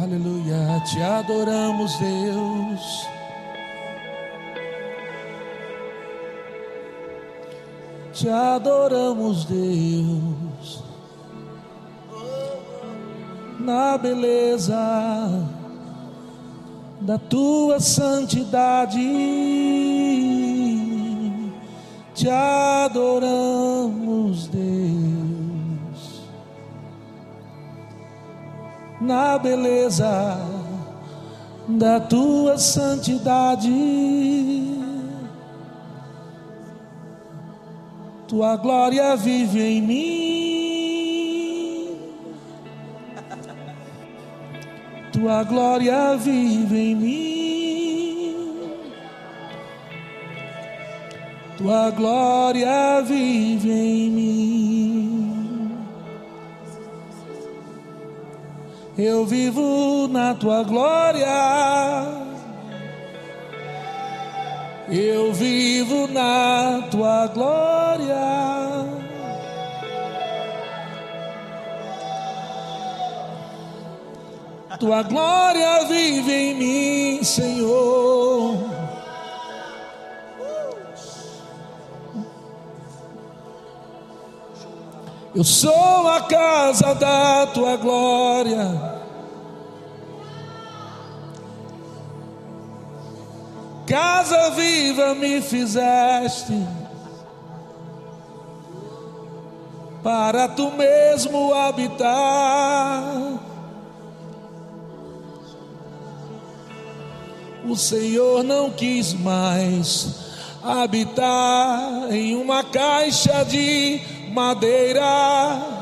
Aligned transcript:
Aleluia, 0.00 0.80
te 0.84 1.02
adoramos, 1.02 1.98
Deus. 1.98 3.08
Te 8.12 8.30
adoramos, 8.30 9.44
Deus, 9.44 10.84
na 13.58 13.98
beleza 13.98 14.76
da 17.00 17.18
tua 17.18 17.80
santidade. 17.80 18.98
Te 22.14 22.30
adoramos, 22.30 23.08
Deus, 24.46 24.67
na 29.08 29.38
beleza 29.38 30.36
da 31.66 31.98
tua 31.98 32.58
santidade. 32.58 33.72
Tua 38.26 38.56
glória 38.56 39.16
vive 39.16 39.60
em 39.62 39.80
mim. 39.80 40.28
Tua 45.10 45.42
glória 45.42 46.14
vive 46.16 46.78
em 46.78 46.94
mim. 46.94 48.36
Tua 51.56 51.90
glória 51.90 53.00
vive 53.00 53.70
em 53.70 54.10
mim. 54.10 54.77
Eu 59.08 59.24
vivo 59.24 60.06
na 60.06 60.34
tua 60.34 60.62
glória. 60.62 61.26
Eu 64.90 65.32
vivo 65.32 66.06
na 66.08 66.82
tua 66.90 67.26
glória. 67.28 68.16
Tua 74.78 75.02
glória 75.04 75.84
vive 75.86 76.32
em 76.32 76.54
mim, 76.54 77.24
Senhor. 77.24 78.58
Eu 85.34 85.44
sou 85.44 86.08
a 86.08 86.20
casa 86.20 86.94
da 86.94 87.46
tua 87.46 87.76
glória. 87.78 88.87
Casa 93.98 94.50
viva 94.50 95.12
me 95.12 95.42
fizeste, 95.42 96.54
para 100.04 100.46
tu 100.46 100.70
mesmo 100.70 101.52
habitar. 101.52 103.02
O 107.68 107.74
Senhor 107.74 108.44
não 108.44 108.70
quis 108.70 109.14
mais 109.14 110.30
habitar 110.62 112.12
em 112.12 112.36
uma 112.36 112.62
caixa 112.62 113.44
de 113.44 114.00
madeira. 114.32 115.77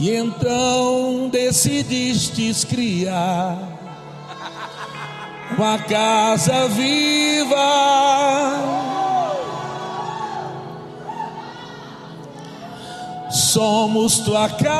E 0.00 0.16
então 0.16 1.28
decidistes 1.28 2.64
criar 2.64 3.58
uma 5.54 5.78
casa 5.78 6.66
viva. 6.68 7.58
Somos 13.30 14.20
tua 14.20 14.48
casa, 14.48 14.72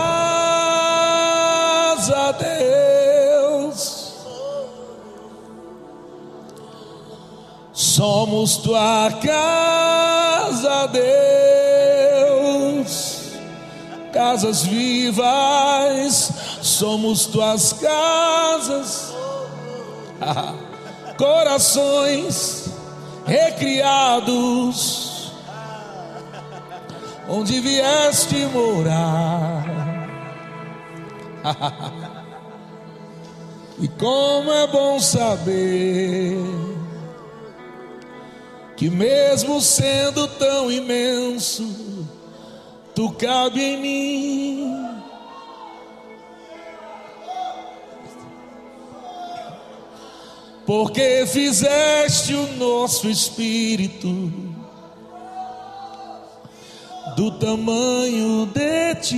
Deus. 2.38 4.14
Somos 7.74 8.56
tua 8.56 9.10
casa, 9.22 10.86
Deus 10.86 11.29
casas 14.20 14.64
vivas, 14.64 16.30
somos 16.60 17.24
tuas 17.24 17.72
casas, 17.72 19.14
corações 21.16 22.68
recriados, 23.24 25.32
onde 27.30 27.60
vieste 27.60 28.44
morar. 28.52 29.64
e 33.80 33.88
como 33.88 34.52
é 34.52 34.66
bom 34.66 35.00
saber 35.00 36.36
que, 38.76 38.90
mesmo 38.90 39.62
sendo 39.62 40.28
tão 40.28 40.70
imenso, 40.70 41.99
tu 43.00 43.10
cabe 43.12 43.62
em 43.62 43.80
mim. 43.80 44.76
Porque 50.66 51.24
fizeste 51.26 52.34
o 52.34 52.46
nosso 52.58 53.08
espírito 53.08 54.30
do 57.16 57.30
tamanho 57.38 58.44
de 58.44 58.94
ti. 58.96 59.16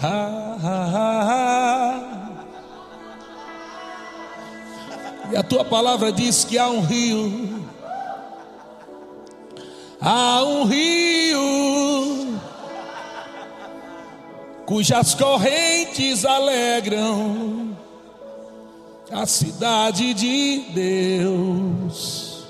ha, 0.02 0.58
ha, 0.62 0.84
ha, 0.92 2.13
E 5.32 5.36
a 5.36 5.42
tua 5.42 5.64
palavra 5.64 6.12
diz 6.12 6.44
que 6.44 6.58
há 6.58 6.68
um 6.68 6.80
rio. 6.80 7.64
Há 10.00 10.42
um 10.44 10.64
rio 10.64 12.40
cujas 14.66 15.14
correntes 15.14 16.24
alegram 16.24 17.74
a 19.10 19.26
cidade 19.26 20.14
de 20.14 20.60
Deus, 20.74 22.44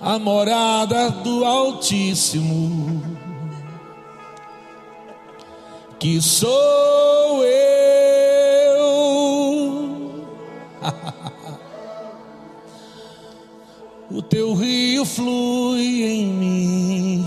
a 0.00 0.18
morada 0.18 1.10
do 1.10 1.44
Altíssimo, 1.44 3.02
que 5.98 6.22
sou 6.22 7.44
eu. 7.44 7.82
O 14.14 14.22
teu 14.22 14.54
rio 14.54 15.04
flui 15.04 16.04
em 16.04 16.26
mim. 16.26 17.24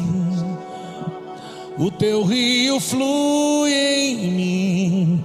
O 1.77 1.91
teu 1.91 2.23
rio 2.23 2.79
flui 2.79 3.73
em 3.73 4.17
mim. 4.31 5.23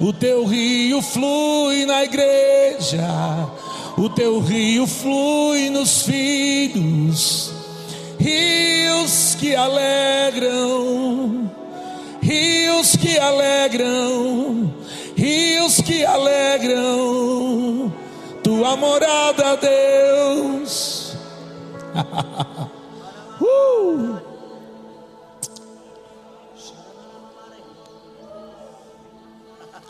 O 0.00 0.12
teu 0.12 0.44
rio 0.44 1.02
flui 1.02 1.84
na 1.84 2.04
igreja. 2.04 3.06
O 3.98 4.08
teu 4.08 4.40
rio 4.40 4.86
flui 4.86 5.68
nos 5.68 6.02
filhos. 6.02 7.52
Rios 8.18 9.36
que 9.38 9.54
alegram. 9.54 11.50
Rios 12.22 12.96
que 12.96 13.18
alegram 13.18 14.70
rios 15.20 15.80
que 15.82 16.02
alegram 16.04 17.92
tua 18.42 18.74
morada, 18.76 19.56
Deus. 19.56 20.99
uh! 23.40 24.20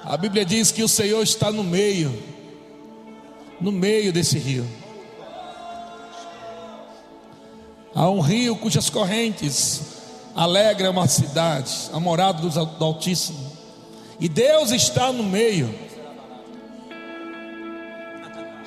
A 0.04 0.16
Bíblia 0.16 0.44
diz 0.44 0.72
que 0.72 0.82
o 0.82 0.88
Senhor 0.88 1.22
está 1.22 1.52
no 1.52 1.62
meio, 1.62 2.12
no 3.60 3.70
meio 3.70 4.12
desse 4.12 4.38
rio. 4.38 4.66
Há 7.94 8.08
um 8.08 8.20
rio 8.20 8.56
cujas 8.56 8.88
correntes 8.88 10.00
alegram 10.34 10.92
uma 10.92 11.06
cidade, 11.08 11.90
a 11.92 12.00
morada 12.00 12.40
do 12.48 12.84
Altíssimo 12.84 13.50
E 14.18 14.28
Deus 14.28 14.70
está 14.70 15.12
no 15.12 15.24
meio 15.24 15.74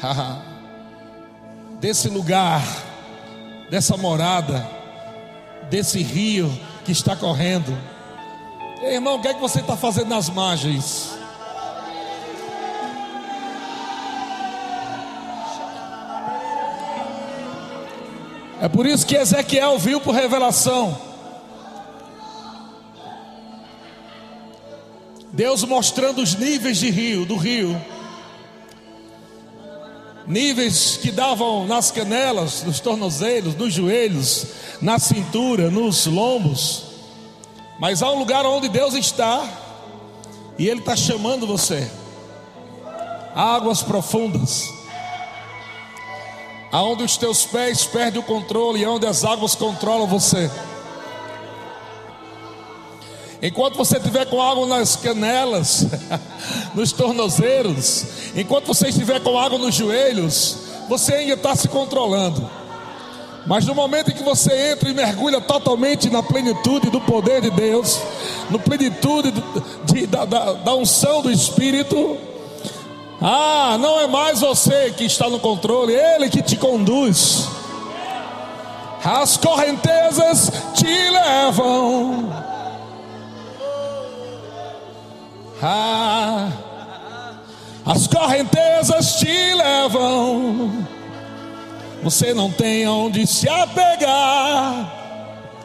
desse 1.79 2.09
lugar, 2.09 2.61
dessa 3.73 3.97
morada, 3.97 4.69
desse 5.67 6.03
rio 6.03 6.47
que 6.85 6.91
está 6.91 7.15
correndo. 7.15 7.75
Ei, 8.83 8.93
irmão, 8.93 9.15
o 9.15 9.19
que 9.19 9.27
é 9.27 9.33
que 9.33 9.41
você 9.41 9.61
está 9.61 9.75
fazendo 9.75 10.09
nas 10.09 10.29
margens? 10.29 11.09
É 18.61 18.69
por 18.69 18.85
isso 18.85 19.07
que 19.07 19.15
Ezequiel 19.15 19.79
viu 19.79 19.99
por 19.99 20.13
revelação. 20.13 20.95
Deus 25.31 25.63
mostrando 25.63 26.21
os 26.21 26.35
níveis 26.35 26.77
de 26.77 26.91
rio, 26.91 27.25
do 27.25 27.37
rio. 27.37 27.75
Níveis 30.25 30.97
que 30.97 31.11
davam 31.11 31.67
nas 31.67 31.91
canelas, 31.91 32.63
nos 32.63 32.79
tornozelos, 32.79 33.55
nos 33.55 33.73
joelhos, 33.73 34.47
na 34.81 34.97
cintura, 34.99 35.69
nos 35.69 36.05
lombos. 36.05 36.83
Mas 37.79 38.01
há 38.01 38.11
um 38.11 38.19
lugar 38.19 38.45
onde 38.45 38.69
Deus 38.69 38.93
está 38.93 39.45
e 40.57 40.67
Ele 40.67 40.79
está 40.79 40.95
chamando 40.95 41.45
você. 41.45 41.89
Águas 43.35 43.81
profundas 43.81 44.69
aonde 46.73 47.03
os 47.03 47.17
teus 47.17 47.45
pés 47.45 47.85
perdem 47.85 48.19
o 48.19 48.25
controle 48.25 48.81
e 48.81 48.83
aonde 48.83 49.05
as 49.05 49.23
águas 49.23 49.53
controlam 49.53 50.07
você. 50.07 50.49
Enquanto 53.45 53.75
você 53.75 53.97
estiver 53.97 54.25
com 54.25 54.41
água 54.41 54.65
nas 54.65 54.95
canelas, 54.95 55.85
nos 56.73 56.93
tornozeiros, 56.93 58.05
enquanto 58.37 58.67
você 58.67 58.87
estiver 58.87 59.19
com 59.19 59.37
água 59.37 59.59
nos 59.59 59.75
joelhos, 59.75 60.59
você 60.87 61.15
ainda 61.15 61.33
está 61.33 61.53
se 61.53 61.67
controlando. 61.67 62.49
Mas 63.45 63.65
no 63.65 63.75
momento 63.75 64.11
em 64.11 64.13
que 64.13 64.23
você 64.23 64.71
entra 64.71 64.89
e 64.89 64.93
mergulha 64.93 65.41
totalmente 65.41 66.09
na 66.09 66.23
plenitude 66.23 66.89
do 66.89 67.01
poder 67.01 67.41
de 67.41 67.49
Deus, 67.49 67.99
no 68.49 68.57
plenitude 68.57 69.31
de, 69.33 69.41
de, 69.93 70.07
da, 70.07 70.23
da, 70.23 70.53
da 70.53 70.73
unção 70.75 71.21
do 71.21 71.29
Espírito, 71.29 72.17
ah, 73.19 73.77
não 73.77 73.99
é 73.99 74.07
mais 74.07 74.39
você 74.39 74.93
que 74.95 75.03
está 75.03 75.29
no 75.29 75.41
controle, 75.41 75.93
Ele 75.93 76.29
que 76.29 76.41
te 76.41 76.55
conduz. 76.55 77.49
As 79.03 79.35
correntezas 79.35 80.49
te 80.73 81.09
levam. 81.09 82.42
Ah, 85.65 86.51
as 87.85 88.05
correntezas 88.05 89.15
te 89.15 89.53
levam. 89.53 90.85
Você 92.03 92.33
não 92.33 92.51
tem 92.51 92.85
onde 92.85 93.25
se 93.25 93.47
apegar. 93.47 94.93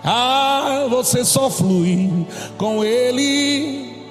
Ah, 0.05 0.87
você 0.89 1.25
só 1.25 1.51
flui 1.51 2.25
com 2.57 2.85
Ele. 2.85 4.07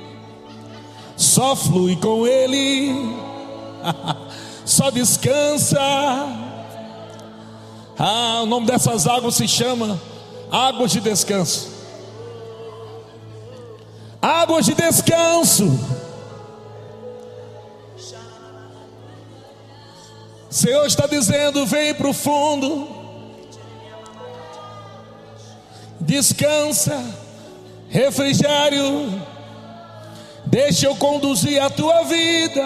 Só 1.15 1.55
flui 1.55 1.95
com 1.95 2.27
Ele. 2.27 3.15
só 4.65 4.91
descansa. 4.91 5.79
Ah, 7.97 8.41
o 8.43 8.45
nome 8.45 8.67
dessas 8.67 9.07
águas 9.07 9.35
se 9.35 9.47
chama 9.47 9.97
águas 10.51 10.91
de 10.91 10.99
descanso. 10.99 11.76
Águas 14.21 14.65
de 14.65 14.73
descanso. 14.73 15.79
Senhor 20.49 20.87
está 20.87 21.05
dizendo: 21.05 21.65
vem 21.65 21.93
para 21.93 22.09
o 22.09 22.13
fundo, 22.13 22.87
descansa, 25.99 27.03
refrigério, 27.89 29.21
deixa 30.45 30.87
eu 30.87 30.95
conduzir 30.95 31.61
a 31.61 31.69
tua 31.69 32.03
vida. 32.03 32.65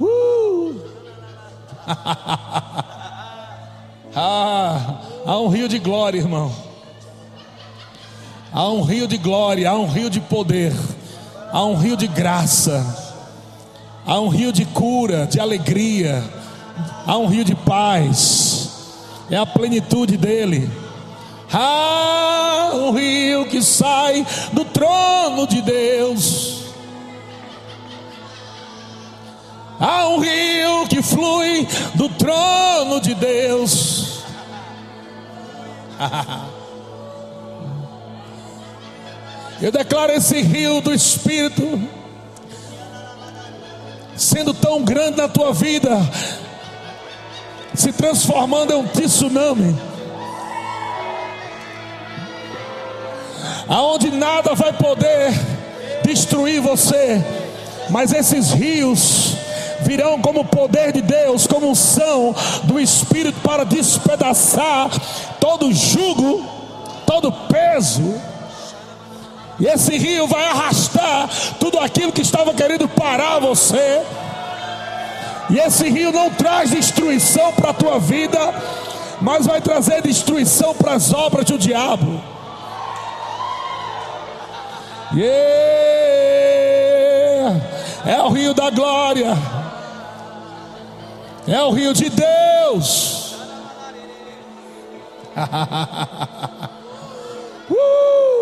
Uh! 0.00 0.80
ah, 4.16 5.00
há 5.26 5.38
um 5.38 5.48
rio 5.48 5.68
de 5.68 5.78
glória, 5.78 6.18
irmão. 6.18 6.71
Há 8.52 8.68
um 8.68 8.82
rio 8.82 9.08
de 9.08 9.16
glória, 9.16 9.70
há 9.70 9.74
um 9.74 9.86
rio 9.86 10.10
de 10.10 10.20
poder, 10.20 10.72
há 11.50 11.64
um 11.64 11.74
rio 11.74 11.96
de 11.96 12.06
graça, 12.06 12.84
há 14.06 14.20
um 14.20 14.28
rio 14.28 14.52
de 14.52 14.64
cura, 14.66 15.26
de 15.26 15.40
alegria, 15.40 16.22
há 17.06 17.16
um 17.16 17.26
rio 17.26 17.44
de 17.44 17.54
paz, 17.54 18.70
é 19.30 19.36
a 19.36 19.46
plenitude 19.46 20.16
dele. 20.16 20.70
Há 21.54 22.70
um 22.74 22.92
rio 22.92 23.46
que 23.46 23.62
sai 23.62 24.26
do 24.52 24.64
trono 24.64 25.46
de 25.46 25.60
Deus 25.60 26.62
Há 29.84 30.06
um 30.06 30.20
rio 30.20 30.86
que 30.88 31.02
flui 31.02 31.66
do 31.96 32.08
trono 32.10 33.00
de 33.00 33.14
Deus. 33.14 34.22
Eu 39.62 39.70
declaro 39.70 40.10
esse 40.10 40.42
rio 40.42 40.80
do 40.80 40.92
Espírito 40.92 41.80
sendo 44.16 44.52
tão 44.52 44.82
grande 44.82 45.18
na 45.18 45.28
tua 45.28 45.52
vida, 45.52 45.90
se 47.72 47.92
transformando 47.92 48.72
em 48.72 48.76
um 48.76 48.88
tsunami, 48.88 49.80
aonde 53.68 54.10
nada 54.10 54.52
vai 54.56 54.72
poder 54.72 55.30
destruir 56.02 56.60
você, 56.60 57.24
mas 57.88 58.12
esses 58.12 58.50
rios 58.50 59.36
virão 59.82 60.20
como 60.20 60.44
poder 60.44 60.90
de 60.90 61.02
Deus, 61.02 61.46
como 61.46 61.70
unção 61.70 62.34
do 62.64 62.80
Espírito 62.80 63.40
para 63.42 63.62
despedaçar 63.62 64.90
todo 65.38 65.72
jugo, 65.72 66.44
todo 67.06 67.30
peso. 67.30 68.31
E 69.62 69.66
esse 69.66 69.96
rio 69.96 70.26
vai 70.26 70.44
arrastar 70.44 71.30
tudo 71.60 71.78
aquilo 71.78 72.10
que 72.10 72.20
estava 72.20 72.52
querendo 72.52 72.88
parar 72.88 73.38
você. 73.38 74.02
E 75.48 75.58
esse 75.58 75.88
rio 75.88 76.10
não 76.10 76.28
traz 76.30 76.70
destruição 76.70 77.52
para 77.52 77.70
a 77.70 77.74
tua 77.74 78.00
vida, 78.00 78.38
mas 79.20 79.46
vai 79.46 79.60
trazer 79.60 80.02
destruição 80.02 80.74
para 80.74 80.94
as 80.94 81.14
obras 81.14 81.44
do 81.44 81.56
diabo. 81.56 82.20
Yeah! 85.14 85.32
É 88.04 88.20
o 88.20 88.30
rio 88.30 88.52
da 88.52 88.68
glória 88.70 89.36
é 91.46 91.62
o 91.62 91.70
rio 91.70 91.92
de 91.92 92.08
Deus. 92.08 93.34
uh! 97.70 98.41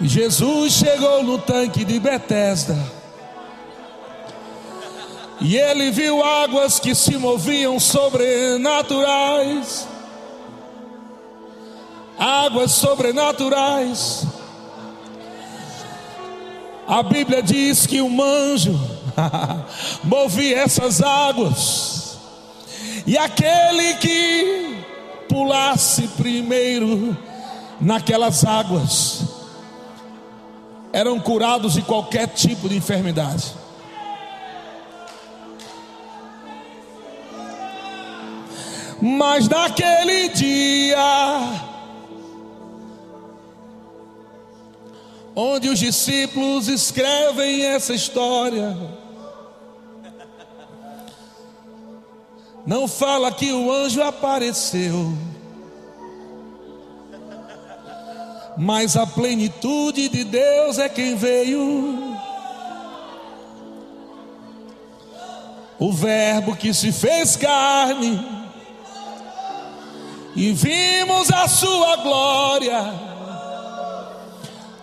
Jesus 0.00 0.72
chegou 0.72 1.22
no 1.22 1.38
tanque 1.38 1.84
de 1.84 2.00
Betesda. 2.00 2.76
E 5.40 5.56
ele 5.56 5.90
viu 5.90 6.22
águas 6.22 6.78
que 6.78 6.94
se 6.94 7.16
moviam 7.16 7.80
sobrenaturais. 7.80 9.88
Águas 12.18 12.72
sobrenaturais. 12.72 14.26
A 16.90 17.04
Bíblia 17.04 17.40
diz 17.40 17.86
que 17.86 18.02
um 18.02 18.20
anjo 18.20 18.72
movia 20.02 20.58
essas 20.58 21.00
águas. 21.00 22.18
E 23.06 23.16
aquele 23.16 23.94
que 23.94 24.76
pulasse 25.28 26.08
primeiro 26.16 27.16
naquelas 27.80 28.44
águas 28.44 29.22
eram 30.92 31.20
curados 31.20 31.74
de 31.74 31.82
qualquer 31.82 32.26
tipo 32.26 32.68
de 32.68 32.78
enfermidade. 32.78 33.54
Mas 39.00 39.48
naquele 39.48 40.28
dia, 40.30 41.69
onde 45.34 45.68
os 45.68 45.78
discípulos 45.78 46.68
escrevem 46.68 47.64
essa 47.64 47.94
história. 47.94 48.76
Não 52.66 52.86
fala 52.86 53.32
que 53.32 53.52
o 53.52 53.72
anjo 53.72 54.02
apareceu, 54.02 55.12
mas 58.56 58.96
a 58.96 59.06
plenitude 59.06 60.08
de 60.08 60.24
Deus 60.24 60.78
é 60.78 60.88
quem 60.88 61.16
veio. 61.16 62.10
O 65.78 65.90
Verbo 65.92 66.54
que 66.54 66.74
se 66.74 66.92
fez 66.92 67.36
carne, 67.36 68.22
e 70.36 70.52
vimos 70.52 71.32
a 71.32 71.48
sua 71.48 71.96
glória, 71.96 73.09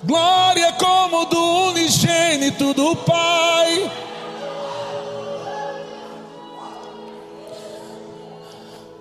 glória 0.08 0.72
como 0.74 1.26
do 1.26 1.72
unigênito 1.72 2.74
do 2.74 2.96
Pai. 2.96 3.92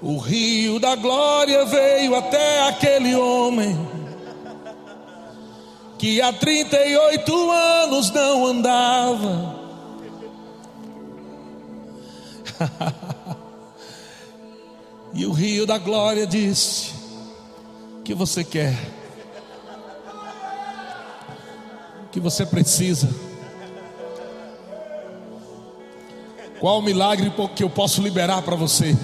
O 0.03 0.19
rio 0.19 0.81
da 0.81 0.97
glória 0.97 1.65
veio 1.65 2.17
até 2.17 2.69
aquele 2.69 3.15
homem 3.15 3.79
que 5.97 6.21
há 6.21 6.33
38 6.33 7.51
anos 7.51 8.11
não 8.11 8.45
andava. 8.45 9.55
e 15.15 15.25
o 15.25 15.33
rio 15.33 15.67
da 15.67 15.79
glória 15.79 16.27
disse: 16.27 16.93
O 18.01 18.03
que 18.03 18.13
você 18.13 18.43
quer? 18.43 18.96
Que 22.17 22.21
você 22.21 22.47
precisa? 22.47 23.11
Qual 26.59 26.79
o 26.79 26.83
milagre 26.83 27.31
que 27.55 27.63
eu 27.63 27.69
posso 27.69 28.01
liberar 28.01 28.41
para 28.41 28.57
você? 28.57 28.97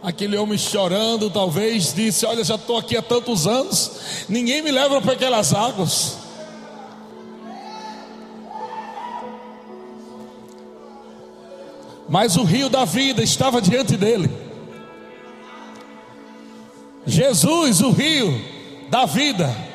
Aquele 0.00 0.36
homem 0.36 0.56
chorando, 0.56 1.28
talvez 1.28 1.92
disse: 1.92 2.24
Olha, 2.24 2.44
já 2.44 2.54
estou 2.54 2.78
aqui 2.78 2.96
há 2.96 3.02
tantos 3.02 3.44
anos, 3.44 4.26
ninguém 4.28 4.62
me 4.62 4.70
leva 4.70 5.02
para 5.02 5.14
aquelas 5.14 5.52
águas. 5.52 6.18
Mas 12.08 12.36
o 12.36 12.44
rio 12.44 12.68
da 12.68 12.84
vida 12.84 13.20
estava 13.20 13.60
diante 13.60 13.96
dele. 13.96 14.30
Jesus, 17.04 17.80
o 17.80 17.90
rio 17.90 18.40
da 18.88 19.06
vida. 19.06 19.71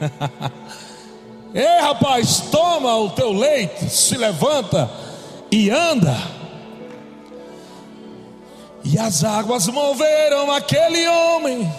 Ei, 1.52 1.80
rapaz, 1.80 2.44
toma 2.50 2.96
o 2.96 3.10
teu 3.10 3.32
leite, 3.32 3.90
se 3.90 4.16
levanta 4.16 4.90
e 5.50 5.68
anda. 5.70 6.16
E 8.84 8.98
as 8.98 9.24
águas 9.24 9.66
moveram 9.66 10.50
aquele 10.52 11.06
homem. 11.08 11.70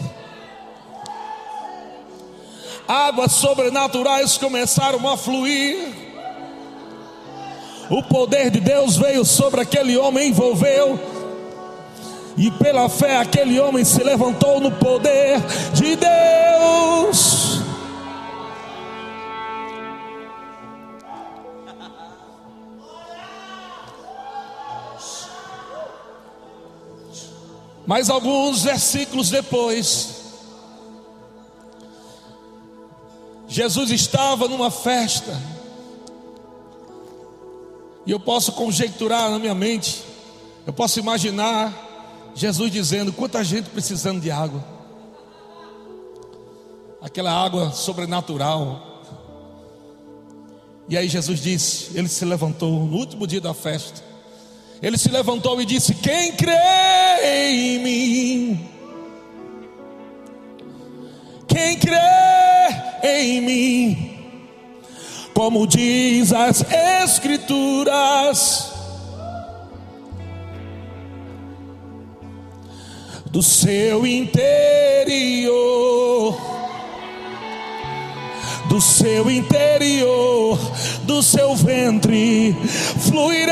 Águas 2.88 3.32
sobrenaturais 3.32 4.38
começaram 4.38 5.08
a 5.08 5.16
fluir. 5.16 6.02
O 7.90 8.04
poder 8.04 8.50
de 8.50 8.60
Deus 8.60 8.98
veio 8.98 9.26
sobre 9.26 9.62
aquele 9.62 9.98
homem, 9.98 10.30
envolveu. 10.30 11.00
E 12.38 12.50
pela 12.52 12.88
fé 12.88 13.18
aquele 13.18 13.60
homem 13.60 13.84
se 13.84 14.04
levantou 14.04 14.60
no 14.60 14.72
poder 14.72 15.40
de 15.74 15.96
Deus. 15.96 17.51
Mas 27.86 28.10
alguns 28.10 28.64
versículos 28.64 29.30
depois, 29.30 30.22
Jesus 33.48 33.90
estava 33.92 34.48
numa 34.48 34.70
festa, 34.70 35.38
e 38.06 38.12
eu 38.12 38.20
posso 38.20 38.52
conjecturar 38.54 39.30
na 39.30 39.40
minha 39.40 39.56
mente, 39.56 40.04
eu 40.66 40.74
posso 40.74 41.00
imaginar 41.00 42.32
Jesus 42.36 42.72
dizendo: 42.72 43.12
quanta 43.12 43.44
gente 43.44 43.70
precisando 43.70 44.22
de 44.22 44.30
água, 44.30 44.64
aquela 47.02 47.32
água 47.32 47.72
sobrenatural. 47.72 48.90
E 50.88 50.98
aí 50.98 51.08
Jesus 51.08 51.42
disse: 51.42 51.98
Ele 51.98 52.08
se 52.08 52.24
levantou 52.26 52.86
no 52.86 52.98
último 52.98 53.26
dia 53.26 53.42
da 53.42 53.54
festa 53.54 54.11
ele 54.82 54.98
se 54.98 55.10
levantou 55.10 55.62
e 55.62 55.66
disse: 55.66 55.94
Quem 55.94 56.32
crê 56.32 56.56
em 57.24 57.80
mim, 57.80 58.70
quem 61.48 61.78
crê 61.78 62.00
em 63.04 63.42
mim, 63.42 64.18
como 65.34 65.68
diz 65.68 66.34
as 66.34 66.66
Escrituras, 67.04 68.72
do 73.26 73.44
seu 73.44 74.06
interior 74.06 75.42
do 78.72 78.80
seu 78.80 79.30
interior, 79.30 80.58
do 81.04 81.22
seu 81.22 81.54
ventre 81.58 82.56
fluirão 83.02 83.52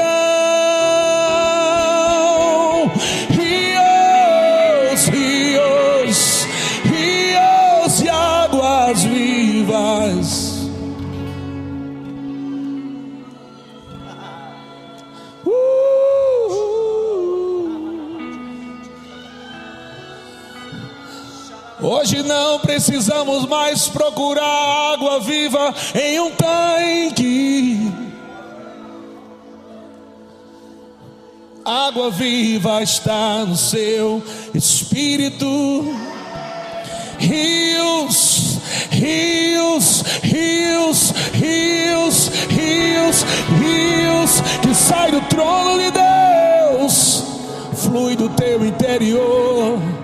Hoje 21.82 22.22
não 22.24 22.60
precisamos 22.60 23.46
mais 23.46 23.88
procurar 23.88 24.94
água 24.94 25.22
viva 25.22 25.74
em 25.96 26.20
um 26.20 26.32
tanque. 26.32 27.90
Água 31.64 32.12
viva 32.12 32.84
está 32.84 33.46
no 33.46 33.56
seu 33.56 34.22
espírito. 34.54 35.46
Rios, 37.18 38.58
rios, 38.92 40.04
rios, 40.22 41.14
rios, 41.34 42.30
rios, 42.50 43.24
rios 43.58 44.42
que 44.62 44.76
sai 44.76 45.12
do 45.12 45.22
trono 45.22 45.80
de 45.80 45.92
Deus, 45.92 47.24
flui 47.74 48.18
do 48.18 48.28
teu 48.30 48.66
interior 48.66 49.99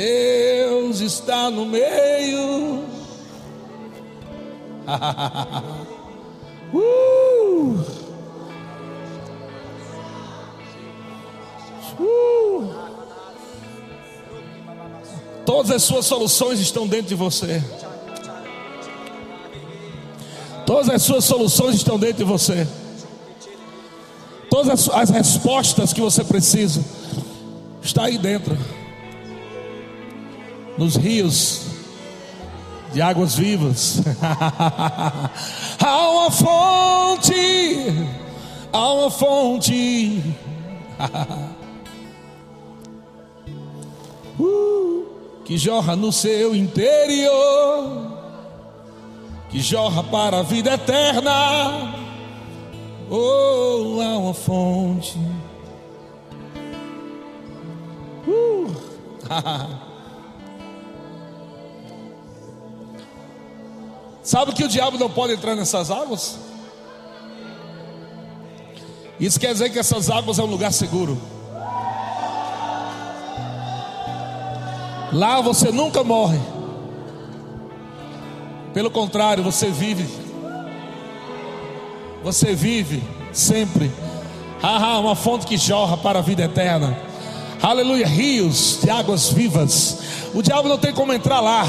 Deus 0.00 1.00
está 1.00 1.50
no 1.50 1.66
meio. 1.66 2.84
uh! 6.72 7.84
Uh! 11.98 12.74
Todas 15.44 15.70
as 15.70 15.82
suas 15.82 16.06
soluções 16.06 16.60
estão 16.60 16.86
dentro 16.86 17.08
de 17.08 17.14
você. 17.14 17.62
Todas 20.64 20.88
as 20.88 21.02
suas 21.02 21.24
soluções 21.26 21.74
estão 21.74 21.98
dentro 21.98 22.16
de 22.16 22.24
você. 22.24 22.66
Todas 24.48 24.70
as, 24.70 24.88
as 24.88 25.10
respostas 25.10 25.92
que 25.92 26.00
você 26.00 26.24
precisa 26.24 26.82
está 27.82 28.04
aí 28.04 28.16
dentro 28.16 28.56
nos 30.80 30.96
rios 30.96 31.66
de 32.90 33.00
águas 33.02 33.36
vivas. 33.36 34.00
há 35.78 36.08
uma 36.08 36.30
fonte, 36.30 37.34
há 38.72 38.92
uma 38.94 39.10
fonte. 39.10 40.22
uh, 44.40 45.04
que 45.44 45.58
jorra 45.58 45.94
no 45.94 46.10
seu 46.10 46.56
interior, 46.56 48.16
que 49.50 49.60
jorra 49.60 50.02
para 50.02 50.38
a 50.38 50.42
vida 50.42 50.72
eterna. 50.72 51.94
Oh, 53.10 54.00
há 54.00 54.16
uma 54.16 54.32
fonte. 54.32 55.18
Uh. 58.26 58.74
Sabe 64.22 64.52
que 64.52 64.64
o 64.64 64.68
diabo 64.68 64.98
não 64.98 65.10
pode 65.10 65.32
entrar 65.32 65.54
nessas 65.54 65.90
águas? 65.90 66.38
Isso 69.18 69.38
quer 69.38 69.52
dizer 69.52 69.70
que 69.70 69.78
essas 69.78 70.08
águas 70.08 70.38
é 70.38 70.42
um 70.42 70.46
lugar 70.46 70.72
seguro. 70.72 71.20
Lá 75.12 75.40
você 75.40 75.70
nunca 75.72 76.04
morre. 76.04 76.38
Pelo 78.72 78.90
contrário, 78.90 79.42
você 79.42 79.68
vive. 79.70 80.08
Você 82.22 82.54
vive 82.54 83.02
sempre. 83.32 83.90
Ah, 84.62 84.98
uma 84.98 85.16
fonte 85.16 85.46
que 85.46 85.56
jorra 85.56 85.96
para 85.96 86.20
a 86.20 86.22
vida 86.22 86.44
eterna. 86.44 86.96
Aleluia, 87.62 88.06
rios 88.06 88.78
de 88.82 88.90
águas 88.90 89.30
vivas. 89.30 89.98
O 90.34 90.42
diabo 90.42 90.68
não 90.68 90.78
tem 90.78 90.92
como 90.92 91.12
entrar 91.12 91.40
lá. 91.40 91.64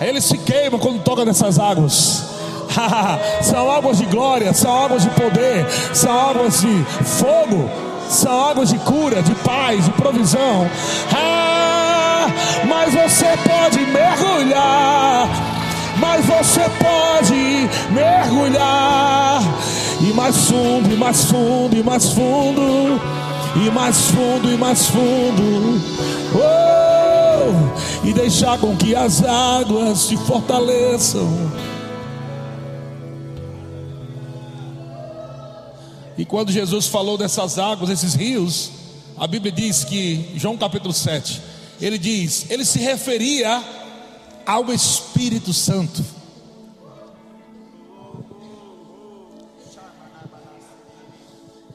Ele 0.00 0.20
se 0.20 0.38
queima 0.38 0.78
quando 0.78 1.02
toca 1.02 1.24
nessas 1.24 1.58
águas. 1.58 2.24
são 3.42 3.70
águas 3.70 3.98
de 3.98 4.06
glória, 4.06 4.52
são 4.54 4.84
águas 4.84 5.02
de 5.02 5.10
poder, 5.10 5.66
são 5.92 6.30
águas 6.30 6.60
de 6.60 6.84
fogo, 7.04 7.68
são 8.08 8.48
águas 8.48 8.70
de 8.70 8.78
cura, 8.78 9.22
de 9.22 9.34
paz, 9.36 9.84
de 9.84 9.90
provisão. 9.92 10.68
Ah, 11.14 12.26
mas 12.66 12.94
você 12.94 13.26
pode 13.46 13.80
mergulhar, 13.86 15.28
mas 15.98 16.24
você 16.24 16.62
pode 16.78 17.68
mergulhar 17.92 19.42
e 20.00 20.12
mais 20.14 20.36
fundo, 20.46 20.92
e 20.92 20.96
mais 20.96 21.24
fundo, 21.24 21.76
e 21.76 21.82
mais 21.82 22.12
fundo, 22.12 23.00
e 23.56 23.70
mais 23.70 23.96
fundo, 24.10 24.50
e 24.50 24.56
mais 24.56 24.86
fundo. 24.86 25.80
Oh, 26.34 26.99
e 28.04 28.12
deixar 28.12 28.58
com 28.58 28.76
que 28.76 28.94
as 28.94 29.22
águas 29.22 30.06
te 30.06 30.16
fortaleçam. 30.16 31.28
E 36.16 36.24
quando 36.24 36.52
Jesus 36.52 36.86
falou 36.86 37.16
dessas 37.16 37.58
águas, 37.58 37.88
esses 37.88 38.14
rios, 38.14 38.70
a 39.16 39.26
Bíblia 39.26 39.50
diz 39.50 39.84
que, 39.84 40.32
João 40.36 40.56
capítulo 40.56 40.92
7, 40.92 41.40
ele 41.80 41.96
diz, 41.96 42.44
ele 42.50 42.64
se 42.64 42.78
referia 42.78 43.62
ao 44.44 44.70
Espírito 44.72 45.54
Santo. 45.54 46.04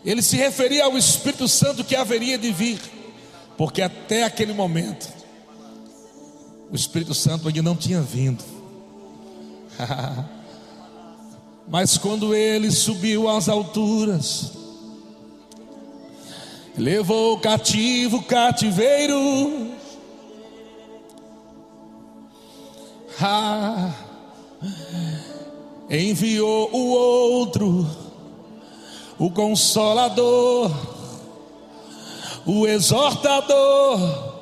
Ele 0.06 0.22
se 0.22 0.38
referia 0.38 0.86
ao 0.86 0.96
Espírito 0.96 1.48
Santo 1.48 1.84
que 1.84 1.96
haveria 1.96 2.38
de 2.38 2.52
vir, 2.52 2.80
porque 3.58 3.82
até 3.82 4.24
aquele 4.24 4.54
momento, 4.54 5.08
o 6.72 6.76
Espírito 6.76 7.14
Santo 7.14 7.48
ainda 7.48 7.62
não 7.62 7.76
tinha 7.76 8.02
vindo. 8.02 8.44
Mas 11.68 11.98
quando 11.98 12.36
ele 12.36 12.72
subiu 12.72 13.28
às 13.28 13.50
alturas, 13.50 14.52
levou 16.78 17.34
o 17.34 17.40
cativo 17.40 18.22
cativeiro. 18.24 19.72
Ah, 23.20 23.94
enviou 25.90 26.70
o 26.72 26.90
outro, 26.90 27.88
o 29.18 29.32
consolador, 29.32 30.70
o 32.46 32.68
exortador, 32.68 34.35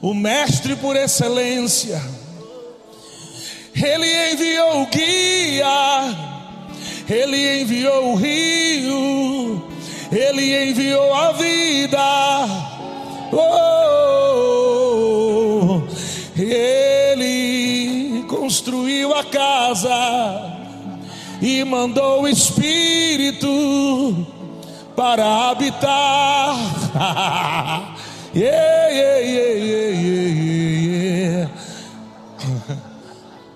o 0.00 0.14
mestre 0.14 0.76
por 0.76 0.96
excelência 0.96 2.00
ele 3.80 4.32
enviou 4.32 4.82
o 4.82 4.86
guia, 4.86 6.16
Ele 7.08 7.62
enviou 7.62 8.12
o 8.12 8.16
rio, 8.16 9.62
Ele 10.10 10.70
enviou 10.70 11.14
a 11.14 11.30
vida. 11.32 11.98
Oh, 13.30 13.38
ele 16.36 18.24
construiu 18.26 19.14
a 19.14 19.22
casa 19.22 19.94
e 21.40 21.62
mandou 21.62 22.22
o 22.22 22.28
Espírito 22.28 23.46
para 24.96 25.50
habitar. 25.50 26.56
yeah, 28.38 28.88
yeah, 28.88 29.18
yeah, 29.18 29.54
yeah, 29.54 30.30
yeah. 30.86 31.50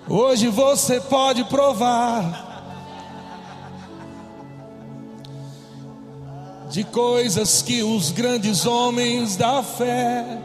Hoje 0.09 0.49
você 0.49 0.99
pode 0.99 1.45
provar 1.45 2.51
de 6.69 6.83
coisas 6.83 7.61
que 7.61 7.81
os 7.83 8.11
grandes 8.11 8.65
homens 8.65 9.37
da 9.37 9.63
fé 9.63 10.39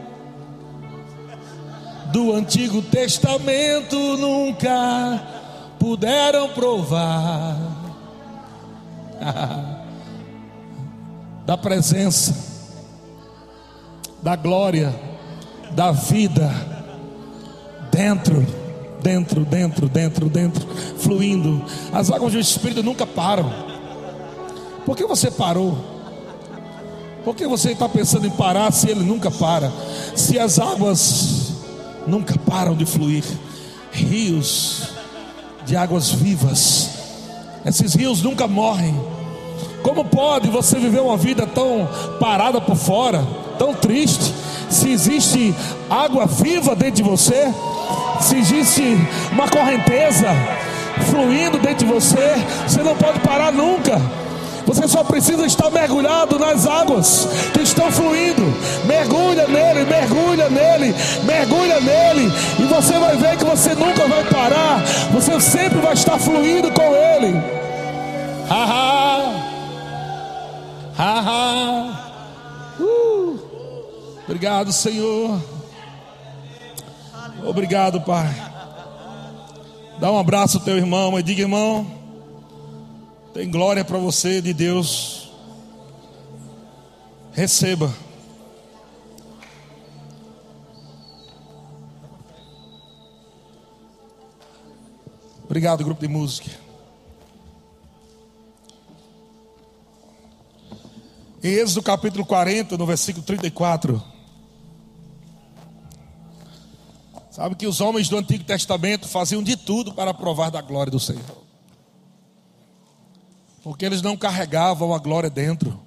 do 2.13 2.31
Antigo 2.31 2.81
Testamento 2.81 3.97
nunca 4.17 5.21
puderam 5.77 6.49
provar. 6.49 7.57
da 11.45 11.57
presença, 11.57 12.48
da 14.21 14.35
glória, 14.35 14.93
da 15.71 15.91
vida 15.91 16.49
dentro 17.91 18.45
dentro, 19.01 19.45
dentro, 19.45 19.89
dentro, 19.89 20.29
dentro, 20.29 20.67
fluindo. 20.97 21.63
As 21.91 22.11
águas 22.11 22.33
do 22.33 22.39
Espírito 22.39 22.83
nunca 22.83 23.05
param. 23.05 23.51
Por 24.85 24.95
que 24.95 25.05
você 25.05 25.31
parou? 25.31 25.77
Por 27.23 27.35
que 27.35 27.45
você 27.47 27.71
está 27.71 27.87
pensando 27.87 28.27
em 28.27 28.31
parar 28.31 28.71
se 28.71 28.89
ele 28.89 29.01
nunca 29.01 29.29
para? 29.29 29.71
Se 30.15 30.39
as 30.39 30.59
águas 30.59 31.53
nunca 32.07 32.37
param 32.39 32.75
de 32.75 32.85
fluir 32.85 33.23
rios 33.91 34.89
de 35.65 35.75
águas 35.75 36.09
vivas, 36.09 36.89
esses 37.65 37.93
rios 37.93 38.21
nunca 38.21 38.47
morrem. 38.47 38.95
Como 39.83 40.05
pode 40.05 40.49
você 40.49 40.79
viver 40.79 41.01
uma 41.01 41.17
vida 41.17 41.45
tão 41.45 41.87
parada 42.19 42.59
por 42.59 42.75
fora, 42.75 43.25
tão 43.59 43.75
triste, 43.75 44.33
se 44.69 44.89
existe 44.89 45.53
água 45.89 46.25
viva 46.25 46.75
dentro 46.75 46.95
de 46.95 47.03
você? 47.03 47.53
se 48.21 48.37
existe 48.37 48.97
uma 49.31 49.47
correnteza 49.47 50.27
fluindo 51.09 51.57
dentro 51.57 51.85
de 51.85 51.93
você, 51.93 52.35
você 52.67 52.83
não 52.83 52.95
pode 52.95 53.19
parar 53.19 53.51
nunca. 53.51 53.99
Você 54.65 54.87
só 54.87 55.03
precisa 55.03 55.45
estar 55.47 55.71
mergulhado 55.71 56.37
nas 56.37 56.67
águas 56.67 57.27
que 57.53 57.61
estão 57.61 57.91
fluindo. 57.91 58.43
Mergulha 58.85 59.47
nele, 59.47 59.85
mergulha 59.85 60.47
nele, 60.49 60.95
mergulha 61.23 61.79
nele. 61.79 62.31
E 62.59 62.63
você 62.63 62.99
vai 62.99 63.15
ver 63.17 63.37
que 63.37 63.45
você 63.45 63.73
nunca 63.73 64.07
vai 64.07 64.23
parar. 64.25 64.83
Você 65.11 65.39
sempre 65.39 65.79
vai 65.79 65.93
estar 65.93 66.19
fluindo 66.19 66.71
com 66.71 66.83
ele. 66.83 67.41
Haha. 68.47 69.33
Haha. 70.95 71.38
Obrigado, 74.39 74.71
Senhor. 74.71 75.43
Obrigado, 77.45 77.99
Pai. 77.99 78.33
Dá 79.99 80.09
um 80.09 80.17
abraço 80.17 80.59
ao 80.59 80.63
teu 80.63 80.77
irmão 80.77 81.19
e 81.19 81.21
diga, 81.21 81.41
irmão, 81.41 81.85
tem 83.33 83.51
glória 83.51 83.83
para 83.83 83.97
você 83.97 84.41
de 84.41 84.53
Deus. 84.53 85.29
Receba. 87.33 87.93
Obrigado, 95.43 95.83
grupo 95.83 95.99
de 95.99 96.07
música. 96.07 96.49
Em 101.43 101.49
Êxodo 101.49 101.83
capítulo 101.83 102.25
40, 102.25 102.77
no 102.77 102.85
versículo 102.85 103.25
34. 103.25 104.18
Sabe 107.39 107.55
que 107.55 107.65
os 107.65 107.79
homens 107.79 108.09
do 108.09 108.17
Antigo 108.17 108.43
Testamento 108.43 109.07
faziam 109.07 109.41
de 109.41 109.55
tudo 109.55 109.93
para 109.93 110.13
provar 110.13 110.49
da 110.49 110.61
glória 110.61 110.91
do 110.91 110.99
Senhor. 110.99 111.23
Porque 113.63 113.85
eles 113.85 114.01
não 114.01 114.17
carregavam 114.17 114.93
a 114.93 114.99
glória 114.99 115.29
dentro. 115.29 115.79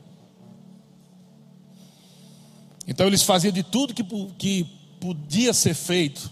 Então 2.88 3.06
eles 3.06 3.22
faziam 3.22 3.52
de 3.52 3.62
tudo 3.62 3.92
que, 3.92 4.02
que 4.38 4.64
podia 4.98 5.52
ser 5.52 5.74
feito 5.74 6.30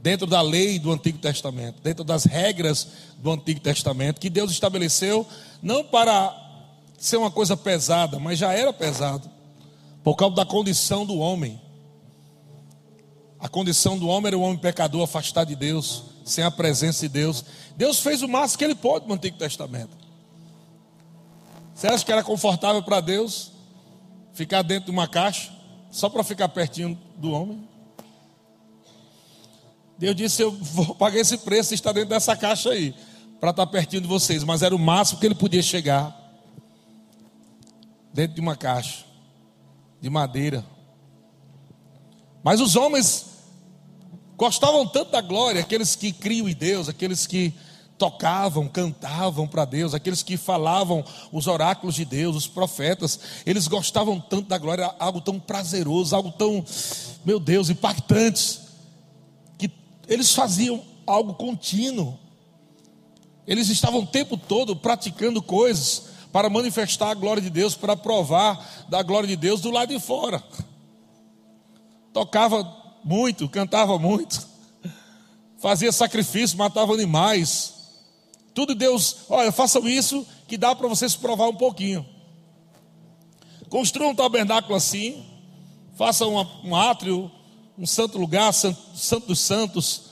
dentro 0.00 0.24
da 0.24 0.40
lei 0.40 0.78
do 0.78 0.92
Antigo 0.92 1.18
Testamento, 1.18 1.82
dentro 1.82 2.04
das 2.04 2.22
regras 2.22 2.86
do 3.18 3.32
Antigo 3.32 3.58
Testamento, 3.58 4.20
que 4.20 4.30
Deus 4.30 4.52
estabeleceu 4.52 5.26
não 5.60 5.82
para 5.82 6.32
ser 6.96 7.16
uma 7.16 7.32
coisa 7.32 7.56
pesada, 7.56 8.20
mas 8.20 8.38
já 8.38 8.52
era 8.52 8.72
pesado, 8.72 9.28
por 10.04 10.14
causa 10.14 10.36
da 10.36 10.46
condição 10.46 11.04
do 11.04 11.18
homem. 11.18 11.60
A 13.40 13.48
condição 13.48 13.98
do 13.98 14.08
homem 14.08 14.28
era 14.28 14.38
o 14.38 14.42
homem 14.42 14.58
pecador, 14.58 15.02
afastado 15.02 15.48
de 15.48 15.56
Deus, 15.56 16.02
sem 16.24 16.42
a 16.42 16.50
presença 16.50 17.06
de 17.06 17.08
Deus. 17.08 17.44
Deus 17.76 18.00
fez 18.00 18.22
o 18.22 18.28
máximo 18.28 18.58
que 18.58 18.64
ele 18.64 18.74
pôde 18.74 19.06
no 19.06 19.14
Antigo 19.14 19.38
Testamento. 19.38 19.96
Você 21.74 21.86
acha 21.86 22.04
que 22.04 22.10
era 22.10 22.24
confortável 22.24 22.82
para 22.82 23.00
Deus 23.00 23.52
ficar 24.32 24.62
dentro 24.62 24.86
de 24.86 24.90
uma 24.90 25.06
caixa, 25.06 25.52
só 25.90 26.08
para 26.08 26.24
ficar 26.24 26.48
pertinho 26.48 26.98
do 27.16 27.30
homem? 27.30 27.68
Deus 29.96 30.16
disse: 30.16 30.42
Eu 30.42 30.50
vou 30.50 30.94
pagar 30.96 31.20
esse 31.20 31.38
preço, 31.38 31.74
está 31.74 31.92
dentro 31.92 32.10
dessa 32.10 32.36
caixa 32.36 32.70
aí, 32.70 32.94
para 33.38 33.50
estar 33.50 33.66
pertinho 33.66 34.02
de 34.02 34.08
vocês. 34.08 34.42
Mas 34.42 34.62
era 34.62 34.74
o 34.74 34.78
máximo 34.78 35.20
que 35.20 35.26
ele 35.26 35.34
podia 35.36 35.62
chegar 35.62 36.16
dentro 38.12 38.34
de 38.34 38.40
uma 38.40 38.56
caixa 38.56 39.04
de 40.00 40.10
madeira. 40.10 40.64
Mas 42.42 42.60
os 42.60 42.76
homens 42.76 43.26
gostavam 44.36 44.86
tanto 44.86 45.10
da 45.10 45.20
glória, 45.20 45.60
aqueles 45.60 45.96
que 45.96 46.12
criam 46.12 46.48
em 46.48 46.54
Deus, 46.54 46.88
aqueles 46.88 47.26
que 47.26 47.52
tocavam, 47.98 48.68
cantavam 48.68 49.48
para 49.48 49.64
Deus, 49.64 49.92
aqueles 49.92 50.22
que 50.22 50.36
falavam 50.36 51.04
os 51.32 51.48
oráculos 51.48 51.96
de 51.96 52.04
Deus, 52.04 52.36
os 52.36 52.46
profetas, 52.46 53.18
eles 53.44 53.66
gostavam 53.66 54.20
tanto 54.20 54.48
da 54.48 54.56
glória, 54.56 54.94
algo 55.00 55.20
tão 55.20 55.40
prazeroso, 55.40 56.14
algo 56.14 56.30
tão, 56.30 56.64
meu 57.24 57.40
Deus, 57.40 57.68
impactante, 57.68 58.60
que 59.58 59.68
eles 60.06 60.32
faziam 60.32 60.80
algo 61.04 61.34
contínuo. 61.34 62.16
Eles 63.44 63.68
estavam 63.68 64.02
o 64.02 64.06
tempo 64.06 64.36
todo 64.36 64.76
praticando 64.76 65.42
coisas 65.42 66.04
para 66.30 66.48
manifestar 66.48 67.10
a 67.10 67.14
glória 67.14 67.42
de 67.42 67.50
Deus, 67.50 67.74
para 67.74 67.96
provar 67.96 68.86
da 68.88 69.02
glória 69.02 69.26
de 69.26 69.34
Deus 69.34 69.60
do 69.60 69.72
lado 69.72 69.88
de 69.88 69.98
fora 69.98 70.44
tocava 72.12 72.76
muito, 73.04 73.48
cantava 73.48 73.98
muito, 73.98 74.46
fazia 75.58 75.92
sacrifício, 75.92 76.58
matava 76.58 76.92
animais. 76.92 77.74
Tudo 78.54 78.74
Deus, 78.74 79.18
olha, 79.28 79.52
façam 79.52 79.88
isso 79.88 80.26
que 80.46 80.56
dá 80.56 80.74
para 80.74 80.88
vocês 80.88 81.14
provar 81.14 81.48
um 81.48 81.54
pouquinho. 81.54 82.04
Construam 83.68 84.10
um 84.10 84.14
tabernáculo 84.14 84.74
assim, 84.74 85.24
façam 85.96 86.34
um 86.64 86.74
átrio, 86.74 87.30
um 87.76 87.86
santo 87.86 88.18
lugar, 88.18 88.52
santo, 88.52 88.80
santo 88.94 89.26
dos 89.28 89.40
santos. 89.40 90.08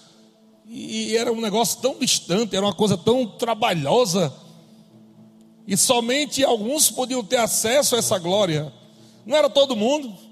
E 0.68 1.16
era 1.16 1.32
um 1.32 1.40
negócio 1.40 1.80
tão 1.80 1.98
distante, 1.98 2.56
era 2.56 2.64
uma 2.64 2.74
coisa 2.74 2.96
tão 2.96 3.26
trabalhosa. 3.26 4.32
E 5.66 5.76
somente 5.76 6.44
alguns 6.44 6.90
podiam 6.90 7.24
ter 7.24 7.38
acesso 7.38 7.96
a 7.96 7.98
essa 7.98 8.18
glória. 8.18 8.72
Não 9.24 9.36
era 9.36 9.50
todo 9.50 9.74
mundo. 9.74 10.25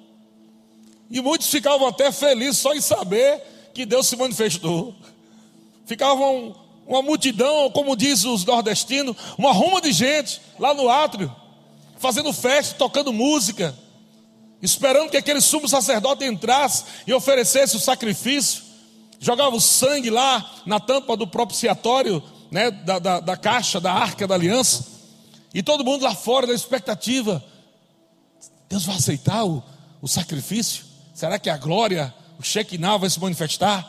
E 1.10 1.20
muitos 1.20 1.48
ficavam 1.48 1.86
até 1.86 2.10
felizes 2.10 2.58
só 2.58 2.74
em 2.74 2.80
saber 2.80 3.42
que 3.72 3.84
Deus 3.84 4.06
se 4.06 4.16
manifestou. 4.16 4.94
Ficavam 5.86 6.54
uma 6.86 7.02
multidão, 7.02 7.70
como 7.70 7.96
diz 7.96 8.24
os 8.24 8.44
nordestinos, 8.44 9.16
uma 9.38 9.52
ruma 9.52 9.80
de 9.80 9.92
gente 9.92 10.40
lá 10.58 10.74
no 10.74 10.88
átrio, 10.88 11.34
fazendo 11.98 12.32
festa, 12.32 12.76
tocando 12.76 13.12
música, 13.12 13.76
esperando 14.60 15.10
que 15.10 15.16
aquele 15.16 15.40
sumo 15.40 15.68
sacerdote 15.68 16.24
entrasse 16.24 16.84
e 17.06 17.12
oferecesse 17.12 17.76
o 17.76 17.80
sacrifício. 17.80 18.62
Jogava 19.18 19.56
o 19.56 19.60
sangue 19.60 20.10
lá 20.10 20.62
na 20.66 20.78
tampa 20.78 21.16
do 21.16 21.26
propiciatório, 21.26 22.22
né, 22.50 22.70
da, 22.70 22.98
da, 22.98 23.20
da 23.20 23.36
caixa, 23.36 23.80
da 23.80 23.92
arca 23.92 24.26
da 24.26 24.34
aliança. 24.34 24.86
E 25.52 25.62
todo 25.62 25.84
mundo 25.84 26.02
lá 26.02 26.14
fora 26.14 26.46
da 26.46 26.52
expectativa. 26.52 27.42
Deus 28.68 28.84
vai 28.84 28.96
aceitar 28.96 29.44
o, 29.44 29.62
o 30.02 30.08
sacrifício? 30.08 30.84
Será 31.14 31.38
que 31.38 31.48
a 31.48 31.56
glória, 31.56 32.12
o 32.38 32.42
Shekinah 32.42 32.98
vai 32.98 33.08
se 33.08 33.20
manifestar? 33.20 33.88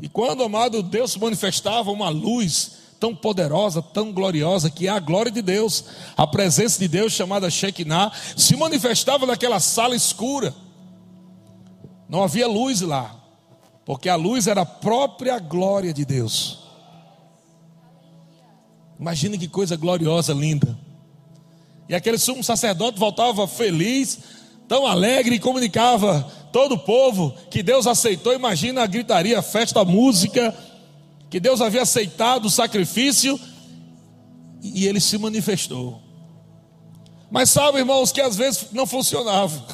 E 0.00 0.08
quando, 0.08 0.44
amado, 0.44 0.82
Deus 0.82 1.12
se 1.12 1.18
manifestava 1.18 1.90
uma 1.90 2.08
luz 2.08 2.78
tão 3.00 3.14
poderosa, 3.14 3.82
tão 3.82 4.12
gloriosa, 4.12 4.70
que 4.70 4.86
é 4.86 4.90
a 4.90 5.00
glória 5.00 5.30
de 5.30 5.42
Deus, 5.42 5.84
a 6.16 6.26
presença 6.26 6.78
de 6.78 6.86
Deus 6.86 7.12
chamada 7.12 7.50
Shekinah, 7.50 8.12
se 8.36 8.56
manifestava 8.56 9.26
naquela 9.26 9.58
sala 9.58 9.96
escura. 9.96 10.54
Não 12.08 12.22
havia 12.22 12.46
luz 12.46 12.80
lá, 12.80 13.14
porque 13.84 14.08
a 14.08 14.14
luz 14.14 14.46
era 14.46 14.62
a 14.62 14.66
própria 14.66 15.40
glória 15.40 15.92
de 15.92 16.04
Deus. 16.04 16.60
Imagine 18.98 19.38
que 19.38 19.48
coisa 19.48 19.76
gloriosa, 19.76 20.32
linda. 20.32 20.78
E 21.88 21.94
aquele 21.94 22.18
sumo 22.18 22.44
sacerdote 22.44 22.98
voltava 22.98 23.46
feliz, 23.48 24.18
tão 24.68 24.86
alegre 24.86 25.34
e 25.34 25.40
comunicava 25.40 26.30
todo 26.52 26.74
o 26.74 26.78
povo 26.78 27.34
que 27.50 27.62
Deus 27.62 27.86
aceitou. 27.86 28.34
Imagina 28.34 28.82
a 28.82 28.86
gritaria, 28.86 29.38
a 29.38 29.42
festa, 29.42 29.80
a 29.80 29.84
música, 29.84 30.54
que 31.30 31.40
Deus 31.40 31.60
havia 31.60 31.82
aceitado 31.82 32.44
o 32.44 32.50
sacrifício 32.50 33.40
e 34.62 34.86
ele 34.86 35.00
se 35.00 35.16
manifestou. 35.16 36.00
Mas 37.30 37.50
sabe, 37.50 37.78
irmãos, 37.78 38.12
que 38.12 38.20
às 38.20 38.36
vezes 38.36 38.68
não 38.72 38.86
funcionava. 38.86 39.66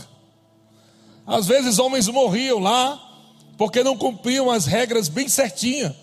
Às 1.26 1.46
vezes 1.46 1.78
homens 1.78 2.08
morriam 2.08 2.58
lá 2.58 3.00
porque 3.56 3.82
não 3.82 3.96
cumpriam 3.96 4.50
as 4.50 4.66
regras 4.66 5.08
bem 5.08 5.28
certinhas. 5.28 5.94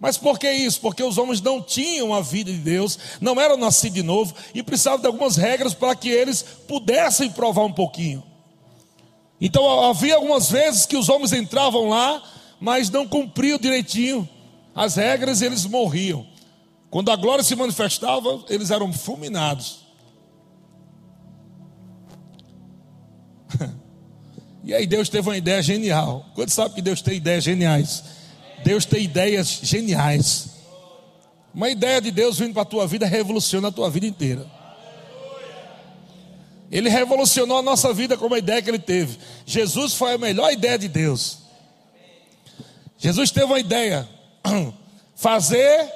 Mas 0.00 0.16
por 0.16 0.36
que 0.36 0.50
isso? 0.50 0.80
Porque 0.80 1.02
os 1.02 1.16
homens 1.16 1.40
não 1.40 1.62
tinham 1.62 2.12
a 2.12 2.20
vida 2.20 2.50
de 2.50 2.58
Deus, 2.58 2.98
não 3.20 3.40
eram 3.40 3.56
nascidos 3.56 3.94
de 3.94 4.02
novo 4.02 4.34
e 4.52 4.62
precisavam 4.62 5.00
de 5.00 5.06
algumas 5.06 5.36
regras 5.36 5.74
para 5.74 5.94
que 5.94 6.08
eles 6.08 6.42
pudessem 6.66 7.30
provar 7.30 7.64
um 7.64 7.72
pouquinho. 7.72 8.31
Então 9.44 9.68
havia 9.90 10.14
algumas 10.14 10.48
vezes 10.48 10.86
que 10.86 10.96
os 10.96 11.08
homens 11.08 11.32
entravam 11.32 11.88
lá, 11.88 12.22
mas 12.60 12.88
não 12.88 13.08
cumpriam 13.08 13.58
direitinho 13.58 14.28
as 14.72 14.94
regras 14.94 15.40
e 15.40 15.46
eles 15.46 15.66
morriam. 15.66 16.24
Quando 16.88 17.10
a 17.10 17.16
glória 17.16 17.42
se 17.42 17.56
manifestava, 17.56 18.44
eles 18.48 18.70
eram 18.70 18.92
fulminados. 18.92 19.80
e 24.62 24.72
aí 24.72 24.86
Deus 24.86 25.08
teve 25.08 25.28
uma 25.28 25.36
ideia 25.36 25.60
genial. 25.60 26.24
Quando 26.36 26.50
sabe 26.50 26.76
que 26.76 26.82
Deus 26.82 27.02
tem 27.02 27.16
ideias 27.16 27.42
geniais? 27.42 28.04
Deus 28.62 28.84
tem 28.84 29.02
ideias 29.02 29.58
geniais. 29.60 30.50
Uma 31.52 31.68
ideia 31.68 32.00
de 32.00 32.12
Deus 32.12 32.38
vindo 32.38 32.54
para 32.54 32.62
a 32.62 32.66
tua 32.66 32.86
vida 32.86 33.06
revoluciona 33.06 33.68
a 33.68 33.72
tua 33.72 33.90
vida 33.90 34.06
inteira. 34.06 34.46
Ele 36.72 36.88
revolucionou 36.88 37.58
a 37.58 37.62
nossa 37.62 37.92
vida 37.92 38.16
com 38.16 38.26
uma 38.26 38.38
ideia 38.38 38.62
que 38.62 38.70
ele 38.70 38.78
teve. 38.78 39.18
Jesus 39.44 39.92
foi 39.92 40.14
a 40.14 40.18
melhor 40.18 40.50
ideia 40.50 40.78
de 40.78 40.88
Deus. 40.88 41.40
Jesus 42.96 43.30
teve 43.30 43.44
uma 43.44 43.58
ideia. 43.58 44.08
Fazer, 45.14 45.92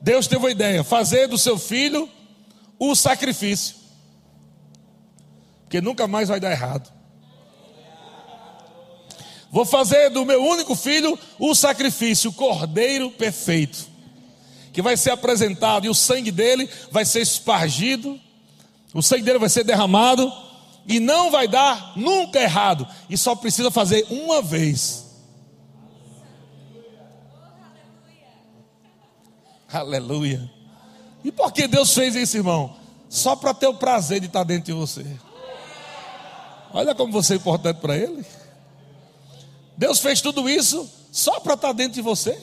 Deus 0.00 0.26
teve 0.26 0.42
uma 0.42 0.50
ideia. 0.50 0.82
Fazer 0.82 1.28
do 1.28 1.38
seu 1.38 1.56
filho 1.56 2.10
o 2.76 2.96
sacrifício. 2.96 3.76
Porque 5.62 5.80
nunca 5.80 6.08
mais 6.08 6.28
vai 6.28 6.40
dar 6.40 6.50
errado. 6.50 6.92
Vou 9.48 9.64
fazer 9.64 10.10
do 10.10 10.26
meu 10.26 10.42
único 10.42 10.74
filho 10.74 11.18
o 11.38 11.54
sacrifício, 11.54 12.30
o 12.30 12.32
cordeiro 12.32 13.10
perfeito. 13.12 13.86
Que 14.72 14.82
vai 14.82 14.96
ser 14.96 15.10
apresentado 15.10 15.86
e 15.86 15.88
o 15.88 15.94
sangue 15.94 16.32
dele 16.32 16.68
vai 16.90 17.04
ser 17.04 17.20
espargido 17.20 18.20
o 18.96 19.02
sangue 19.02 19.24
dele 19.24 19.38
vai 19.38 19.50
ser 19.50 19.62
derramado 19.62 20.32
e 20.88 20.98
não 20.98 21.30
vai 21.30 21.46
dar 21.46 21.92
nunca 21.96 22.40
errado. 22.40 22.88
E 23.10 23.16
só 23.18 23.34
precisa 23.34 23.70
fazer 23.70 24.06
uma 24.08 24.40
vez. 24.40 25.04
Aleluia. 29.70 30.50
E 31.22 31.30
por 31.30 31.52
que 31.52 31.68
Deus 31.68 31.92
fez 31.92 32.14
isso, 32.14 32.38
irmão? 32.38 32.74
Só 33.06 33.36
para 33.36 33.52
ter 33.52 33.66
o 33.66 33.74
prazer 33.74 34.18
de 34.18 34.28
estar 34.28 34.44
dentro 34.44 34.64
de 34.64 34.72
você. 34.72 35.04
Olha 36.72 36.94
como 36.94 37.12
você 37.12 37.34
é 37.34 37.36
importante 37.36 37.76
para 37.80 37.98
Ele. 37.98 38.24
Deus 39.76 39.98
fez 39.98 40.22
tudo 40.22 40.48
isso 40.48 40.90
só 41.12 41.38
para 41.40 41.52
estar 41.52 41.72
dentro 41.72 41.92
de 41.92 42.00
você. 42.00 42.38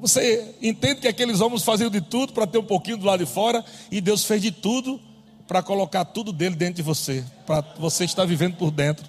Você 0.00 0.54
entende 0.62 1.00
que 1.00 1.08
aqueles 1.08 1.40
homens 1.40 1.62
faziam 1.62 1.90
de 1.90 2.00
tudo 2.00 2.32
para 2.32 2.46
ter 2.46 2.58
um 2.58 2.64
pouquinho 2.64 2.96
do 2.96 3.06
lado 3.06 3.24
de 3.24 3.30
fora, 3.30 3.64
e 3.90 4.00
Deus 4.00 4.24
fez 4.24 4.40
de 4.40 4.52
tudo 4.52 5.00
para 5.46 5.62
colocar 5.62 6.04
tudo 6.04 6.32
dele 6.32 6.54
dentro 6.54 6.74
de 6.74 6.82
você, 6.82 7.24
para 7.46 7.62
você 7.78 8.04
estar 8.04 8.24
vivendo 8.24 8.56
por 8.56 8.70
dentro. 8.70 9.06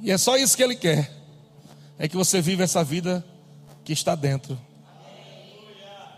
E 0.00 0.10
é 0.10 0.18
só 0.18 0.36
isso 0.36 0.56
que 0.56 0.62
ele 0.62 0.76
quer. 0.76 1.10
É 1.98 2.06
que 2.06 2.16
você 2.16 2.40
viva 2.40 2.62
essa 2.62 2.84
vida 2.84 3.24
que 3.82 3.92
está 3.92 4.14
dentro. 4.14 4.58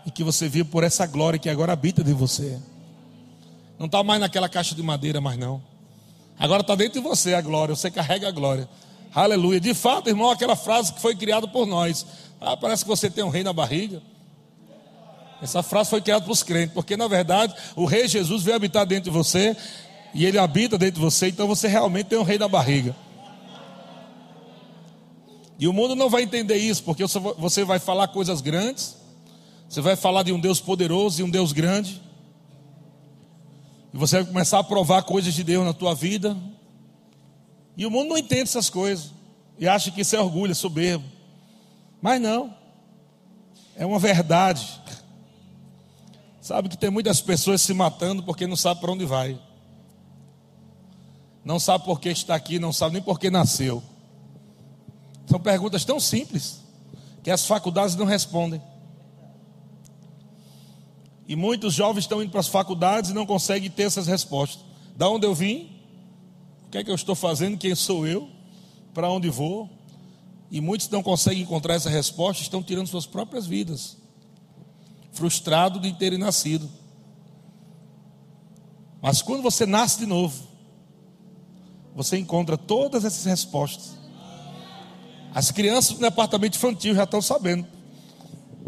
E 0.05 0.11
que 0.11 0.23
você 0.23 0.49
viva 0.49 0.67
por 0.69 0.83
essa 0.83 1.05
glória 1.07 1.39
que 1.39 1.49
agora 1.49 1.73
habita 1.73 2.03
de 2.03 2.13
você. 2.13 2.59
Não 3.79 3.85
está 3.85 4.03
mais 4.03 4.19
naquela 4.19 4.49
caixa 4.49 4.75
de 4.75 4.83
madeira, 4.83 5.21
mais 5.21 5.37
não. 5.37 5.61
Agora 6.37 6.61
está 6.61 6.75
dentro 6.75 7.01
de 7.01 7.07
você 7.07 7.33
a 7.33 7.41
glória. 7.41 7.75
Você 7.75 7.89
carrega 7.89 8.27
a 8.27 8.31
glória. 8.31 8.67
Aleluia. 9.13 9.59
De 9.59 9.73
fato, 9.73 10.09
irmão, 10.09 10.29
aquela 10.29 10.55
frase 10.55 10.93
que 10.93 10.99
foi 10.99 11.15
criada 11.15 11.47
por 11.47 11.65
nós. 11.65 12.05
Ah, 12.39 12.55
parece 12.55 12.83
que 12.83 12.89
você 12.89 13.09
tem 13.09 13.23
um 13.23 13.29
rei 13.29 13.43
na 13.43 13.53
barriga. 13.53 14.01
Essa 15.41 15.61
frase 15.61 15.89
foi 15.89 16.01
criada 16.01 16.23
para 16.23 16.31
os 16.31 16.43
crentes, 16.43 16.73
porque 16.73 16.97
na 16.97 17.07
verdade 17.07 17.53
o 17.75 17.85
rei 17.85 18.07
Jesus 18.07 18.43
veio 18.43 18.55
habitar 18.55 18.85
dentro 18.85 19.11
de 19.11 19.17
você 19.17 19.55
E 20.13 20.25
ele 20.25 20.37
habita 20.37 20.77
dentro 20.77 20.95
de 20.95 21.01
você, 21.01 21.27
então 21.27 21.47
você 21.47 21.67
realmente 21.67 22.07
tem 22.07 22.17
um 22.17 22.23
rei 22.23 22.39
na 22.39 22.47
barriga. 22.47 22.95
E 25.59 25.67
o 25.67 25.73
mundo 25.73 25.95
não 25.95 26.09
vai 26.09 26.23
entender 26.23 26.57
isso, 26.57 26.83
porque 26.83 27.03
você 27.37 27.63
vai 27.63 27.79
falar 27.79 28.07
coisas 28.07 28.41
grandes, 28.41 28.95
você 29.67 29.81
vai 29.81 29.95
falar 29.95 30.23
de 30.23 30.31
um 30.31 30.39
Deus 30.39 30.59
poderoso 30.59 31.21
e 31.21 31.23
um 31.23 31.29
Deus 31.29 31.51
grande, 31.51 32.01
e 33.93 33.97
você 33.97 34.17
vai 34.17 34.25
começar 34.25 34.59
a 34.59 34.63
provar 34.63 35.03
coisas 35.03 35.33
de 35.33 35.43
Deus 35.43 35.65
na 35.65 35.73
tua 35.73 35.95
vida, 35.95 36.37
e 37.75 37.85
o 37.85 37.91
mundo 37.91 38.09
não 38.09 38.17
entende 38.17 38.43
essas 38.43 38.69
coisas, 38.69 39.11
e 39.59 39.67
acha 39.67 39.91
que 39.91 40.01
isso 40.01 40.15
é 40.15 40.19
orgulho, 40.19 40.51
é 40.51 40.55
soberbo, 40.55 41.05
mas 42.01 42.21
não, 42.21 42.55
é 43.75 43.85
uma 43.85 43.99
verdade. 43.99 44.81
Sabe 46.41 46.69
que 46.69 46.77
tem 46.77 46.89
muitas 46.89 47.19
pessoas 47.19 47.61
se 47.61 47.73
matando 47.73 48.23
porque 48.23 48.47
não 48.47 48.55
sabe 48.55 48.79
para 48.79 48.91
onde 48.91 49.05
vai, 49.05 49.39
não 51.43 51.59
sabe 51.59 51.85
por 51.85 51.99
que 51.99 52.09
está 52.09 52.35
aqui, 52.35 52.59
não 52.59 52.73
sabe 52.73 52.93
nem 52.93 53.01
por 53.01 53.19
que 53.19 53.29
nasceu. 53.29 53.81
São 55.27 55.39
perguntas 55.39 55.85
tão 55.85 55.99
simples 55.99 56.61
que 57.23 57.31
as 57.31 57.45
faculdades 57.45 57.95
não 57.95 58.05
respondem. 58.05 58.61
E 61.27 61.35
muitos 61.35 61.73
jovens 61.73 62.05
estão 62.05 62.23
indo 62.23 62.31
para 62.31 62.39
as 62.39 62.47
faculdades 62.47 63.11
e 63.11 63.13
não 63.13 63.25
conseguem 63.25 63.69
ter 63.69 63.83
essas 63.83 64.07
respostas. 64.07 64.63
Da 64.95 65.09
onde 65.09 65.27
eu 65.27 65.35
vim? 65.35 65.69
O 66.65 66.69
que 66.69 66.77
é 66.77 66.83
que 66.83 66.89
eu 66.89 66.95
estou 66.95 67.15
fazendo? 67.15 67.57
Quem 67.57 67.75
sou 67.75 68.07
eu? 68.07 68.29
Para 68.93 69.09
onde 69.09 69.29
vou? 69.29 69.69
E 70.49 70.61
muitos 70.61 70.89
não 70.89 71.03
conseguem 71.03 71.43
encontrar 71.43 71.75
essa 71.75 71.89
resposta, 71.89 72.41
estão 72.41 72.63
tirando 72.63 72.87
suas 72.87 73.05
próprias 73.05 73.45
vidas, 73.45 73.97
frustrado 75.11 75.79
de 75.79 75.91
terem 75.93 76.17
nascido. 76.17 76.69
Mas 79.01 79.21
quando 79.21 79.41
você 79.41 79.65
nasce 79.65 79.99
de 79.99 80.05
novo, 80.05 80.47
você 81.95 82.17
encontra 82.17 82.57
todas 82.57 83.03
essas 83.03 83.25
respostas. 83.25 83.97
As 85.33 85.51
crianças 85.51 85.95
do 85.95 86.01
departamento 86.01 86.57
infantil 86.57 86.95
já 86.95 87.03
estão 87.03 87.21
sabendo, 87.21 87.67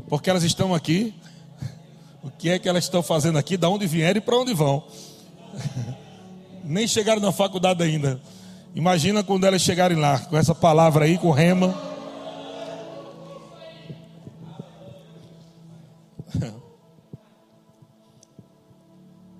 porque 0.07 0.29
elas 0.29 0.43
estão 0.43 0.73
aqui. 0.73 1.13
O 2.21 2.29
que 2.29 2.49
é 2.49 2.59
que 2.59 2.67
elas 2.67 2.83
estão 2.83 3.01
fazendo 3.01 3.37
aqui, 3.37 3.55
de 3.55 3.65
onde 3.65 3.87
vieram 3.87 4.17
e 4.17 4.21
para 4.21 4.37
onde 4.37 4.53
vão. 4.53 4.83
Nem 6.63 6.85
chegaram 6.85 7.21
na 7.21 7.31
faculdade 7.31 7.81
ainda. 7.81 8.21
Imagina 8.75 9.23
quando 9.23 9.45
elas 9.45 9.61
chegarem 9.61 9.97
lá, 9.97 10.19
com 10.19 10.37
essa 10.37 10.53
palavra 10.53 11.05
aí, 11.05 11.17
com 11.17 11.31
rema. 11.31 11.75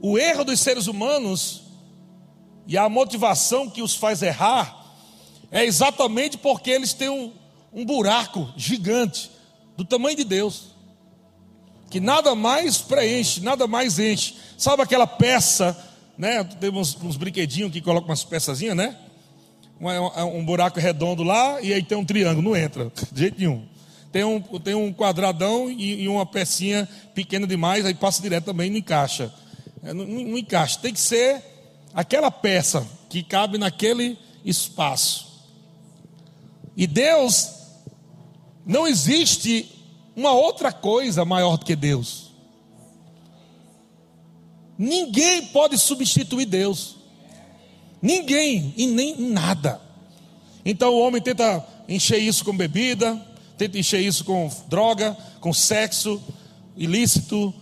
O 0.01 0.17
erro 0.17 0.45
dos 0.45 0.61
seres 0.61 0.87
humanos 0.87 1.63
e 2.65 2.77
a 2.77 2.87
motivação 2.87 3.69
que 3.69 3.81
os 3.81 3.95
faz 3.95 4.21
errar 4.21 4.95
é 5.51 5.65
exatamente 5.65 6.37
porque 6.37 6.69
eles 6.71 6.93
têm 6.93 7.09
um, 7.09 7.33
um 7.73 7.83
buraco 7.83 8.49
gigante 8.55 9.29
do 9.75 9.83
tamanho 9.83 10.15
de 10.15 10.23
Deus, 10.23 10.75
que 11.89 11.99
nada 11.99 12.33
mais 12.33 12.77
preenche, 12.77 13.41
nada 13.41 13.67
mais 13.67 13.99
enche. 13.99 14.37
Sabe 14.57 14.83
aquela 14.83 15.05
peça, 15.05 15.77
né? 16.17 16.45
Temos 16.45 16.95
uns, 16.95 17.03
uns 17.03 17.17
brinquedinhos 17.17 17.71
que 17.71 17.81
colocam 17.81 18.07
umas 18.09 18.23
peçazinhas, 18.23 18.77
né? 18.77 18.95
Um, 19.79 19.89
é 19.89 20.23
um, 20.23 20.39
um, 20.39 20.45
buraco 20.45 20.79
redondo 20.79 21.23
lá 21.23 21.61
e 21.61 21.73
aí 21.73 21.81
tem 21.81 21.97
um 21.97 22.03
triângulo, 22.03 22.49
não 22.49 22.55
entra, 22.55 22.91
de 23.11 23.19
jeito 23.19 23.39
nenhum. 23.39 23.65
Tem 24.11 24.23
um, 24.23 24.41
tem 24.41 24.75
um 24.75 24.91
quadradão 24.91 25.69
e, 25.69 26.03
e 26.03 26.07
uma 26.07 26.25
pecinha 26.25 26.87
pequena 27.13 27.45
demais, 27.45 27.85
aí 27.85 27.93
passa 27.93 28.21
direto 28.21 28.45
também 28.45 28.69
não 28.69 28.77
encaixa. 28.77 29.33
É, 29.83 29.93
não, 29.93 30.05
não 30.05 30.37
encaixa. 30.37 30.79
Tem 30.79 30.93
que 30.93 30.99
ser 30.99 31.43
aquela 31.93 32.29
peça 32.31 32.85
que 33.09 33.23
cabe 33.23 33.57
naquele 33.57 34.17
espaço. 34.43 35.29
E 36.75 36.87
Deus, 36.87 37.51
não 38.65 38.87
existe 38.87 39.69
uma 40.15 40.31
outra 40.31 40.71
coisa 40.71 41.23
maior 41.23 41.57
do 41.57 41.65
que 41.65 41.75
Deus. 41.75 42.31
Ninguém 44.77 45.47
pode 45.47 45.77
substituir 45.77 46.45
Deus. 46.45 46.98
Ninguém 48.01 48.73
e 48.77 48.87
nem 48.87 49.19
nada. 49.19 49.79
Então 50.65 50.93
o 50.93 50.99
homem 50.99 51.21
tenta 51.21 51.65
encher 51.87 52.19
isso 52.19 52.45
com 52.45 52.55
bebida, 52.55 53.19
tenta 53.57 53.77
encher 53.77 54.01
isso 54.01 54.23
com 54.23 54.49
droga, 54.67 55.17
com 55.39 55.53
sexo 55.53 56.21
ilícito, 56.77 57.53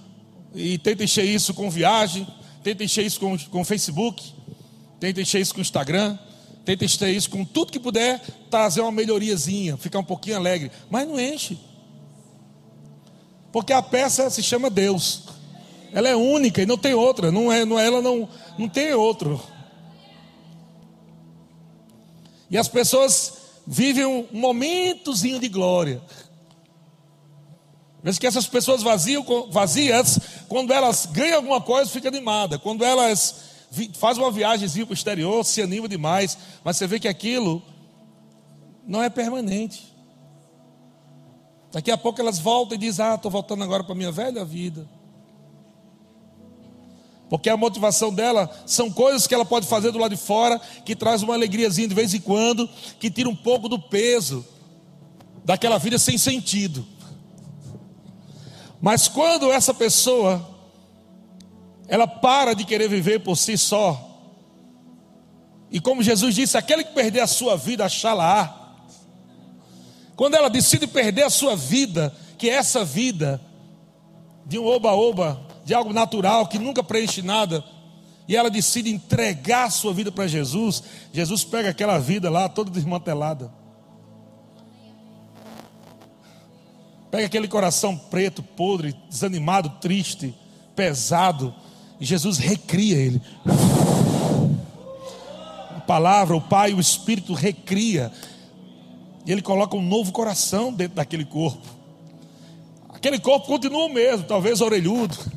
e 0.53 0.77
tenta 0.77 1.03
encher 1.03 1.25
isso 1.25 1.53
com 1.53 1.69
viagem, 1.69 2.27
tenta 2.63 2.83
encher 2.83 3.05
isso 3.05 3.19
com, 3.19 3.37
com 3.37 3.63
Facebook, 3.63 4.33
tenta 4.99 5.21
encher 5.21 5.41
isso 5.41 5.53
com 5.53 5.61
Instagram. 5.61 6.17
Tenta 6.67 6.83
encher 6.83 7.15
isso 7.15 7.29
com 7.29 7.45
tudo 7.45 7.71
que 7.71 7.79
puder, 7.79 8.21
trazer 8.51 8.81
uma 8.81 8.91
melhoriazinha, 8.91 9.77
ficar 9.77 9.99
um 9.99 10.03
pouquinho 10.03 10.35
alegre. 10.35 10.69
Mas 10.89 11.07
não 11.07 11.17
enche. 11.17 11.57
Porque 13.53 13.71
a 13.71 13.81
peça 13.81 14.29
se 14.29 14.43
chama 14.43 14.69
Deus. 14.69 15.23
Ela 15.93 16.09
é 16.09 16.15
única 16.17 16.61
e 16.61 16.65
não 16.65 16.77
tem 16.77 16.93
outra. 16.93 17.31
Não 17.31 17.49
é, 17.49 17.63
não, 17.63 17.79
ela 17.79 18.01
não, 18.01 18.27
não 18.57 18.67
tem 18.67 18.93
outro. 18.93 19.41
E 22.49 22.57
as 22.57 22.67
pessoas 22.67 23.33
vivem 23.65 24.05
um 24.05 24.27
momentozinho 24.31 25.39
de 25.39 25.49
glória. 25.49 26.01
Mas 28.01 28.17
que 28.17 28.25
essas 28.25 28.47
pessoas 28.47 28.81
vazias, 28.83 30.19
quando 30.47 30.71
elas 30.71 31.05
ganham 31.07 31.37
alguma 31.37 31.59
coisa, 31.59 31.91
fica 31.91 32.07
animada. 32.07 32.57
Quando 32.57 32.85
elas 32.85 33.47
faz 33.95 34.17
uma 34.17 34.31
viagemzinha 34.31 34.85
para 34.85 34.93
o 34.93 34.95
exterior, 34.95 35.43
se 35.43 35.61
anima 35.61 35.89
demais, 35.89 36.37
mas 36.63 36.77
você 36.77 36.87
vê 36.87 36.99
que 36.99 37.07
aquilo 37.07 37.61
não 38.87 39.03
é 39.03 39.09
permanente. 39.09 39.93
Daqui 41.71 41.91
a 41.91 41.97
pouco 41.97 42.21
elas 42.21 42.39
voltam 42.39 42.75
e 42.75 42.79
dizem: 42.79 43.05
Ah, 43.05 43.15
estou 43.15 43.29
voltando 43.29 43.63
agora 43.63 43.83
para 43.83 43.91
a 43.91 43.97
minha 43.97 44.11
velha 44.11 44.45
vida. 44.45 44.87
Porque 47.29 47.49
a 47.49 47.57
motivação 47.57 48.13
dela 48.13 48.49
são 48.65 48.91
coisas 48.91 49.27
que 49.27 49.33
ela 49.33 49.45
pode 49.45 49.67
fazer 49.67 49.91
do 49.91 49.99
lado 49.99 50.15
de 50.15 50.21
fora, 50.21 50.59
que 50.85 50.95
traz 50.95 51.21
uma 51.23 51.33
alegriazinha 51.33 51.87
de 51.87 51.95
vez 51.95 52.13
em 52.13 52.21
quando, 52.21 52.67
que 52.99 53.09
tira 53.09 53.27
um 53.27 53.35
pouco 53.35 53.67
do 53.67 53.79
peso 53.79 54.45
daquela 55.43 55.77
vida 55.77 55.97
sem 55.97 56.17
sentido. 56.17 56.85
Mas 58.81 59.07
quando 59.07 59.51
essa 59.51 59.73
pessoa 59.73 60.57
ela 61.87 62.05
para 62.05 62.53
de 62.53 62.65
querer 62.65 62.89
viver 62.89 63.19
por 63.19 63.37
si 63.37 63.57
só. 63.57 64.03
E 65.71 65.79
como 65.79 66.03
Jesus 66.03 66.35
disse, 66.35 66.57
aquele 66.57 66.83
que 66.83 66.93
perder 66.93 67.21
a 67.21 67.27
sua 67.27 67.55
vida, 67.55 67.85
achá-la. 67.85 68.85
Quando 70.15 70.35
ela 70.35 70.49
decide 70.49 70.87
perder 70.87 71.23
a 71.23 71.29
sua 71.29 71.55
vida, 71.55 72.13
que 72.37 72.49
é 72.49 72.53
essa 72.53 72.83
vida 72.83 73.41
de 74.45 74.57
um 74.59 74.65
oba-oba, 74.65 75.46
de 75.67 75.73
algo 75.73 75.91
natural 75.91 76.47
que 76.47 76.57
nunca 76.57 76.81
preenche 76.81 77.21
nada, 77.21 77.61
e 78.25 78.37
ela 78.37 78.49
decide 78.49 78.89
entregar 78.89 79.65
a 79.65 79.69
sua 79.69 79.93
vida 79.93 80.09
para 80.09 80.25
Jesus, 80.25 80.81
Jesus 81.11 81.43
pega 81.43 81.71
aquela 81.71 81.99
vida 81.99 82.29
lá 82.29 82.47
toda 82.47 82.71
desmantelada. 82.71 83.51
Pega 87.11 87.25
aquele 87.25 87.49
coração 87.49 87.97
preto, 87.97 88.41
podre, 88.41 88.95
desanimado, 89.09 89.69
triste, 89.81 90.33
pesado, 90.73 91.53
e 91.99 92.05
Jesus 92.05 92.37
recria 92.37 92.95
ele. 92.95 93.21
A 95.75 95.81
palavra, 95.81 96.33
o 96.33 96.41
Pai, 96.41 96.73
o 96.73 96.79
Espírito 96.79 97.33
recria. 97.33 98.09
E 99.25 99.31
ele 99.33 99.41
coloca 99.41 99.75
um 99.75 99.85
novo 99.85 100.13
coração 100.13 100.71
dentro 100.71 100.95
daquele 100.95 101.25
corpo. 101.25 101.67
Aquele 102.87 103.19
corpo 103.19 103.47
continua 103.47 103.85
o 103.85 103.93
mesmo, 103.93 104.25
talvez 104.25 104.61
orelhudo, 104.61 105.36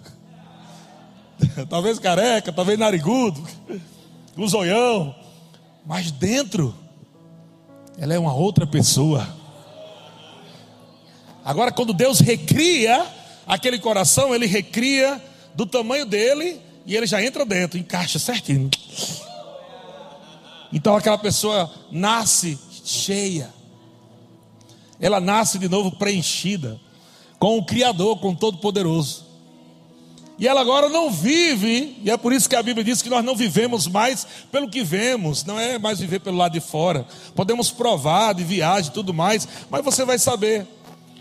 talvez 1.68 1.98
careca, 1.98 2.52
talvez 2.52 2.78
narigudo, 2.78 3.42
um 4.36 4.46
zoião, 4.46 5.14
mas 5.84 6.10
dentro 6.10 6.74
ela 7.98 8.14
é 8.14 8.18
uma 8.18 8.34
outra 8.34 8.66
pessoa. 8.66 9.28
Agora, 11.44 11.72
quando 11.72 11.92
Deus 11.92 12.20
recria 12.20 13.06
aquele 13.46 13.78
coração, 13.78 14.34
Ele 14.34 14.46
recria 14.46 15.20
do 15.54 15.66
tamanho 15.66 16.06
dele 16.06 16.60
e 16.86 16.96
ele 16.96 17.06
já 17.06 17.22
entra 17.22 17.44
dentro, 17.44 17.78
encaixa 17.78 18.18
certinho. 18.18 18.70
Então 20.72 20.96
aquela 20.96 21.18
pessoa 21.18 21.70
nasce 21.90 22.58
cheia. 22.84 23.52
Ela 25.00 25.20
nasce 25.20 25.58
de 25.58 25.68
novo 25.68 25.92
preenchida 25.92 26.80
com 27.38 27.58
o 27.58 27.64
Criador, 27.64 28.18
com 28.18 28.30
o 28.30 28.36
Todo-Poderoso. 28.36 29.24
E 30.40 30.48
ela 30.48 30.62
agora 30.62 30.88
não 30.88 31.10
vive, 31.10 31.98
e 32.02 32.10
é 32.10 32.16
por 32.16 32.32
isso 32.32 32.48
que 32.48 32.56
a 32.56 32.62
Bíblia 32.62 32.82
diz 32.82 33.02
que 33.02 33.10
nós 33.10 33.22
não 33.22 33.36
vivemos 33.36 33.86
mais 33.86 34.26
pelo 34.50 34.70
que 34.70 34.82
vemos, 34.82 35.44
não 35.44 35.60
é 35.60 35.78
mais 35.78 36.00
viver 36.00 36.18
pelo 36.20 36.38
lado 36.38 36.52
de 36.52 36.60
fora. 36.60 37.06
Podemos 37.34 37.70
provar 37.70 38.32
de 38.32 38.42
viagem 38.42 38.90
e 38.90 38.94
tudo 38.94 39.12
mais, 39.12 39.46
mas 39.68 39.84
você 39.84 40.02
vai 40.02 40.18
saber. 40.18 40.66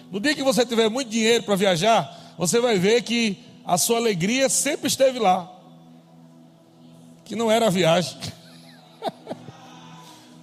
No 0.10 0.22
dia 0.22 0.34
que 0.34 0.42
você 0.42 0.66
tiver 0.66 0.90
muito 0.90 1.10
dinheiro 1.10 1.44
para 1.44 1.58
viajar, 1.58 2.34
você 2.38 2.62
vai 2.62 2.80
ver 2.80 3.02
que 3.04 3.38
a 3.66 3.78
sua 3.78 3.98
alegria 3.98 4.48
sempre 4.48 4.88
esteve 4.88 5.20
lá. 5.20 5.52
que 7.26 7.36
não 7.36 7.52
era 7.52 7.68
a 7.68 7.70
viagem. 7.70 8.18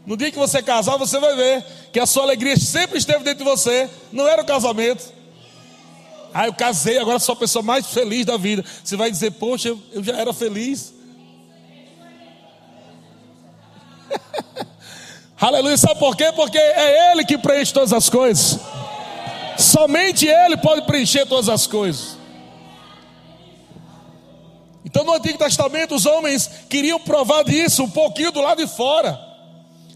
No 0.05 0.17
dia 0.17 0.31
que 0.31 0.39
você 0.39 0.63
casar, 0.63 0.97
você 0.97 1.19
vai 1.19 1.35
ver 1.35 1.65
que 1.93 1.99
a 1.99 2.07
sua 2.07 2.23
alegria 2.23 2.57
sempre 2.57 2.97
esteve 2.97 3.25
dentro 3.25 3.45
de 3.45 3.51
você, 3.51 3.91
não 4.13 4.29
era 4.29 4.41
o 4.41 4.47
casamento. 4.47 5.16
Ah, 6.39 6.45
eu 6.45 6.53
casei, 6.53 6.99
agora 6.99 7.19
sou 7.19 7.33
a 7.33 7.37
pessoa 7.37 7.63
mais 7.63 7.87
feliz 7.87 8.27
da 8.27 8.37
vida. 8.37 8.63
Você 8.85 8.95
vai 8.95 9.11
dizer, 9.11 9.31
poxa, 9.31 9.71
eu, 9.71 10.05
já 10.05 10.19
era 10.19 10.35
feliz. 10.35 10.93
Aleluia, 15.41 15.79
sabe 15.79 15.99
por 15.99 16.15
quê? 16.15 16.31
Porque 16.37 16.59
é 16.59 17.11
Ele 17.11 17.25
que 17.25 17.39
preenche 17.39 17.73
todas 17.73 17.91
as 17.91 18.11
coisas. 18.11 18.61
Somente 19.57 20.27
Ele 20.27 20.59
pode 20.59 20.83
preencher 20.83 21.25
todas 21.25 21.49
as 21.49 21.67
coisas. 21.67 22.19
Então 24.85 25.05
no 25.05 25.15
Antigo 25.15 25.39
Testamento 25.39 25.95
os 25.95 26.05
homens 26.05 26.51
queriam 26.69 27.01
provar 27.01 27.45
disso 27.45 27.83
um 27.83 27.89
pouquinho 27.89 28.31
do 28.31 28.43
lado 28.43 28.63
de 28.63 28.71
fora. 28.71 29.19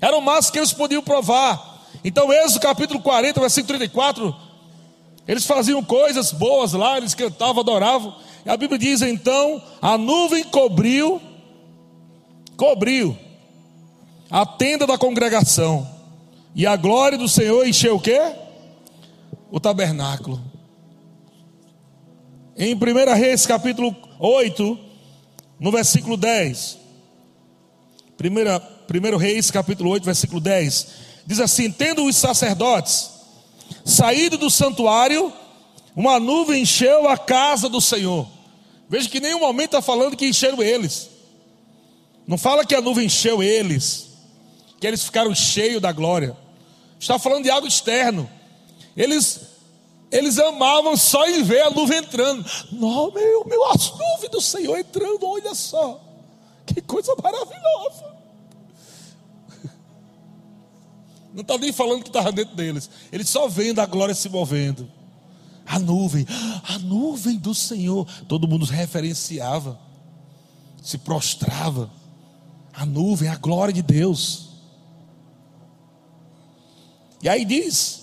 Era 0.00 0.16
o 0.16 0.22
máximo 0.22 0.54
que 0.54 0.58
eles 0.58 0.72
podiam 0.72 1.02
provar. 1.02 1.84
Então, 2.02 2.32
Êxodo 2.32 2.60
capítulo 2.60 2.98
40, 3.02 3.38
versículo 3.40 3.76
34, 3.76 4.34
eles 5.30 5.46
faziam 5.46 5.80
coisas 5.80 6.32
boas 6.32 6.72
lá, 6.72 6.96
eles 6.96 7.14
cantavam, 7.14 7.60
adoravam. 7.60 8.16
E 8.44 8.50
a 8.50 8.56
Bíblia 8.56 8.76
diz 8.76 9.00
então: 9.00 9.62
a 9.80 9.96
nuvem 9.96 10.42
cobriu, 10.42 11.22
cobriu 12.56 13.16
a 14.28 14.44
tenda 14.44 14.88
da 14.88 14.98
congregação, 14.98 15.88
e 16.52 16.66
a 16.66 16.74
glória 16.74 17.16
do 17.16 17.28
Senhor 17.28 17.64
encheu 17.64 17.94
o 17.94 18.00
quê? 18.00 18.20
O 19.52 19.60
tabernáculo. 19.60 20.42
Em 22.56 22.74
1 22.74 23.14
Reis, 23.14 23.46
capítulo 23.46 23.94
8, 24.18 24.78
no 25.60 25.70
versículo 25.70 26.16
10. 26.16 26.76
1 28.20 29.16
Reis, 29.16 29.48
capítulo 29.48 29.90
8, 29.90 30.04
versículo 30.04 30.40
10. 30.40 30.88
Diz 31.24 31.38
assim: 31.38 31.70
Tendo 31.70 32.04
os 32.04 32.16
sacerdotes 32.16 33.19
saído 33.84 34.36
do 34.36 34.50
santuário, 34.50 35.32
uma 35.94 36.20
nuvem 36.20 36.62
encheu 36.62 37.08
a 37.08 37.18
casa 37.18 37.68
do 37.68 37.80
Senhor. 37.80 38.26
Veja 38.88 39.08
que 39.08 39.20
nenhum 39.20 39.40
momento 39.40 39.76
está 39.76 39.82
falando 39.82 40.16
que 40.16 40.28
encheram 40.28 40.62
eles. 40.62 41.10
Não 42.26 42.38
fala 42.38 42.64
que 42.64 42.74
a 42.74 42.80
nuvem 42.80 43.06
encheu 43.06 43.42
eles 43.42 44.10
que 44.80 44.86
eles 44.86 45.04
ficaram 45.04 45.34
cheios 45.34 45.80
da 45.80 45.92
glória. 45.92 46.34
Está 46.98 47.18
falando 47.18 47.44
de 47.44 47.50
algo 47.50 47.68
externo. 47.68 48.28
Eles 48.96 49.42
eles 50.10 50.38
amavam 50.40 50.96
só 50.96 51.24
em 51.28 51.42
ver 51.42 51.60
a 51.60 51.70
nuvem 51.70 51.98
entrando. 51.98 52.44
Não, 52.72 53.12
meu, 53.12 53.44
meu, 53.44 53.64
as 53.70 53.90
nuvens 53.90 54.30
do 54.30 54.40
Senhor 54.40 54.76
entrando, 54.76 55.24
olha 55.24 55.54
só. 55.54 56.00
Que 56.66 56.80
coisa 56.80 57.14
maravilhosa. 57.22 58.19
Não 61.32 61.42
está 61.42 61.56
nem 61.58 61.72
falando 61.72 62.02
que 62.02 62.08
estava 62.08 62.32
dentro 62.32 62.56
deles. 62.56 62.90
Eles 63.12 63.28
só 63.28 63.48
vendo 63.48 63.80
a 63.80 63.86
glória 63.86 64.14
se 64.14 64.28
movendo. 64.28 64.90
A 65.66 65.78
nuvem, 65.78 66.26
a 66.68 66.78
nuvem 66.78 67.38
do 67.38 67.54
Senhor. 67.54 68.06
Todo 68.26 68.48
mundo 68.48 68.64
referenciava, 68.64 69.78
se 70.82 70.98
prostrava. 70.98 71.90
A 72.72 72.84
nuvem, 72.84 73.28
a 73.28 73.36
glória 73.36 73.72
de 73.72 73.82
Deus. 73.82 74.48
E 77.22 77.28
aí 77.28 77.44
diz, 77.44 78.00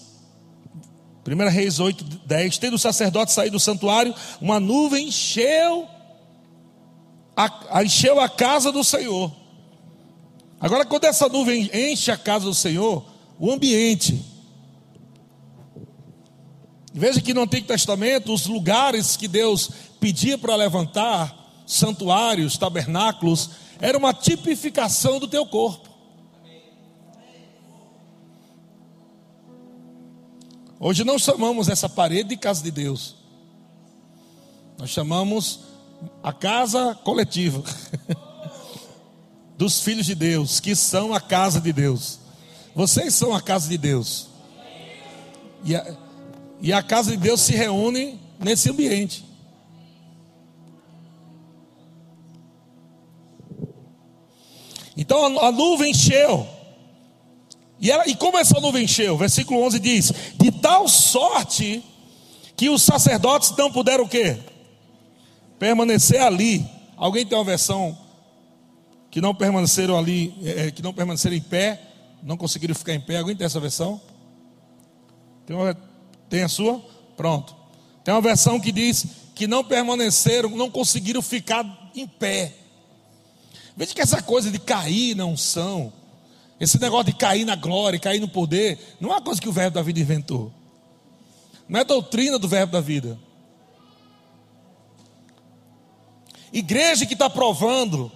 1 1.27 1.49
Reis 1.49 1.79
8, 1.79 2.03
10: 2.25 2.57
Tendo 2.57 2.75
o 2.75 2.79
sacerdote 2.79 3.33
saído 3.33 3.57
do 3.57 3.59
santuário, 3.59 4.15
uma 4.39 4.59
nuvem 4.59 5.07
encheu 5.07 5.89
a, 7.35 7.83
encheu 7.83 8.19
a 8.19 8.29
casa 8.29 8.71
do 8.71 8.83
Senhor. 8.83 9.31
Agora, 10.59 10.85
quando 10.85 11.03
essa 11.03 11.29
nuvem 11.29 11.69
enche 11.71 12.09
a 12.09 12.17
casa 12.17 12.45
do 12.45 12.53
Senhor, 12.53 13.05
o 13.39 13.51
ambiente. 13.51 14.23
Veja 16.93 17.21
que 17.21 17.33
no 17.33 17.41
Antigo 17.41 17.67
Testamento, 17.67 18.33
os 18.33 18.47
lugares 18.47 19.15
que 19.15 19.27
Deus 19.27 19.69
pedia 19.99 20.37
para 20.37 20.55
levantar, 20.55 21.63
santuários, 21.65 22.57
tabernáculos, 22.57 23.51
era 23.79 23.97
uma 23.97 24.13
tipificação 24.13 25.19
do 25.19 25.27
teu 25.27 25.45
corpo. 25.45 25.87
Hoje 30.79 31.03
não 31.03 31.17
chamamos 31.17 31.69
essa 31.69 31.89
parede 31.89 32.29
de 32.29 32.37
casa 32.37 32.63
de 32.63 32.71
Deus. 32.71 33.15
Nós 34.77 34.91
chamamos 34.91 35.61
a 36.21 36.31
casa 36.31 36.95
coletiva 37.03 37.63
dos 39.57 39.81
filhos 39.81 40.05
de 40.05 40.13
Deus, 40.13 40.59
que 40.59 40.75
são 40.75 41.13
a 41.13 41.19
casa 41.19 41.59
de 41.59 41.73
Deus. 41.73 42.19
Vocês 42.77 43.15
são 43.15 43.33
a 43.33 43.41
casa 43.41 43.67
de 43.67 43.75
Deus. 43.75 44.27
E 45.63 45.75
a, 45.75 45.97
e 46.61 46.71
a 46.71 46.83
casa 46.83 47.09
de 47.09 47.17
Deus 47.17 47.41
se 47.41 47.51
reúne 47.55 48.19
nesse 48.39 48.69
ambiente. 48.69 49.25
Então 54.95 55.39
a, 55.39 55.47
a 55.47 55.51
nuvem 55.51 55.89
encheu. 55.89 56.47
E, 57.79 57.89
ela, 57.89 58.07
e 58.07 58.15
como 58.15 58.37
essa 58.37 58.59
nuvem 58.59 58.83
encheu? 58.83 59.17
Versículo 59.17 59.59
11 59.63 59.79
diz: 59.79 60.13
De 60.39 60.51
tal 60.51 60.87
sorte 60.87 61.83
que 62.55 62.69
os 62.69 62.83
sacerdotes 62.83 63.55
não 63.57 63.71
puderam 63.71 64.03
o 64.03 64.07
quê? 64.07 64.37
Permanecer 65.57 66.21
ali. 66.21 66.63
Alguém 66.95 67.25
tem 67.25 67.35
uma 67.35 67.43
versão 67.43 67.97
que 69.09 69.19
não 69.19 69.33
permaneceram 69.33 69.97
ali, 69.97 70.31
é, 70.43 70.67
é, 70.67 70.71
que 70.71 70.83
não 70.83 70.93
permaneceram 70.93 71.35
em 71.35 71.41
pé, 71.41 71.86
não 72.27 72.35
conseguiram 72.35 72.75
ficar 72.75 72.93
em 72.93 72.99
pé. 72.99 73.19
Alguém 73.19 73.37
tem 73.37 73.45
essa 73.45 73.59
versão? 73.59 74.01
Tem, 75.45 75.55
uma, 75.55 75.73
tem 76.29 76.43
a 76.43 76.49
sua? 76.49 76.83
Pronto. 77.15 77.55
Tem 78.03 78.13
uma 78.13 78.19
versão 78.19 78.59
que 78.59 78.69
diz 78.69 79.05
que 79.33 79.47
não 79.47 79.63
permaneceram, 79.63 80.49
não 80.49 80.69
conseguiram 80.69 81.21
ficar 81.21 81.65
em 81.95 82.05
pé. 82.05 82.53
Veja 83.77 83.93
que 83.95 84.01
essa 84.01 84.21
coisa 84.21 84.51
de 84.51 84.59
cair 84.59 85.15
na 85.15 85.25
unção, 85.25 85.93
esse 86.59 86.77
negócio 86.81 87.05
de 87.05 87.13
cair 87.13 87.45
na 87.45 87.55
glória, 87.55 87.97
cair 87.97 88.19
no 88.19 88.27
poder, 88.27 88.77
não 88.99 89.09
é 89.09 89.13
uma 89.13 89.21
coisa 89.21 89.39
que 89.39 89.47
o 89.47 89.53
verbo 89.53 89.75
da 89.75 89.81
vida 89.81 90.01
inventou. 90.01 90.51
Não 91.69 91.79
é 91.79 91.85
doutrina 91.85 92.37
do 92.37 92.47
verbo 92.47 92.73
da 92.73 92.81
vida. 92.81 93.17
Igreja 96.51 97.05
que 97.05 97.13
está 97.13 97.29
provando 97.29 98.11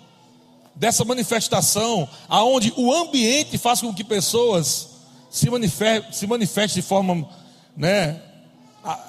dessa 0.75 1.05
manifestação, 1.05 2.07
aonde 2.27 2.73
o 2.75 2.93
ambiente 2.93 3.57
faz 3.57 3.81
com 3.81 3.93
que 3.93 4.03
pessoas 4.03 4.89
se 5.29 5.49
manifestem 5.49 6.11
se 6.11 6.27
manifeste 6.27 6.81
de 6.81 6.85
forma 6.85 7.27
né, 7.75 8.21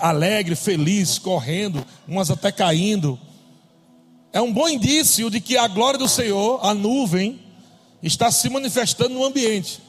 alegre, 0.00 0.54
feliz, 0.54 1.18
correndo, 1.18 1.84
umas 2.06 2.30
até 2.30 2.52
caindo. 2.52 3.18
É 4.32 4.40
um 4.40 4.52
bom 4.52 4.68
indício 4.68 5.30
de 5.30 5.40
que 5.40 5.56
a 5.56 5.68
glória 5.68 5.98
do 5.98 6.08
Senhor, 6.08 6.64
a 6.64 6.72
nuvem, 6.72 7.40
está 8.02 8.30
se 8.30 8.48
manifestando 8.48 9.14
no 9.14 9.24
ambiente. 9.24 9.80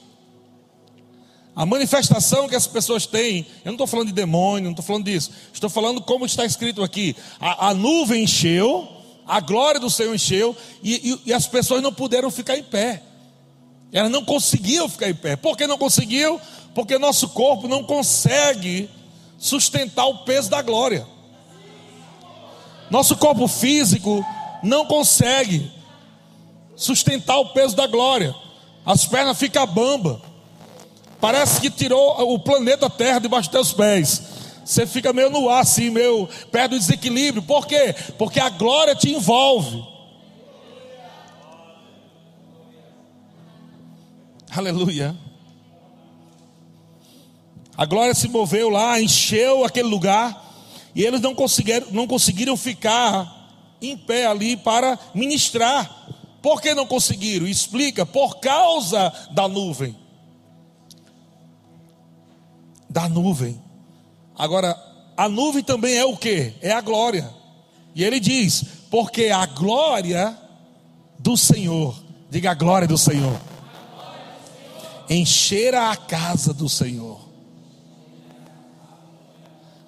A 1.56 1.66
manifestação 1.66 2.50
que 2.50 2.56
as 2.56 2.66
pessoas 2.66 3.06
têm, 3.06 3.45
eu 3.64 3.68
não 3.68 3.74
estou 3.74 3.88
falando 3.88 4.08
de 4.08 4.14
demônio, 4.14 4.64
não 4.66 4.72
estou 4.72 4.84
falando 4.84 5.06
disso, 5.06 5.32
estou 5.54 5.70
falando 5.70 6.02
como 6.02 6.26
está 6.26 6.45
escrito 6.45 6.82
aqui: 6.82 7.16
a, 7.39 7.70
a 7.70 7.74
nuvem 7.74 8.24
encheu, 8.24 8.88
a 9.28 9.40
glória 9.40 9.80
do 9.80 9.90
Senhor 9.90 10.14
encheu, 10.14 10.56
e, 10.82 11.12
e, 11.12 11.30
e, 11.30 11.34
as 11.34 11.48
pessoas 11.48 11.82
não 11.82 11.94
puderam 11.94 12.30
ficar 12.30 12.58
em 12.58 12.64
pé, 12.64 13.02
elas 13.92 14.12
não 14.12 14.26
conseguiam 14.26 14.90
ficar 14.90 15.10
em 15.10 15.16
pé, 15.16 15.36
por 15.36 15.58
que 15.58 15.68
não 15.68 15.78
conseguiam? 15.78 16.40
Porque 16.74 16.98
nosso 16.98 17.30
corpo 17.30 17.68
não 17.68 17.84
consegue 17.84 18.90
sustentar 19.38 20.06
o 20.06 20.20
peso 20.20 20.50
da 20.50 20.62
glória, 20.62 21.06
nosso 22.90 23.16
corpo 23.18 23.48
físico 23.48 24.26
não 24.62 24.86
consegue 24.86 25.72
sustentar 26.76 27.38
o 27.38 27.50
peso 27.50 27.76
da 27.76 27.88
glória. 27.88 28.36
As 28.86 29.06
pernas 29.06 29.38
ficam 29.38 29.66
bamba. 29.66 30.22
Parece 31.20 31.62
que 31.62 31.70
tirou 31.70 32.34
o 32.34 32.40
planeta 32.40 32.90
Terra 32.90 33.20
debaixo 33.20 33.50
dos 33.50 33.54
teus 33.54 33.74
pés. 33.74 34.22
Você 34.64 34.88
fica 34.88 35.11
meio 35.11 35.30
no 35.30 35.49
ar, 35.49 35.61
assim, 35.61 35.89
meio 35.89 36.28
perto 36.51 36.72
do 36.72 36.80
desequilíbrio. 36.80 37.43
Por 37.43 37.68
quê? 37.68 37.93
Porque 38.18 38.39
a 38.39 38.49
glória 38.49 38.95
te 38.95 39.09
envolve. 39.09 39.84
Aleluia. 44.49 45.16
A 47.76 47.86
glória 47.86 48.14
se 48.14 48.28
moveu 48.28 48.70
lá, 48.70 49.01
encheu 49.01 49.66
aquele 49.66 49.88
lugar, 49.88 50.41
e 50.93 51.03
eles 51.03 51.20
não 51.22 51.34
conseguiram, 51.34 51.88
não 51.91 52.05
conseguiram 52.05 52.55
ficar 52.55 53.49
em 53.82 53.97
pé 53.97 54.28
ali 54.28 54.55
para 54.55 54.97
ministrar. 55.14 56.07
Por 56.41 56.61
que 56.61 56.76
não 56.76 56.86
conseguiram? 56.86 57.47
Explica, 57.47 58.05
por 58.05 58.39
causa 58.39 59.11
da 59.32 59.47
nuvem. 59.47 59.97
Da 62.89 63.09
nuvem. 63.09 63.59
Agora, 64.38 64.76
a 65.16 65.30
nuvem 65.30 65.64
também 65.64 65.96
é 65.96 66.06
o 66.06 66.18
que? 66.18 66.54
É 66.62 66.72
a 66.72 66.82
glória. 66.82 67.30
E 67.96 68.04
ele 68.04 68.20
diz: 68.20 68.64
porque 68.90 69.30
a 69.30 69.46
glória 69.46 70.38
do 71.20 71.38
Senhor. 71.38 71.96
Diga 72.30 72.52
a 72.52 72.54
glória 72.54 72.88
do 72.88 72.98
Senhor. 72.98 73.40
Encher 75.10 75.76
a 75.76 75.96
casa 75.96 76.54
do 76.54 76.68
Senhor. 76.68 77.20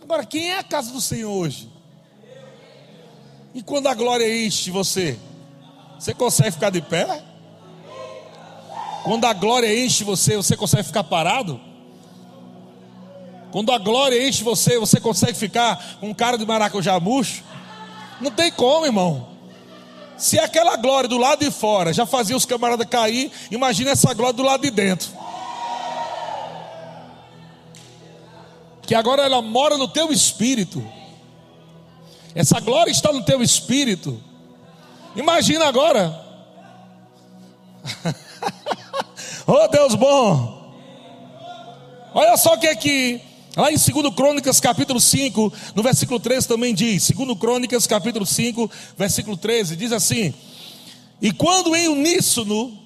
Agora, 0.02 0.26
quem 0.26 0.52
é 0.52 0.60
a 0.60 0.64
casa 0.64 0.92
do 0.92 1.02
Senhor 1.02 1.32
hoje? 1.32 1.70
E 3.54 3.64
quando 3.64 3.88
a 3.88 3.94
glória 3.96 4.46
enche 4.46 4.70
você, 4.70 5.18
você 5.98 6.14
consegue 6.14 6.52
ficar 6.52 6.70
de 6.70 6.82
pé? 6.82 7.24
Quando 9.04 9.26
a 9.26 9.34
glória 9.34 9.84
enche 9.84 10.04
você, 10.04 10.36
você 10.36 10.56
consegue 10.56 10.84
ficar 10.84 11.04
parado? 11.04 11.60
Quando 13.56 13.72
a 13.72 13.78
glória 13.78 14.28
enche 14.28 14.44
você, 14.44 14.78
você 14.78 15.00
consegue 15.00 15.34
ficar 15.34 15.96
com 16.02 16.14
cara 16.14 16.38
de 16.38 16.46
maracujá 16.46 17.00
murcho? 17.00 17.42
Não 18.20 18.30
tem 18.30 18.52
como, 18.52 18.86
irmão. 18.86 19.30
Se 20.18 20.38
aquela 20.38 20.76
glória 20.76 21.08
do 21.08 21.18
lado 21.18 21.40
de 21.40 21.50
fora 21.50 21.94
já 21.94 22.06
fazia 22.06 22.36
os 22.36 22.44
camaradas 22.44 22.86
cair, 22.86 23.32
imagina 23.50 23.92
essa 23.92 24.14
glória 24.14 24.34
do 24.34 24.44
lado 24.44 24.60
de 24.60 24.70
dentro. 24.72 25.10
Que 28.82 28.94
agora 28.94 29.24
ela 29.24 29.42
mora 29.42 29.78
no 29.78 29.88
teu 29.88 30.12
espírito. 30.12 30.86
Essa 32.36 32.60
glória 32.60 32.92
está 32.92 33.14
no 33.14 33.24
teu 33.24 33.42
espírito. 33.42 34.22
Imagina 35.16 35.66
agora. 35.66 36.14
oh 39.48 39.66
Deus 39.70 39.96
bom. 39.96 40.76
Olha 42.14 42.36
só 42.36 42.56
o 42.56 42.60
que 42.60 42.68
é 42.68 42.76
que 42.76 43.25
Lá 43.56 43.72
em 43.72 43.78
2 43.78 44.14
Crônicas, 44.14 44.60
capítulo 44.60 45.00
5, 45.00 45.54
no 45.74 45.82
versículo 45.82 46.20
13 46.20 46.48
também 46.48 46.74
diz, 46.74 47.10
2 47.10 47.40
Crônicas, 47.40 47.88
capítulo 47.88 48.26
5, 48.26 48.70
versículo 48.98 49.38
13, 49.38 49.78
diz 49.78 49.94
assim: 49.94 50.34
E 51.22 51.32
quando 51.32 51.74
em 51.74 51.88
uníssono, 51.88 52.78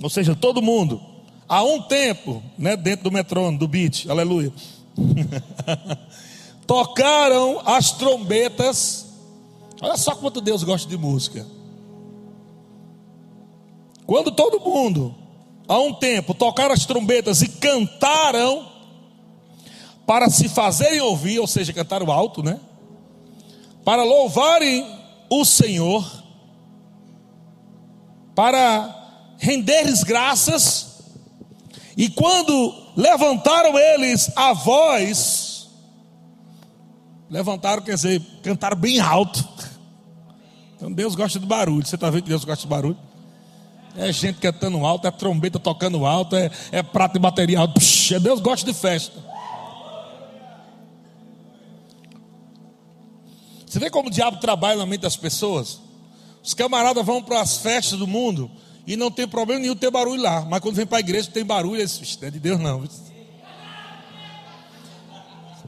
ou 0.00 0.08
seja, 0.08 0.36
todo 0.36 0.62
mundo, 0.62 1.00
há 1.48 1.64
um 1.64 1.82
tempo, 1.82 2.40
né, 2.56 2.76
dentro 2.76 3.04
do 3.04 3.12
metrônomo, 3.12 3.58
do 3.58 3.66
beat, 3.66 4.08
aleluia, 4.08 4.52
tocaram 6.64 7.60
as 7.64 7.90
trombetas, 7.90 9.06
olha 9.80 9.96
só 9.96 10.14
quanto 10.14 10.40
Deus 10.40 10.62
gosta 10.62 10.88
de 10.88 10.96
música. 10.96 11.44
Quando 14.06 14.30
todo 14.30 14.60
mundo, 14.60 15.12
há 15.66 15.78
um 15.78 15.92
tempo, 15.92 16.34
tocaram 16.34 16.72
as 16.72 16.86
trombetas 16.86 17.42
e 17.42 17.48
cantaram, 17.48 18.71
para 20.06 20.28
se 20.30 20.48
fazerem 20.48 21.00
ouvir, 21.00 21.38
ou 21.38 21.46
seja, 21.46 21.72
cantar 21.72 22.02
o 22.02 22.10
alto, 22.10 22.42
né? 22.42 22.60
Para 23.84 24.02
louvarem 24.02 24.86
o 25.30 25.44
Senhor, 25.44 26.22
para 28.34 29.34
renderes 29.38 30.02
graças, 30.02 30.92
e 31.96 32.08
quando 32.08 32.74
levantaram 32.96 33.78
eles 33.78 34.30
a 34.36 34.52
voz, 34.52 35.68
levantaram, 37.30 37.82
quer 37.82 37.94
dizer, 37.94 38.20
cantaram 38.42 38.76
bem 38.76 39.00
alto. 39.00 39.46
Então 40.76 40.92
Deus 40.92 41.14
gosta 41.14 41.38
de 41.38 41.46
barulho. 41.46 41.86
Você 41.86 41.94
está 41.94 42.10
vendo 42.10 42.24
que 42.24 42.28
Deus 42.28 42.44
gosta 42.44 42.62
de 42.62 42.68
barulho? 42.68 42.98
É 43.96 44.10
gente 44.12 44.38
cantando 44.38 44.84
alto, 44.86 45.06
é 45.06 45.10
trombeta 45.10 45.58
tocando 45.58 46.06
alto, 46.06 46.34
é, 46.34 46.50
é 46.70 46.82
prato 46.82 47.12
de 47.12 47.18
bateria 47.18 47.58
alto. 47.58 47.74
Puxa, 47.74 48.18
Deus 48.18 48.40
gosta 48.40 48.70
de 48.70 48.76
festa. 48.76 49.18
Você 53.72 53.78
vê 53.78 53.88
como 53.88 54.10
o 54.10 54.12
diabo 54.12 54.36
trabalha 54.36 54.76
na 54.76 54.84
mente 54.84 55.00
das 55.00 55.16
pessoas? 55.16 55.80
Os 56.44 56.52
camaradas 56.52 57.06
vão 57.06 57.22
para 57.22 57.40
as 57.40 57.56
festas 57.56 57.98
do 57.98 58.06
mundo 58.06 58.50
e 58.86 58.98
não 58.98 59.10
tem 59.10 59.26
problema 59.26 59.62
nenhum 59.62 59.74
ter 59.74 59.90
barulho 59.90 60.20
lá. 60.20 60.42
Mas 60.42 60.60
quando 60.60 60.74
vem 60.74 60.84
para 60.84 60.98
a 60.98 61.00
igreja 61.00 61.30
tem 61.30 61.42
barulho, 61.42 61.80
eles, 61.80 62.18
não 62.20 62.28
é 62.28 62.30
de 62.30 62.38
Deus 62.38 62.60
não. 62.60 62.86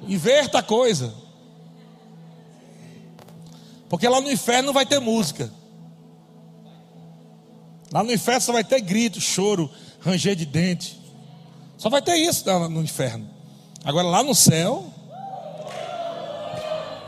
Inverta 0.07 0.59
a 0.59 0.63
coisa. 0.63 1.15
Porque 3.89 4.07
lá 4.07 4.21
no 4.21 4.31
inferno 4.31 4.67
não 4.67 4.75
vai 4.75 4.85
ter 4.85 5.01
música. 5.01 5.51
Lá 7.91 8.05
no 8.05 8.13
inferno 8.13 8.41
só 8.43 8.53
vai 8.53 8.65
ter 8.65 8.83
grito, 8.83 9.19
choro, 9.19 9.71
ranger 10.01 10.37
de 10.37 10.45
dente. 10.45 11.01
Só 11.79 11.89
vai 11.89 12.03
ter 12.03 12.17
isso 12.17 12.45
no 12.69 12.83
inferno. 12.83 13.27
Agora 13.83 14.07
lá 14.07 14.23
no 14.23 14.35
céu, 14.35 14.93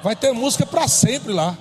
Vai 0.06 0.14
ter 0.14 0.32
música 0.32 0.64
para 0.64 0.86
sempre 0.86 1.32
lá. 1.32 1.58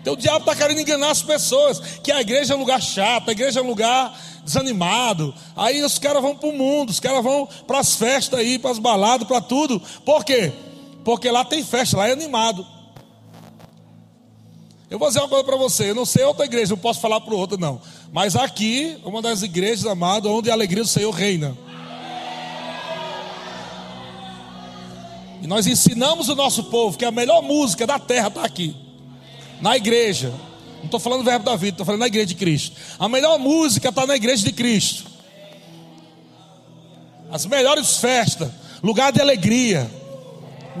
Então 0.00 0.14
o 0.14 0.16
diabo 0.16 0.40
está 0.40 0.56
querendo 0.56 0.80
enganar 0.80 1.12
as 1.12 1.22
pessoas. 1.22 1.78
Que 2.02 2.10
a 2.10 2.20
igreja 2.20 2.54
é 2.54 2.56
um 2.56 2.58
lugar 2.58 2.82
chato, 2.82 3.28
a 3.28 3.30
igreja 3.30 3.60
é 3.60 3.62
um 3.62 3.68
lugar 3.68 4.12
desanimado. 4.42 5.32
Aí 5.54 5.84
os 5.84 5.96
caras 5.96 6.20
vão 6.20 6.34
para 6.34 6.48
o 6.48 6.52
mundo, 6.52 6.90
os 6.90 6.98
caras 6.98 7.22
vão 7.22 7.48
para 7.68 7.78
as 7.78 7.94
festas 7.94 8.40
aí, 8.40 8.58
para 8.58 8.72
as 8.72 8.80
baladas, 8.80 9.28
para 9.28 9.40
tudo. 9.40 9.80
Por 10.04 10.24
quê? 10.24 10.52
Porque 11.04 11.30
lá 11.30 11.44
tem 11.44 11.62
festa, 11.62 11.98
lá 11.98 12.08
é 12.08 12.12
animado. 12.12 12.66
Eu 14.90 14.98
vou 14.98 15.06
dizer 15.06 15.20
uma 15.20 15.28
coisa 15.28 15.44
para 15.44 15.56
você, 15.56 15.90
eu 15.90 15.94
não 15.94 16.04
sei 16.04 16.24
outra 16.24 16.46
igreja, 16.46 16.74
não 16.74 16.78
posso 16.78 17.00
falar 17.00 17.20
para 17.20 17.34
outra 17.36 17.56
não. 17.56 17.80
Mas 18.12 18.34
aqui, 18.34 18.98
uma 19.04 19.22
das 19.22 19.42
igrejas, 19.42 19.86
amado, 19.86 20.28
onde 20.28 20.50
a 20.50 20.52
alegria 20.52 20.82
do 20.82 20.88
Senhor 20.88 21.12
reina. 21.12 21.56
E 25.46 25.48
nós 25.48 25.64
ensinamos 25.68 26.28
o 26.28 26.34
nosso 26.34 26.64
povo 26.64 26.98
que 26.98 27.04
a 27.04 27.12
melhor 27.12 27.40
música 27.40 27.86
da 27.86 28.00
terra 28.00 28.26
está 28.26 28.44
aqui, 28.44 28.74
na 29.60 29.76
igreja. 29.76 30.34
Não 30.78 30.86
estou 30.86 30.98
falando 30.98 31.20
do 31.20 31.24
verbo 31.24 31.44
da 31.44 31.54
vida, 31.54 31.74
estou 31.74 31.86
falando 31.86 32.00
na 32.00 32.08
igreja 32.08 32.26
de 32.26 32.34
Cristo. 32.34 32.76
A 32.98 33.08
melhor 33.08 33.38
música 33.38 33.90
está 33.90 34.04
na 34.08 34.16
igreja 34.16 34.44
de 34.44 34.52
Cristo. 34.52 35.04
As 37.30 37.46
melhores 37.46 37.98
festas, 37.98 38.50
lugar 38.82 39.12
de 39.12 39.20
alegria, 39.20 39.88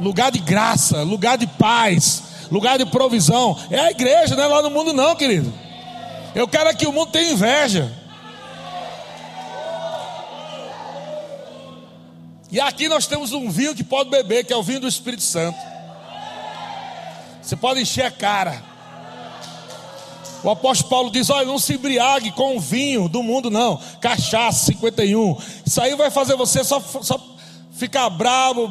lugar 0.02 0.32
de 0.32 0.40
graça, 0.40 1.00
lugar 1.04 1.38
de 1.38 1.46
paz, 1.46 2.24
lugar 2.50 2.76
de 2.76 2.86
provisão. 2.86 3.56
É 3.70 3.78
a 3.78 3.90
igreja, 3.92 4.34
não 4.34 4.42
é 4.42 4.46
lá 4.48 4.62
no 4.62 4.70
mundo, 4.70 4.92
não, 4.92 5.14
querido. 5.14 5.54
Eu 6.34 6.48
quero 6.48 6.76
que 6.76 6.88
o 6.88 6.92
mundo 6.92 7.12
tenha 7.12 7.30
inveja. 7.30 7.92
E 12.50 12.60
aqui 12.60 12.88
nós 12.88 13.06
temos 13.06 13.32
um 13.32 13.50
vinho 13.50 13.74
que 13.74 13.82
pode 13.82 14.08
beber, 14.08 14.44
que 14.44 14.52
é 14.52 14.56
o 14.56 14.62
vinho 14.62 14.80
do 14.80 14.88
Espírito 14.88 15.22
Santo. 15.22 15.58
Você 17.42 17.56
pode 17.56 17.80
encher 17.80 18.04
a 18.04 18.10
cara. 18.10 18.62
O 20.42 20.50
apóstolo 20.50 20.90
Paulo 20.90 21.10
diz: 21.10 21.28
Olha, 21.28 21.46
não 21.46 21.58
se 21.58 21.74
embriague 21.74 22.30
com 22.32 22.56
o 22.56 22.60
vinho 22.60 23.08
do 23.08 23.22
mundo, 23.22 23.50
não. 23.50 23.80
Cachaça 24.00 24.66
51. 24.66 25.36
Isso 25.64 25.80
aí 25.80 25.94
vai 25.96 26.10
fazer 26.10 26.36
você 26.36 26.62
só, 26.62 26.80
só 26.80 27.20
ficar 27.72 28.08
bravo, 28.10 28.68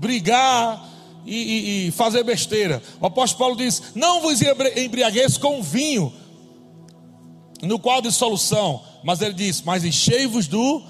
brigar 0.00 0.84
e, 1.24 1.36
e, 1.36 1.88
e, 1.88 1.90
fazer 1.92 2.24
besteira. 2.24 2.82
O 3.00 3.06
apóstolo 3.06 3.38
Paulo 3.38 3.56
diz: 3.56 3.94
Não 3.94 4.20
vos 4.20 4.40
embriagueis 4.42 5.36
com 5.36 5.62
vinho, 5.62 6.12
no 7.62 7.78
qual 7.78 8.02
de 8.02 8.10
solução. 8.10 8.82
Mas 9.04 9.20
ele 9.20 9.34
diz: 9.34 9.62
Mas 9.62 9.84
enchei-vos 9.84 10.48
do 10.48 10.82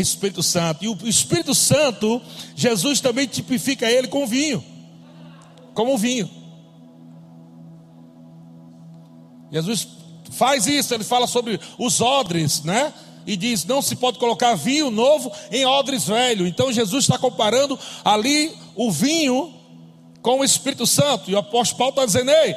Espírito 0.00 0.42
Santo. 0.42 0.84
E 0.84 0.88
o 0.88 0.98
Espírito 1.04 1.54
Santo, 1.54 2.20
Jesus 2.54 3.00
também 3.00 3.26
tipifica 3.26 3.90
ele 3.90 4.08
com 4.08 4.26
vinho, 4.26 4.64
como 5.74 5.96
vinho. 5.96 6.30
Jesus 9.50 9.88
faz 10.32 10.66
isso, 10.66 10.92
ele 10.92 11.04
fala 11.04 11.26
sobre 11.26 11.58
os 11.78 12.00
odres, 12.00 12.62
né? 12.62 12.92
E 13.26 13.36
diz: 13.36 13.64
não 13.64 13.82
se 13.82 13.96
pode 13.96 14.18
colocar 14.18 14.54
vinho 14.54 14.90
novo 14.90 15.32
em 15.50 15.64
odres 15.64 16.04
velho. 16.06 16.46
Então 16.46 16.72
Jesus 16.72 17.04
está 17.04 17.18
comparando 17.18 17.78
ali 18.04 18.52
o 18.74 18.90
vinho 18.90 19.52
com 20.22 20.40
o 20.40 20.44
Espírito 20.44 20.86
Santo. 20.86 21.30
E 21.30 21.34
o 21.34 21.38
apóstolo 21.38 21.78
Paulo 21.78 21.90
está 21.92 22.06
dizendo: 22.06 22.30
ei, 22.30 22.54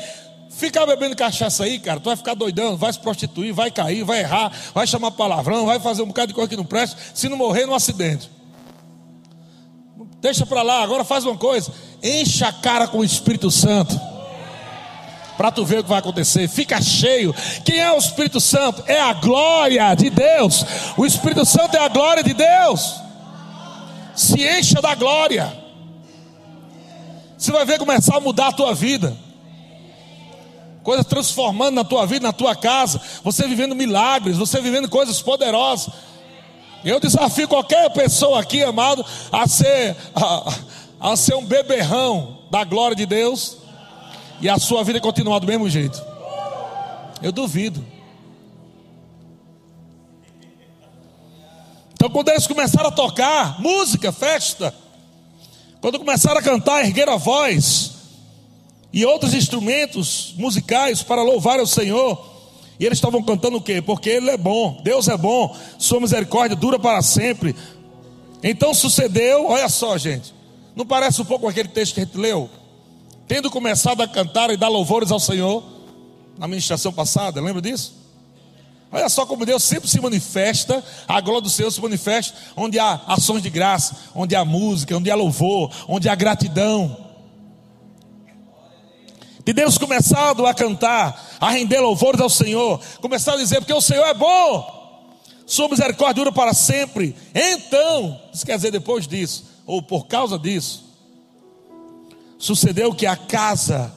Ficar 0.60 0.86
bebendo 0.86 1.16
cachaça 1.16 1.64
aí, 1.64 1.80
cara, 1.80 2.01
tu 2.01 2.03
vai 2.03 2.18
ficar 2.18 2.34
doidão, 2.34 2.76
vai 2.76 2.91
se 2.91 2.99
prostituir, 2.99 3.53
vai 3.53 3.72
cair, 3.72 4.03
vai 4.03 4.20
errar, 4.20 4.51
vai 4.74 4.86
chamar 4.86 5.12
palavrão, 5.12 5.66
vai 5.66 5.80
fazer 5.80 6.01
um 6.01 6.07
bocado 6.07 6.28
de 6.28 6.34
coisa 6.34 6.49
que 6.49 6.57
não 6.57 6.66
presta, 6.66 6.97
se 7.14 7.30
não 7.30 7.38
morrer 7.38 7.66
no 7.66 7.74
acidente. 7.74 8.30
Deixa 10.20 10.45
para 10.45 10.62
lá, 10.62 10.84
agora 10.84 11.05
faz 11.05 11.24
uma 11.24 11.38
coisa, 11.38 11.72
encha 12.03 12.49
a 12.49 12.51
cara 12.51 12.89
com 12.89 12.97
o 12.97 13.05
Espírito 13.05 13.49
Santo. 13.49 13.97
Para 15.38 15.49
tu 15.49 15.64
ver 15.64 15.80
o 15.80 15.84
que 15.84 15.89
vai 15.89 15.99
acontecer, 15.99 16.49
fica 16.49 16.82
cheio. 16.82 17.34
Quem 17.64 17.80
é 17.80 17.93
o 17.93 17.97
Espírito 17.97 18.41
Santo? 18.41 18.84
É 18.86 18.99
a 18.99 19.14
glória 19.14 19.95
de 19.95 20.10
Deus. 20.10 20.66
O 20.97 21.05
Espírito 21.05 21.45
Santo 21.45 21.78
é 21.78 21.80
a 21.80 21.88
glória 21.88 22.22
de 22.22 22.34
Deus. 22.34 22.95
Se 24.14 24.45
encha 24.45 24.82
da 24.82 24.93
glória. 24.93 25.53
Você 27.38 27.49
vai 27.49 27.64
ver 27.64 27.80
começar 27.80 28.18
a 28.18 28.20
mudar 28.20 28.47
a 28.47 28.51
tua 28.51 28.76
vida 28.76 29.28
coisas 30.89 31.05
transformando 31.05 31.75
na 31.75 31.83
tua 31.83 32.07
vida, 32.07 32.25
na 32.25 32.33
tua 32.33 32.55
casa, 32.55 32.99
você 33.23 33.47
vivendo 33.47 33.75
milagres, 33.75 34.37
você 34.37 34.59
vivendo 34.59 34.89
coisas 34.89 35.21
poderosas. 35.21 35.93
Eu 36.83 36.99
desafio 36.99 37.47
qualquer 37.47 37.91
pessoa 37.91 38.39
aqui, 38.39 38.63
amado, 38.63 39.05
a 39.31 39.47
ser, 39.47 39.95
a, 40.15 40.55
a 41.11 41.15
ser 41.15 41.35
um 41.35 41.45
beberrão 41.45 42.39
da 42.49 42.63
glória 42.63 42.95
de 42.95 43.05
Deus 43.05 43.57
e 44.41 44.49
a 44.49 44.57
sua 44.57 44.83
vida 44.83 44.99
continuar 44.99 45.37
do 45.37 45.45
mesmo 45.45 45.69
jeito. 45.69 46.03
Eu 47.21 47.31
duvido. 47.31 47.85
Então, 51.93 52.09
quando 52.09 52.29
eles 52.29 52.47
começaram 52.47 52.89
a 52.89 52.91
tocar 52.91 53.61
música, 53.61 54.11
festa, 54.11 54.73
quando 55.81 55.99
começaram 55.99 56.39
a 56.39 56.41
cantar, 56.41 56.83
erguer 56.83 57.07
a 57.07 57.15
voz 57.15 57.98
e 58.91 59.05
outros 59.05 59.33
instrumentos 59.33 60.33
musicais 60.37 61.03
para 61.03 61.21
louvar 61.21 61.59
o 61.59 61.67
Senhor, 61.67 62.29
e 62.79 62.85
eles 62.85 62.97
estavam 62.97 63.21
cantando 63.21 63.57
o 63.57 63.61
quê? 63.61 63.81
Porque 63.81 64.09
Ele 64.09 64.29
é 64.29 64.37
bom, 64.37 64.79
Deus 64.83 65.07
é 65.09 65.17
bom, 65.17 65.55
Sua 65.77 65.99
misericórdia 65.99 66.55
dura 66.55 66.79
para 66.79 67.01
sempre. 67.01 67.53
Então 68.41 68.73
sucedeu, 68.73 69.47
olha 69.47 69.67
só, 69.67 69.97
gente, 69.97 70.33
não 70.75 70.85
parece 70.85 71.21
um 71.21 71.25
pouco 71.25 71.47
aquele 71.47 71.67
texto 71.67 71.95
que 71.95 71.99
a 71.99 72.05
gente 72.05 72.17
leu? 72.17 72.49
Tendo 73.27 73.51
começado 73.51 74.01
a 74.01 74.07
cantar 74.07 74.49
e 74.49 74.57
dar 74.57 74.69
louvores 74.69 75.11
ao 75.11 75.19
Senhor, 75.19 75.61
na 76.37 76.47
ministração 76.47 76.93
passada, 76.93 77.41
lembra 77.41 77.61
disso? 77.61 77.99
Olha 78.91 79.09
só 79.09 79.25
como 79.25 79.45
Deus 79.45 79.61
sempre 79.63 79.87
se 79.89 80.01
manifesta, 80.01 80.83
a 81.07 81.21
glória 81.21 81.41
do 81.41 81.49
Senhor 81.49 81.69
se 81.69 81.81
manifesta 81.81 82.33
onde 82.55 82.79
há 82.79 83.01
ações 83.07 83.43
de 83.43 83.49
graça, 83.49 83.95
onde 84.15 84.35
há 84.35 84.43
música, 84.43 84.97
onde 84.97 85.11
há 85.11 85.15
louvor, 85.15 85.69
onde 85.87 86.07
há 86.09 86.15
gratidão. 86.15 87.09
De 89.49 89.53
Deus 89.53 89.79
começado 89.79 90.45
a 90.45 90.53
cantar, 90.53 91.27
a 91.41 91.49
render 91.49 91.79
louvores 91.79 92.21
ao 92.21 92.29
Senhor, 92.29 92.79
começar 93.01 93.33
a 93.33 93.37
dizer, 93.37 93.55
porque 93.57 93.73
o 93.73 93.81
Senhor 93.81 94.05
é 94.05 94.13
bom, 94.13 95.17
sua 95.43 95.67
misericórdia 95.67 96.23
dura 96.23 96.31
para 96.31 96.53
sempre. 96.53 97.15
Então, 97.33 98.21
isso 98.31 98.45
quer 98.45 98.57
dizer 98.57 98.69
depois 98.69 99.07
disso, 99.07 99.45
ou 99.65 99.81
por 99.81 100.05
causa 100.05 100.37
disso, 100.37 100.83
sucedeu 102.37 102.93
que 102.93 103.07
a 103.07 103.15
casa, 103.15 103.91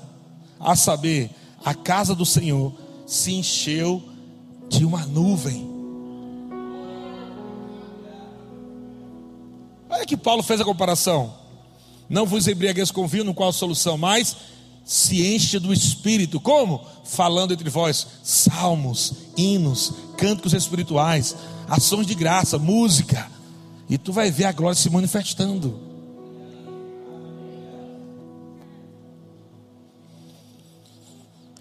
a 0.58 0.74
saber, 0.74 1.28
a 1.62 1.74
casa 1.74 2.14
do 2.14 2.24
Senhor, 2.24 2.72
se 3.06 3.34
encheu 3.34 4.02
de 4.70 4.86
uma 4.86 5.04
nuvem. 5.04 5.70
Olha 9.90 10.06
que 10.06 10.16
Paulo 10.16 10.42
fez 10.42 10.62
a 10.62 10.64
comparação. 10.64 11.34
Não 12.08 12.24
vos 12.24 12.48
embriagueis 12.48 12.90
com 12.90 13.06
vinho, 13.06 13.24
no 13.24 13.34
qual 13.34 13.50
a 13.50 13.52
solução, 13.52 13.98
mas 13.98 14.34
se 14.84 15.34
enche 15.34 15.58
do 15.58 15.72
Espírito. 15.72 16.40
Como? 16.40 16.84
Falando 17.04 17.52
entre 17.52 17.68
vós 17.70 18.06
salmos, 18.22 19.14
hinos, 19.36 19.92
cânticos 20.16 20.52
espirituais, 20.52 21.36
ações 21.68 22.06
de 22.06 22.14
graça, 22.14 22.58
música. 22.58 23.30
E 23.88 23.98
tu 23.98 24.12
vai 24.12 24.30
ver 24.30 24.44
a 24.44 24.52
glória 24.52 24.74
se 24.74 24.90
manifestando. 24.90 25.78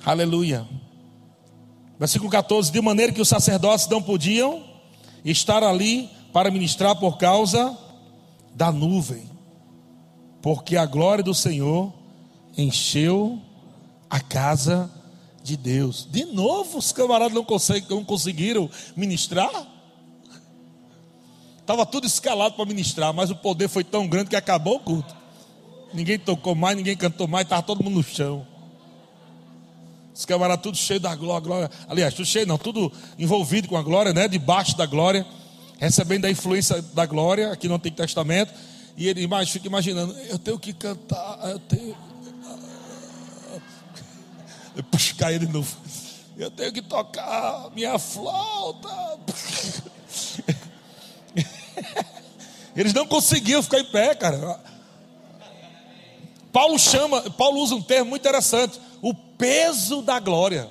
Aleluia. 0.03 0.67
Versículo 1.99 2.29
14: 2.31 2.71
De 2.71 2.81
maneira 2.81 3.11
que 3.11 3.21
os 3.21 3.27
sacerdotes 3.27 3.87
não 3.87 4.01
podiam 4.01 4.63
estar 5.23 5.63
ali 5.63 6.09
para 6.33 6.49
ministrar 6.49 6.95
por 6.95 7.17
causa 7.17 7.77
da 8.55 8.71
nuvem, 8.71 9.29
porque 10.41 10.75
a 10.75 10.85
glória 10.85 11.23
do 11.23 11.33
Senhor 11.33 11.93
encheu 12.57 13.39
a 14.09 14.19
casa 14.19 14.91
de 15.43 15.57
Deus. 15.57 16.07
De 16.09 16.25
novo, 16.25 16.77
os 16.77 16.91
camaradas 16.91 17.33
não, 17.33 17.45
não 17.89 18.03
conseguiram 18.03 18.69
ministrar. 18.95 19.67
Estava 21.59 21.85
tudo 21.85 22.05
escalado 22.05 22.55
para 22.55 22.65
ministrar, 22.65 23.13
mas 23.13 23.29
o 23.29 23.35
poder 23.35 23.69
foi 23.69 23.83
tão 23.83 24.07
grande 24.07 24.29
que 24.29 24.35
acabou 24.35 24.75
o 24.75 24.79
culto. 24.79 25.15
Ninguém 25.93 26.17
tocou 26.17 26.55
mais, 26.55 26.75
ninguém 26.75 26.95
cantou 26.95 27.27
mais, 27.27 27.45
estava 27.45 27.61
todo 27.61 27.83
mundo 27.83 27.95
no 27.95 28.03
chão. 28.03 28.45
Os 30.13 30.25
camaradas 30.25 30.61
tudo 30.61 30.77
cheio 30.77 30.99
da 30.99 31.15
glória, 31.15 31.45
glória, 31.45 31.71
aliás, 31.87 32.13
tudo 32.13 32.25
cheio 32.25 32.45
não, 32.45 32.57
tudo 32.57 32.91
envolvido 33.17 33.67
com 33.67 33.77
a 33.77 33.81
glória, 33.81 34.13
né? 34.13 34.27
Debaixo 34.27 34.75
da 34.77 34.85
glória, 34.85 35.25
recebendo 35.79 36.25
a 36.25 36.29
influência 36.29 36.81
da 36.93 37.05
glória, 37.05 37.51
aqui 37.51 37.67
no 37.67 37.75
Antigo 37.75 37.95
Testamento. 37.95 38.53
E 38.97 39.07
ele 39.07 39.25
mais 39.25 39.49
fica 39.49 39.67
imaginando, 39.67 40.13
eu 40.29 40.37
tenho 40.37 40.59
que 40.59 40.73
cantar, 40.73 41.39
eu 41.49 41.59
tenho. 41.59 41.95
Puxa, 44.89 45.13
caiu 45.15 45.39
de 45.39 45.47
novo. 45.47 45.75
Eu 46.37 46.49
tenho 46.49 46.71
que 46.71 46.81
tocar 46.81 47.69
minha 47.75 47.99
flauta. 47.99 48.89
Eles 52.75 52.93
não 52.93 53.05
conseguiam 53.05 53.61
ficar 53.61 53.79
em 53.79 53.85
pé, 53.85 54.15
cara. 54.15 54.59
Paulo 56.51 56.79
chama, 56.79 57.21
Paulo 57.31 57.59
usa 57.61 57.75
um 57.75 57.81
termo 57.81 58.11
muito 58.11 58.21
interessante 58.21 58.79
o 59.01 59.13
peso 59.13 60.01
da 60.01 60.19
glória. 60.19 60.69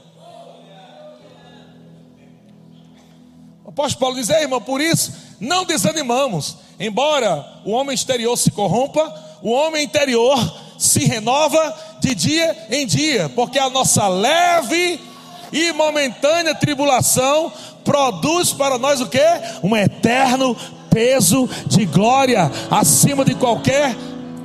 O 3.64 3.70
apóstolo 3.70 4.01
Paulo 4.01 4.16
diz: 4.16 4.28
irmão, 4.28 4.61
por 4.61 4.80
isso 4.80 5.12
não 5.38 5.64
desanimamos, 5.64 6.57
embora 6.78 7.62
o 7.64 7.70
homem 7.70 7.94
exterior 7.94 8.36
se 8.36 8.51
corrompa, 8.51 9.38
o 9.42 9.51
homem 9.51 9.84
interior 9.84 10.38
se 10.81 11.01
renova 11.05 11.76
de 12.01 12.14
dia 12.14 12.57
em 12.70 12.87
dia, 12.87 13.28
porque 13.28 13.59
a 13.59 13.68
nossa 13.68 14.09
leve 14.09 14.99
e 15.53 15.72
momentânea 15.74 16.55
tribulação 16.55 17.53
produz 17.85 18.51
para 18.55 18.78
nós 18.78 18.99
o 18.99 19.07
que? 19.07 19.20
Um 19.62 19.76
eterno 19.76 20.57
peso 20.89 21.47
de 21.66 21.85
glória 21.85 22.51
acima 22.70 23.26
de 23.26 23.35
qualquer 23.35 23.95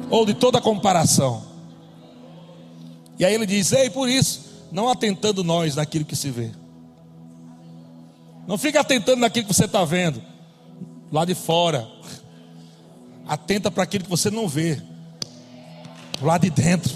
ou 0.09 0.25
de 0.25 0.33
toda 0.33 0.59
comparação. 0.59 1.41
E 3.17 3.23
aí 3.23 3.33
ele 3.33 3.45
diz: 3.45 3.71
Ei, 3.71 3.89
por 3.89 4.09
isso, 4.09 4.41
não 4.73 4.89
atentando 4.89 5.41
nós 5.41 5.77
naquilo 5.77 6.03
que 6.03 6.17
se 6.17 6.29
vê. 6.29 6.51
Não 8.45 8.57
fica 8.57 8.81
atentando 8.81 9.21
naquilo 9.21 9.47
que 9.47 9.53
você 9.53 9.65
está 9.65 9.85
vendo, 9.85 10.21
lá 11.09 11.23
de 11.23 11.33
fora. 11.33 11.87
Atenta 13.25 13.71
para 13.71 13.83
aquilo 13.83 14.03
que 14.03 14.09
você 14.09 14.29
não 14.29 14.49
vê, 14.49 14.81
lá 16.21 16.37
de 16.37 16.49
dentro. 16.49 16.93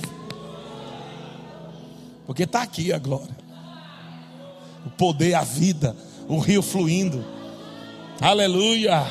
Porque 2.26 2.44
está 2.44 2.62
aqui 2.62 2.94
a 2.94 3.00
glória, 3.00 3.36
o 4.86 4.90
poder, 4.90 5.34
a 5.34 5.44
vida, 5.44 5.96
o 6.28 6.38
rio 6.38 6.62
fluindo. 6.62 7.26
Aleluia. 8.22 9.06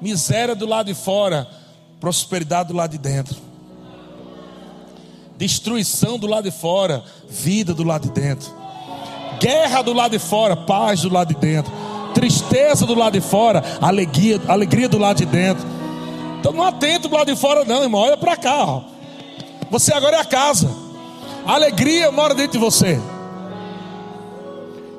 Miséria 0.00 0.54
do 0.54 0.66
lado 0.66 0.86
de 0.86 0.94
fora, 0.94 1.46
prosperidade 2.00 2.68
do 2.68 2.74
lado 2.74 2.92
de 2.92 2.98
dentro 2.98 3.50
destruição 5.40 6.18
do 6.18 6.26
lado 6.26 6.44
de 6.44 6.50
fora, 6.50 7.02
vida 7.26 7.72
do 7.72 7.82
lado 7.82 8.08
de 8.08 8.20
dentro, 8.20 8.52
guerra 9.40 9.80
do 9.80 9.94
lado 9.94 10.10
de 10.10 10.18
fora, 10.18 10.54
paz 10.54 11.00
do 11.00 11.10
lado 11.10 11.28
de 11.28 11.40
dentro, 11.40 11.72
tristeza 12.12 12.84
do 12.84 12.94
lado 12.94 13.14
de 13.14 13.22
fora, 13.22 13.64
alegria, 13.80 14.38
alegria 14.46 14.86
do 14.86 14.98
lado 14.98 15.16
de 15.16 15.24
dentro. 15.24 15.66
Então 16.40 16.52
não 16.52 16.64
atento 16.64 17.06
do 17.06 17.14
lado 17.14 17.32
de 17.32 17.38
fora, 17.38 17.64
não, 17.66 17.82
irmão. 17.82 18.00
Olha 18.00 18.16
para 18.16 18.34
cá. 18.34 18.64
Ó. 18.64 18.82
Você 19.70 19.92
agora 19.92 20.16
é 20.16 20.20
a 20.20 20.24
casa. 20.24 20.74
A 21.46 21.52
alegria 21.52 22.10
mora 22.10 22.34
dentro 22.34 22.52
de 22.52 22.58
você. 22.58 22.98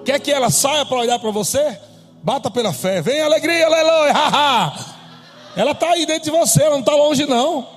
Quer 0.06 0.20
que 0.20 0.32
ela 0.32 0.52
saia 0.52 0.86
para 0.86 0.98
olhar 0.98 1.20
para 1.20 1.32
você? 1.32 1.80
Bata 2.24 2.52
pela 2.52 2.72
fé. 2.72 3.02
Vem 3.02 3.22
alegria, 3.22 3.66
aleluia. 3.66 4.14
Ela 5.56 5.72
está 5.72 5.90
aí 5.92 6.06
dentro 6.06 6.32
de 6.32 6.38
você, 6.38 6.62
ela 6.62 6.76
não 6.76 6.80
está 6.80 6.96
longe, 6.96 7.26
não. 7.26 7.68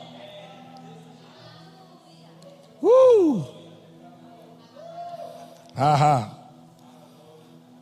Uh! 2.83 3.45
Ahá. 5.75 6.31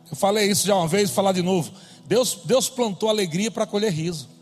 Eu 0.09 0.15
falei 0.15 0.49
isso 0.49 0.65
já 0.65 0.75
uma 0.75 0.87
vez, 0.87 1.09
vou 1.09 1.15
falar 1.15 1.33
de 1.33 1.41
novo. 1.41 1.71
Deus, 2.05 2.39
Deus 2.45 2.69
plantou 2.69 3.09
alegria 3.09 3.51
para 3.51 3.65
colher 3.65 3.91
riso. 3.91 4.32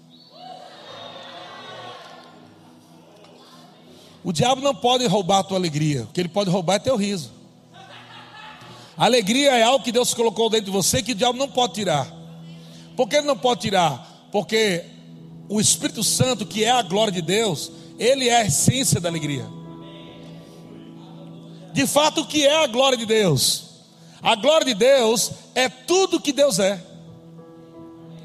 O 4.31 4.33
diabo 4.33 4.61
não 4.61 4.73
pode 4.73 5.05
roubar 5.07 5.39
a 5.39 5.43
tua 5.43 5.57
alegria. 5.57 6.03
O 6.03 6.07
que 6.07 6.21
ele 6.21 6.29
pode 6.29 6.49
roubar 6.49 6.75
é 6.75 6.79
teu 6.79 6.95
riso. 6.95 7.31
Alegria 8.95 9.51
é 9.57 9.63
algo 9.63 9.83
que 9.83 9.91
Deus 9.91 10.13
colocou 10.13 10.49
dentro 10.49 10.67
de 10.67 10.71
você 10.71 11.03
que 11.03 11.11
o 11.11 11.15
diabo 11.15 11.37
não 11.37 11.49
pode 11.49 11.73
tirar. 11.73 12.07
Por 12.95 13.09
que 13.09 13.17
ele 13.17 13.27
não 13.27 13.37
pode 13.37 13.59
tirar? 13.59 14.29
Porque 14.31 14.85
o 15.49 15.59
Espírito 15.59 16.01
Santo, 16.01 16.45
que 16.45 16.63
é 16.63 16.71
a 16.71 16.81
glória 16.81 17.11
de 17.11 17.21
Deus, 17.21 17.71
ele 17.99 18.29
é 18.29 18.37
a 18.37 18.45
essência 18.45 19.01
da 19.01 19.09
alegria 19.09 19.45
de 21.73 21.87
fato 21.87 22.21
o 22.21 22.25
que 22.25 22.45
é 22.45 22.63
a 22.63 22.67
glória 22.67 22.97
de 22.97 23.05
Deus. 23.05 23.63
A 24.21 24.35
glória 24.35 24.65
de 24.65 24.73
Deus 24.73 25.31
é 25.55 25.67
tudo 25.67 26.19
que 26.19 26.31
Deus 26.31 26.59
é. 26.59 26.81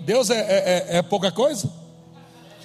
Deus 0.00 0.30
é, 0.30 0.38
é, 0.38 0.86
é, 0.94 0.96
é 0.98 1.02
pouca 1.02 1.32
coisa? 1.32 1.72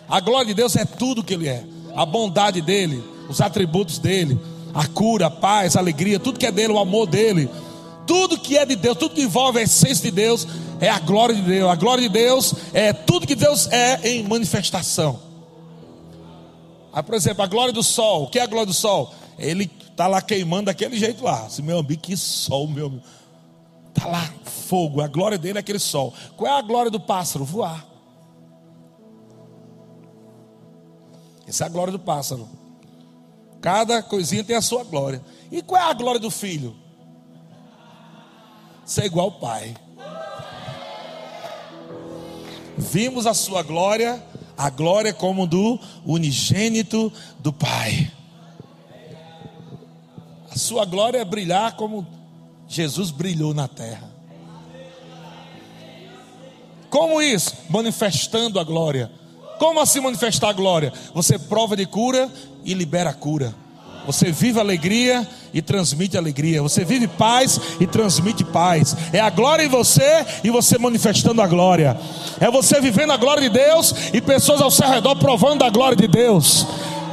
A 0.07 0.19
glória 0.19 0.47
de 0.47 0.53
Deus 0.53 0.75
é 0.75 0.85
tudo 0.85 1.23
que 1.23 1.33
Ele 1.33 1.47
é. 1.47 1.63
A 1.95 2.05
bondade 2.05 2.61
dEle, 2.61 3.03
os 3.29 3.41
atributos 3.41 3.99
dEle, 3.99 4.39
a 4.73 4.87
cura, 4.87 5.27
a 5.27 5.31
paz, 5.31 5.75
a 5.75 5.79
alegria, 5.79 6.19
tudo 6.19 6.39
que 6.39 6.45
é 6.45 6.51
dele, 6.51 6.73
o 6.73 6.79
amor 6.79 7.07
dele, 7.07 7.49
tudo 8.07 8.37
que 8.37 8.57
é 8.57 8.65
de 8.65 8.75
Deus, 8.75 8.97
tudo 8.97 9.15
que 9.15 9.21
envolve 9.21 9.59
a 9.59 9.61
essência 9.63 10.09
de 10.09 10.11
Deus, 10.11 10.47
é 10.79 10.89
a 10.89 10.99
glória 10.99 11.35
de 11.35 11.41
Deus. 11.41 11.69
A 11.69 11.75
glória 11.75 12.01
de 12.01 12.09
Deus 12.09 12.53
é 12.73 12.91
tudo 12.91 13.27
que 13.27 13.35
Deus 13.35 13.67
é 13.67 13.99
em 14.07 14.23
manifestação. 14.23 15.19
Ah, 16.91 17.01
por 17.01 17.15
exemplo, 17.15 17.43
a 17.43 17.47
glória 17.47 17.73
do 17.73 17.83
sol. 17.83 18.23
O 18.23 18.27
que 18.27 18.39
é 18.39 18.41
a 18.41 18.47
glória 18.47 18.65
do 18.65 18.73
sol? 18.73 19.13
Ele 19.37 19.71
está 19.89 20.07
lá 20.07 20.21
queimando 20.21 20.65
daquele 20.65 20.97
jeito 20.97 21.23
lá. 21.23 21.45
Assim, 21.45 21.61
meu 21.61 21.79
amigo, 21.79 22.01
que 22.01 22.17
sol, 22.17 22.67
meu 22.67 22.87
amigo. 22.87 23.03
Está 23.95 24.09
lá, 24.09 24.29
fogo. 24.43 25.01
A 25.01 25.07
glória 25.07 25.37
dele 25.37 25.57
é 25.57 25.61
aquele 25.61 25.79
sol. 25.79 26.13
Qual 26.35 26.51
é 26.51 26.57
a 26.57 26.61
glória 26.61 26.91
do 26.91 26.99
pássaro? 26.99 27.45
Voar. 27.45 27.85
Essa 31.47 31.65
é 31.65 31.67
a 31.67 31.69
glória 31.69 31.91
do 31.91 31.99
pássaro. 31.99 32.47
Cada 33.61 34.01
coisinha 34.01 34.43
tem 34.43 34.55
a 34.55 34.61
sua 34.61 34.83
glória. 34.83 35.23
E 35.51 35.61
qual 35.61 35.81
é 35.81 35.85
a 35.85 35.93
glória 35.93 36.19
do 36.19 36.31
filho? 36.31 36.75
Ser 38.83 39.05
igual 39.05 39.27
ao 39.27 39.31
pai. 39.33 39.75
Vimos 42.77 43.27
a 43.27 43.33
sua 43.33 43.61
glória, 43.61 44.21
a 44.57 44.69
glória 44.69 45.13
como 45.13 45.45
do 45.45 45.79
unigênito 46.05 47.13
do 47.39 47.53
Pai. 47.53 48.11
A 50.49 50.57
sua 50.57 50.83
glória 50.83 51.19
é 51.19 51.25
brilhar 51.25 51.75
como 51.75 52.05
Jesus 52.67 53.11
brilhou 53.11 53.53
na 53.53 53.67
terra. 53.67 54.09
Como 56.89 57.21
isso? 57.21 57.55
Manifestando 57.69 58.59
a 58.59 58.63
glória. 58.63 59.11
Como 59.61 59.79
assim 59.79 59.99
manifestar 59.99 60.49
a 60.49 60.53
glória? 60.53 60.91
Você 61.13 61.37
prova 61.37 61.77
de 61.77 61.85
cura 61.85 62.27
e 62.65 62.73
libera 62.73 63.11
a 63.11 63.13
cura. 63.13 63.53
Você 64.07 64.31
vive 64.31 64.59
alegria 64.59 65.27
e 65.53 65.61
transmite 65.61 66.17
alegria. 66.17 66.63
Você 66.63 66.83
vive 66.83 67.07
paz 67.07 67.61
e 67.79 67.85
transmite 67.85 68.43
paz. 68.43 68.97
É 69.13 69.19
a 69.19 69.29
glória 69.29 69.63
em 69.63 69.69
você 69.69 70.25
e 70.43 70.49
você 70.49 70.79
manifestando 70.79 71.43
a 71.43 71.47
glória. 71.47 71.95
É 72.39 72.49
você 72.49 72.81
vivendo 72.81 73.11
a 73.11 73.17
glória 73.17 73.43
de 73.43 73.49
Deus 73.49 73.93
e 74.11 74.19
pessoas 74.19 74.61
ao 74.61 74.71
seu 74.71 74.89
redor 74.89 75.15
provando 75.17 75.63
a 75.63 75.69
glória 75.69 75.95
de 75.95 76.07
Deus. 76.07 76.65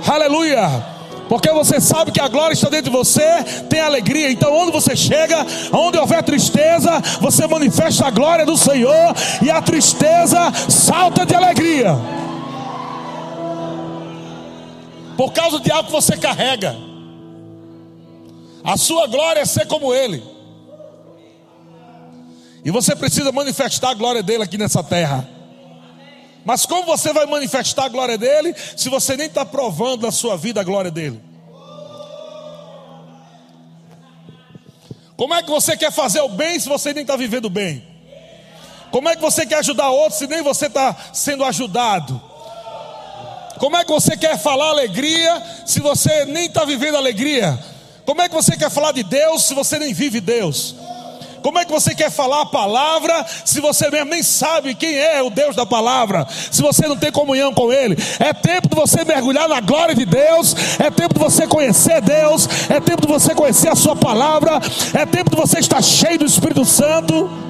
Aleluia! 0.06 0.86
Porque 1.28 1.50
você 1.50 1.78
sabe 1.78 2.12
que 2.12 2.20
a 2.20 2.28
glória 2.28 2.54
está 2.54 2.70
dentro 2.70 2.90
de 2.90 2.96
você, 2.96 3.44
tem 3.68 3.80
alegria. 3.80 4.32
Então, 4.32 4.56
onde 4.56 4.72
você 4.72 4.96
chega, 4.96 5.46
onde 5.70 5.98
houver 5.98 6.22
tristeza, 6.22 6.98
você 7.20 7.46
manifesta 7.46 8.06
a 8.06 8.10
glória 8.10 8.46
do 8.46 8.56
Senhor 8.56 9.14
e 9.42 9.50
a 9.50 9.60
tristeza 9.60 10.50
salta 10.66 11.26
de 11.26 11.34
alegria. 11.34 12.18
Por 15.18 15.32
causa 15.32 15.58
de 15.58 15.68
algo 15.72 15.86
que 15.86 15.92
você 15.92 16.16
carrega. 16.16 16.76
A 18.62 18.76
sua 18.76 19.08
glória 19.08 19.40
é 19.40 19.44
ser 19.44 19.66
como 19.66 19.92
Ele. 19.92 20.22
E 22.64 22.70
você 22.70 22.94
precisa 22.94 23.32
manifestar 23.32 23.90
a 23.90 23.94
glória 23.94 24.22
dele 24.22 24.44
aqui 24.44 24.56
nessa 24.56 24.80
terra. 24.80 25.28
Mas 26.44 26.64
como 26.64 26.84
você 26.84 27.12
vai 27.12 27.26
manifestar 27.26 27.86
a 27.86 27.88
glória 27.88 28.16
dele 28.16 28.54
se 28.76 28.88
você 28.88 29.16
nem 29.16 29.26
está 29.26 29.44
provando 29.44 30.02
na 30.02 30.12
sua 30.12 30.36
vida 30.36 30.60
a 30.60 30.64
glória 30.64 30.90
dele? 30.92 31.20
Como 35.16 35.34
é 35.34 35.42
que 35.42 35.50
você 35.50 35.76
quer 35.76 35.90
fazer 35.90 36.20
o 36.20 36.28
bem 36.28 36.60
se 36.60 36.68
você 36.68 36.94
nem 36.94 37.02
está 37.02 37.16
vivendo 37.16 37.46
o 37.46 37.50
bem? 37.50 37.84
Como 38.92 39.08
é 39.08 39.16
que 39.16 39.22
você 39.22 39.44
quer 39.44 39.58
ajudar 39.58 39.90
outros 39.90 40.20
se 40.20 40.28
nem 40.28 40.42
você 40.42 40.66
está 40.66 40.94
sendo 41.12 41.44
ajudado? 41.44 42.27
Como 43.58 43.76
é 43.76 43.84
que 43.84 43.90
você 43.90 44.16
quer 44.16 44.38
falar 44.38 44.68
alegria 44.70 45.42
se 45.66 45.80
você 45.80 46.24
nem 46.26 46.46
está 46.46 46.64
vivendo 46.64 46.96
alegria? 46.96 47.58
Como 48.04 48.22
é 48.22 48.28
que 48.28 48.34
você 48.34 48.56
quer 48.56 48.70
falar 48.70 48.92
de 48.92 49.02
Deus 49.02 49.44
se 49.44 49.54
você 49.54 49.78
nem 49.78 49.92
vive 49.92 50.20
Deus? 50.20 50.74
Como 51.42 51.58
é 51.58 51.64
que 51.64 51.70
você 51.70 51.94
quer 51.94 52.10
falar 52.10 52.42
a 52.42 52.46
palavra 52.46 53.24
se 53.44 53.60
você 53.60 53.90
mesmo 53.90 54.10
nem 54.10 54.22
sabe 54.22 54.74
quem 54.74 54.96
é 54.96 55.22
o 55.22 55.30
Deus 55.30 55.54
da 55.54 55.64
palavra? 55.64 56.26
Se 56.50 56.62
você 56.62 56.86
não 56.86 56.96
tem 56.96 57.12
comunhão 57.12 57.52
com 57.54 57.72
Ele, 57.72 57.96
é 58.18 58.32
tempo 58.32 58.68
de 58.68 58.74
você 58.74 59.04
mergulhar 59.04 59.48
na 59.48 59.60
glória 59.60 59.94
de 59.94 60.04
Deus, 60.04 60.54
é 60.78 60.90
tempo 60.90 61.14
de 61.14 61.20
você 61.20 61.46
conhecer 61.46 62.00
Deus, 62.00 62.48
é 62.68 62.80
tempo 62.80 63.02
de 63.02 63.08
você 63.08 63.34
conhecer 63.34 63.68
a 63.68 63.76
Sua 63.76 63.94
palavra, 63.94 64.60
é 64.94 65.06
tempo 65.06 65.30
de 65.30 65.36
você 65.36 65.58
estar 65.58 65.82
cheio 65.82 66.18
do 66.18 66.26
Espírito 66.26 66.64
Santo. 66.64 67.47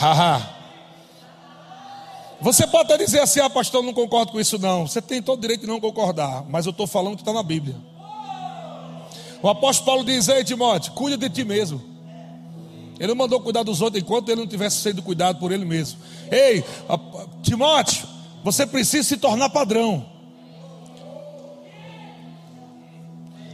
Haha. 0.00 0.48
Você 2.40 2.66
pode 2.66 2.90
até 2.90 3.04
dizer 3.04 3.20
assim, 3.20 3.38
ah, 3.40 3.50
pastor, 3.50 3.82
não 3.82 3.92
concordo 3.92 4.32
com 4.32 4.40
isso, 4.40 4.58
não. 4.58 4.88
Você 4.88 5.02
tem 5.02 5.20
todo 5.20 5.36
o 5.36 5.40
direito 5.42 5.60
de 5.60 5.66
não 5.66 5.78
concordar, 5.78 6.42
mas 6.48 6.64
eu 6.64 6.70
estou 6.70 6.86
falando 6.86 7.16
que 7.16 7.20
está 7.20 7.34
na 7.34 7.42
Bíblia. 7.42 7.76
O 9.42 9.48
apóstolo 9.48 9.84
Paulo 9.84 10.04
diz: 10.04 10.26
Ei, 10.28 10.42
Timóteo, 10.42 10.92
cuida 10.92 11.18
de 11.18 11.28
ti 11.28 11.44
mesmo. 11.44 11.82
Ele 12.98 13.08
não 13.08 13.14
mandou 13.14 13.40
cuidar 13.40 13.62
dos 13.62 13.82
outros 13.82 14.02
enquanto 14.02 14.30
ele 14.30 14.40
não 14.40 14.46
tivesse 14.46 14.76
sido 14.76 15.02
cuidado 15.02 15.38
por 15.38 15.52
ele 15.52 15.66
mesmo. 15.66 15.98
Ei, 16.30 16.64
Timóteo, 17.42 18.06
você 18.42 18.66
precisa 18.66 19.06
se 19.06 19.18
tornar 19.18 19.50
padrão. 19.50 20.06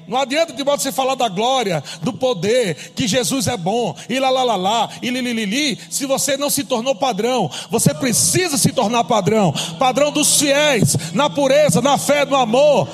Não 0.07 0.19
adianta 0.19 0.53
de 0.53 0.63
você 0.63 0.93
falar 0.93 1.15
da 1.15 1.29
glória, 1.29 1.83
do 2.03 2.13
poder, 2.13 2.93
que 2.95 3.09
Jesus 3.09 3.47
é 3.47 3.57
bom, 3.57 3.95
e 4.09 4.19
lá 4.19 4.31
lá 4.31 4.43
lá 4.43 4.57
lá, 4.57 4.91
e 5.03 5.11
li, 5.11 5.21
li, 5.21 5.33
li, 5.33 5.45
li, 5.47 5.79
se 5.91 6.07
você 6.07 6.37
não 6.37 6.49
se 6.49 6.65
tornou 6.65 6.95
padrão. 6.95 7.51
Você 7.71 7.93
precisa 7.93 8.57
se 8.57 8.73
tornar 8.73 9.05
padrão 9.05 9.53
padrão 9.77 10.11
dos 10.11 10.39
fiéis, 10.39 10.97
na 11.13 11.31
pureza, 11.31 11.81
na 11.81 11.99
fé, 11.99 12.25
no 12.25 12.37
amor, 12.37 12.89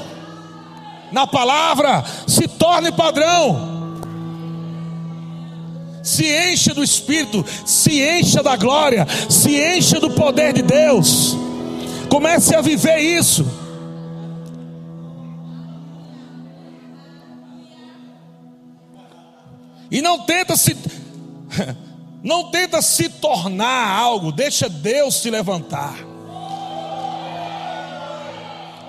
na 1.10 1.26
palavra. 1.26 2.04
Se 2.26 2.46
torne 2.46 2.92
padrão. 2.92 3.72
Se 6.02 6.26
encha 6.26 6.74
do 6.74 6.82
Espírito, 6.82 7.44
se 7.64 8.02
encha 8.02 8.42
da 8.42 8.56
glória, 8.56 9.06
se 9.28 9.56
encha 9.56 10.00
do 10.00 10.10
poder 10.10 10.52
de 10.52 10.62
Deus. 10.62 11.36
Comece 12.08 12.54
a 12.54 12.60
viver 12.60 12.98
isso. 12.98 13.61
E 19.92 20.00
não 20.00 20.20
tenta 20.20 20.56
se 20.56 20.74
não 22.24 22.50
tenta 22.50 22.80
se 22.80 23.10
tornar 23.10 23.88
algo, 23.94 24.32
deixa 24.32 24.66
Deus 24.66 25.16
se 25.16 25.28
levantar. 25.28 26.11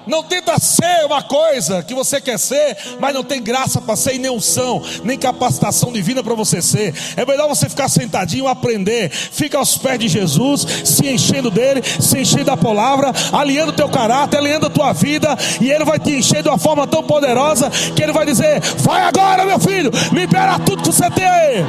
Não 0.05 0.23
tenta 0.23 0.59
ser 0.59 1.05
uma 1.05 1.21
coisa 1.21 1.81
que 1.81 1.93
você 1.93 2.19
quer 2.19 2.37
ser, 2.37 2.77
mas 2.99 3.13
não 3.13 3.23
tem 3.23 3.41
graça 3.41 3.79
para 3.79 3.95
ser 3.95 4.15
e 4.15 4.19
nem 4.19 4.31
unção, 4.31 4.81
nem 5.03 5.17
capacitação 5.17 5.91
divina 5.93 6.23
para 6.23 6.33
você 6.33 6.61
ser. 6.61 6.93
É 7.15 7.25
melhor 7.25 7.47
você 7.47 7.69
ficar 7.69 7.87
sentadinho, 7.87 8.47
aprender. 8.47 9.09
Fica 9.09 9.57
aos 9.57 9.77
pés 9.77 9.99
de 9.99 10.07
Jesus, 10.07 10.65
se 10.83 11.07
enchendo 11.07 11.49
dele, 11.49 11.81
se 11.83 12.19
enchendo 12.19 12.45
da 12.45 12.57
palavra, 12.57 13.11
alinhando 13.31 13.71
teu 13.71 13.89
caráter, 13.89 14.37
alinhando 14.37 14.67
a 14.67 14.69
tua 14.69 14.93
vida, 14.93 15.37
e 15.61 15.71
ele 15.71 15.85
vai 15.85 15.99
te 15.99 16.11
encher 16.11 16.43
de 16.43 16.49
uma 16.49 16.57
forma 16.57 16.85
tão 16.85 17.03
poderosa 17.03 17.69
que 17.95 18.03
ele 18.03 18.11
vai 18.11 18.25
dizer: 18.25 18.59
Vai 18.77 19.01
agora, 19.03 19.45
meu 19.45 19.59
filho, 19.59 19.91
libera 20.11 20.59
tudo 20.59 20.83
que 20.83 20.91
você 20.91 21.09
tem 21.09 21.25
aí. 21.25 21.65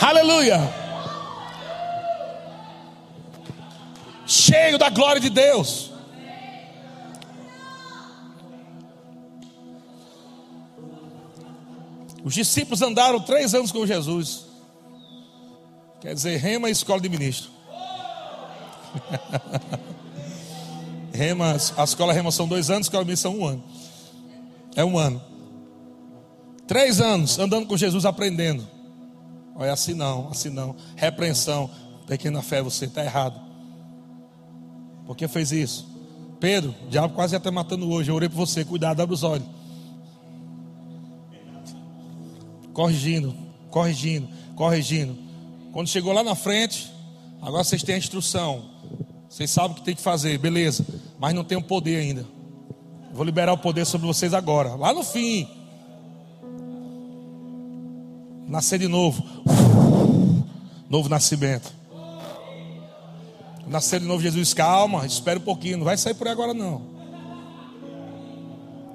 Aleluia. 0.00 0.79
Cheio 4.30 4.78
da 4.78 4.88
glória 4.88 5.20
de 5.20 5.28
Deus. 5.28 5.90
Os 12.22 12.34
discípulos 12.34 12.80
andaram 12.80 13.18
três 13.20 13.54
anos 13.54 13.72
com 13.72 13.84
Jesus. 13.84 14.46
Quer 16.00 16.14
dizer, 16.14 16.36
rema 16.36 16.68
e 16.68 16.72
escola 16.72 17.00
de 17.00 17.08
ministro. 17.08 17.50
rema, 21.12 21.56
a 21.76 21.84
escola 21.84 22.12
rema 22.12 22.30
são 22.30 22.46
dois 22.46 22.70
anos, 22.70 22.86
a 22.86 22.88
escola 22.88 23.04
de 23.04 23.08
ministro 23.08 23.32
são 23.32 23.40
um 23.40 23.46
ano. 23.46 23.64
É 24.76 24.84
um 24.84 24.96
ano. 24.96 25.20
Três 26.68 27.00
anos 27.00 27.36
andando 27.38 27.66
com 27.66 27.76
Jesus 27.76 28.04
aprendendo. 28.04 28.68
Olha, 29.56 29.72
assim 29.72 29.94
não, 29.94 30.28
assim 30.30 30.50
não. 30.50 30.76
Repreensão. 30.94 31.68
Pequena 32.06 32.42
fé, 32.42 32.62
você 32.62 32.84
está 32.84 33.04
errado. 33.04 33.49
Por 35.10 35.16
que 35.16 35.26
fez 35.26 35.50
isso? 35.50 35.88
Pedro, 36.38 36.72
o 36.86 36.88
diabo 36.88 37.14
quase 37.14 37.34
ia 37.34 37.50
matando 37.50 37.90
hoje. 37.90 38.12
Eu 38.12 38.14
orei 38.14 38.28
por 38.28 38.36
você, 38.36 38.64
cuidado, 38.64 39.00
abre 39.00 39.12
os 39.12 39.24
olhos. 39.24 39.44
Corrigindo, 42.72 43.34
corrigindo, 43.72 44.28
corrigindo. 44.54 45.18
Quando 45.72 45.88
chegou 45.88 46.12
lá 46.12 46.22
na 46.22 46.36
frente, 46.36 46.92
agora 47.42 47.64
vocês 47.64 47.82
têm 47.82 47.96
a 47.96 47.98
instrução. 47.98 48.66
Vocês 49.28 49.50
sabem 49.50 49.72
o 49.72 49.74
que 49.74 49.82
tem 49.82 49.96
que 49.96 50.00
fazer, 50.00 50.38
beleza. 50.38 50.86
Mas 51.18 51.34
não 51.34 51.42
tem 51.42 51.58
o 51.58 51.62
poder 51.62 51.96
ainda. 51.96 52.24
Vou 53.12 53.24
liberar 53.24 53.52
o 53.52 53.58
poder 53.58 53.86
sobre 53.86 54.06
vocês 54.06 54.32
agora. 54.32 54.76
Lá 54.76 54.94
no 54.94 55.02
fim. 55.02 55.48
Nascer 58.46 58.78
de 58.78 58.86
novo. 58.86 59.24
Novo 60.88 61.08
nascimento. 61.08 61.79
Nascer 63.70 64.00
de 64.00 64.06
novo, 64.06 64.20
Jesus, 64.20 64.52
calma, 64.52 65.06
espere 65.06 65.38
um 65.38 65.42
pouquinho, 65.42 65.78
não 65.78 65.84
vai 65.84 65.96
sair 65.96 66.14
por 66.14 66.26
agora 66.26 66.52
não. 66.52 66.82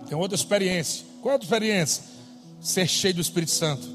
Tem 0.06 0.18
outra 0.18 0.36
experiência. 0.36 1.06
Qual 1.22 1.30
é 1.30 1.32
a 1.32 1.36
outra 1.36 1.46
experiência? 1.46 2.04
Ser 2.60 2.86
cheio 2.86 3.14
do 3.14 3.22
Espírito 3.22 3.54
Santo. 3.54 3.88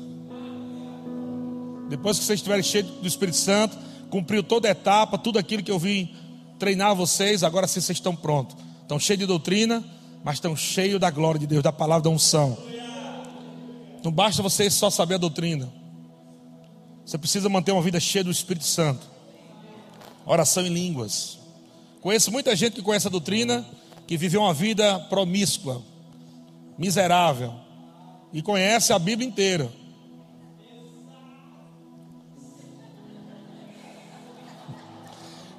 Depois 1.90 2.18
que 2.18 2.24
vocês 2.24 2.38
estiverem 2.38 2.62
cheios 2.62 2.88
do 2.88 3.06
Espírito 3.06 3.36
Santo, 3.36 3.76
cumpriu 4.08 4.42
toda 4.42 4.68
a 4.68 4.70
etapa, 4.70 5.18
tudo 5.18 5.38
aquilo 5.38 5.62
que 5.62 5.70
eu 5.70 5.78
vim 5.78 6.14
treinar 6.58 6.94
vocês, 6.94 7.44
agora 7.44 7.66
sim 7.66 7.80
vocês 7.80 7.98
estão 7.98 8.16
prontos. 8.16 8.56
Estão 8.80 8.98
cheios 8.98 9.20
de 9.20 9.26
doutrina, 9.26 9.84
mas 10.24 10.36
estão 10.36 10.56
cheios 10.56 10.98
da 10.98 11.10
glória 11.10 11.38
de 11.38 11.46
Deus, 11.46 11.62
da 11.62 11.72
palavra 11.72 12.04
da 12.04 12.10
unção. 12.10 12.56
Não 14.02 14.10
basta 14.10 14.42
você 14.42 14.70
só 14.70 14.88
saber 14.88 15.16
a 15.16 15.18
doutrina. 15.18 15.70
Você 17.04 17.18
precisa 17.18 17.50
manter 17.50 17.72
uma 17.72 17.82
vida 17.82 18.00
cheia 18.00 18.24
do 18.24 18.30
Espírito 18.30 18.64
Santo. 18.64 19.19
Oração 20.24 20.66
em 20.66 20.70
línguas. 20.70 21.38
Conheço 22.00 22.30
muita 22.30 22.54
gente 22.56 22.74
que 22.74 22.82
conhece 22.82 23.06
a 23.06 23.10
doutrina, 23.10 23.66
que 24.06 24.16
viveu 24.16 24.40
uma 24.42 24.54
vida 24.54 24.98
promíscua, 25.10 25.82
miserável, 26.78 27.54
e 28.32 28.40
conhece 28.40 28.92
a 28.92 28.98
Bíblia 28.98 29.28
inteira. 29.28 29.70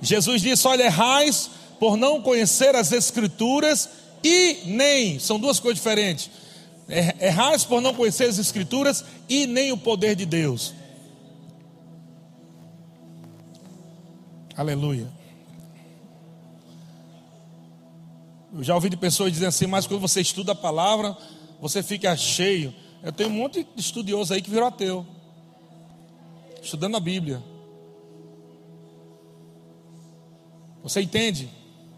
Jesus 0.01 0.41
disse: 0.41 0.67
Olha, 0.67 0.83
errais 0.83 1.49
por 1.79 1.95
não 1.95 2.21
conhecer 2.21 2.75
as 2.75 2.91
Escrituras 2.91 3.89
e 4.23 4.61
nem, 4.65 5.19
são 5.19 5.39
duas 5.39 5.59
coisas 5.59 5.77
diferentes. 5.77 6.29
Errais 7.19 7.63
por 7.63 7.81
não 7.81 7.93
conhecer 7.93 8.25
as 8.25 8.37
Escrituras 8.37 9.05
e 9.29 9.45
nem 9.45 9.71
o 9.71 9.77
poder 9.77 10.15
de 10.15 10.25
Deus. 10.25 10.73
Aleluia. 14.55 15.07
Eu 18.53 18.63
já 18.63 18.75
ouvi 18.75 18.89
de 18.89 18.97
pessoas 18.97 19.31
dizendo 19.31 19.47
assim, 19.47 19.65
mas 19.65 19.87
quando 19.87 20.01
você 20.01 20.19
estuda 20.19 20.51
a 20.51 20.55
palavra, 20.55 21.17
você 21.59 21.81
fica 21.81 22.15
cheio. 22.17 22.73
Eu 23.01 23.11
tenho 23.11 23.29
um 23.29 23.33
monte 23.33 23.63
de 23.63 23.79
estudioso 23.79 24.33
aí 24.33 24.41
que 24.41 24.49
virou 24.49 24.67
ateu, 24.67 25.05
estudando 26.61 26.97
a 26.97 26.99
Bíblia. 26.99 27.41
Você 30.83 31.01
entende 31.01 31.49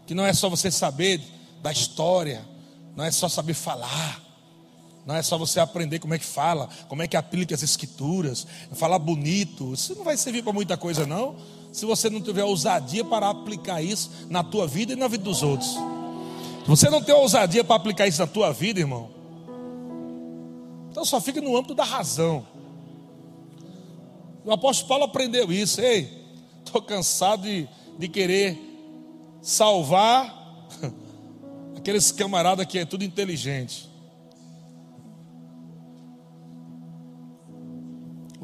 que 0.06 0.14
não 0.14 0.24
é 0.24 0.32
só 0.32 0.48
você 0.48 0.70
saber 0.70 1.20
da 1.60 1.72
história, 1.72 2.46
não 2.94 3.04
é 3.04 3.10
só 3.10 3.28
saber 3.28 3.54
falar, 3.54 4.22
não 5.04 5.14
é 5.14 5.22
só 5.22 5.36
você 5.36 5.58
aprender 5.58 5.98
como 5.98 6.14
é 6.14 6.18
que 6.18 6.24
fala, 6.24 6.68
como 6.88 7.02
é 7.02 7.08
que 7.08 7.16
aplica 7.16 7.54
as 7.54 7.62
escrituras, 7.62 8.46
falar 8.72 8.98
bonito. 8.98 9.74
Isso 9.74 9.94
não 9.94 10.04
vai 10.04 10.16
servir 10.16 10.42
para 10.42 10.52
muita 10.52 10.76
coisa, 10.76 11.06
não. 11.06 11.36
Se 11.74 11.84
você 11.84 12.08
não 12.08 12.20
tiver 12.20 12.44
ousadia 12.44 13.04
para 13.04 13.28
aplicar 13.28 13.82
isso 13.82 14.08
na 14.30 14.44
tua 14.44 14.64
vida 14.64 14.92
e 14.92 14.96
na 14.96 15.08
vida 15.08 15.24
dos 15.24 15.42
outros. 15.42 15.70
Se 15.70 16.68
você 16.68 16.88
não 16.88 17.02
tem 17.02 17.12
ousadia 17.12 17.64
para 17.64 17.74
aplicar 17.74 18.06
isso 18.06 18.20
na 18.20 18.28
tua 18.28 18.52
vida, 18.52 18.78
irmão, 18.78 19.10
então 20.88 21.04
só 21.04 21.20
fica 21.20 21.40
no 21.40 21.56
âmbito 21.56 21.74
da 21.74 21.82
razão. 21.82 22.46
O 24.44 24.52
apóstolo 24.52 24.88
Paulo 24.88 25.04
aprendeu 25.06 25.50
isso. 25.50 25.80
Ei, 25.80 26.08
estou 26.64 26.80
cansado 26.80 27.42
de, 27.42 27.68
de 27.98 28.08
querer 28.08 28.56
salvar 29.42 30.68
aqueles 31.76 32.12
camaradas 32.12 32.66
que 32.66 32.78
é 32.78 32.84
tudo 32.84 33.02
inteligente. 33.02 33.90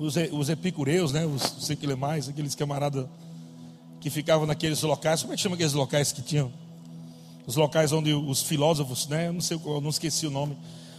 Os, 0.01 0.17
os 0.33 0.49
epicureus, 0.49 1.13
né? 1.13 1.27
Os 1.27 1.43
sei 1.67 1.77
que 1.77 1.87
mais, 1.95 2.27
aqueles 2.27 2.55
camaradas 2.55 3.07
que 4.01 4.09
ficavam 4.09 4.47
naqueles 4.47 4.81
locais. 4.81 5.21
Como 5.21 5.35
é 5.35 5.37
que 5.37 5.43
chama 5.43 5.57
aqueles 5.57 5.75
locais 5.75 6.11
que 6.11 6.23
tinham? 6.23 6.51
Os 7.47 7.55
locais 7.55 7.93
onde 7.93 8.15
os 8.15 8.41
filósofos, 8.41 9.07
né? 9.07 9.29
Eu 9.29 9.35
não 9.35 9.43
sei, 9.43 9.61
eu 9.63 9.79
não 9.79 9.91
esqueci 9.91 10.27
o 10.27 10.31
nome. 10.31 10.57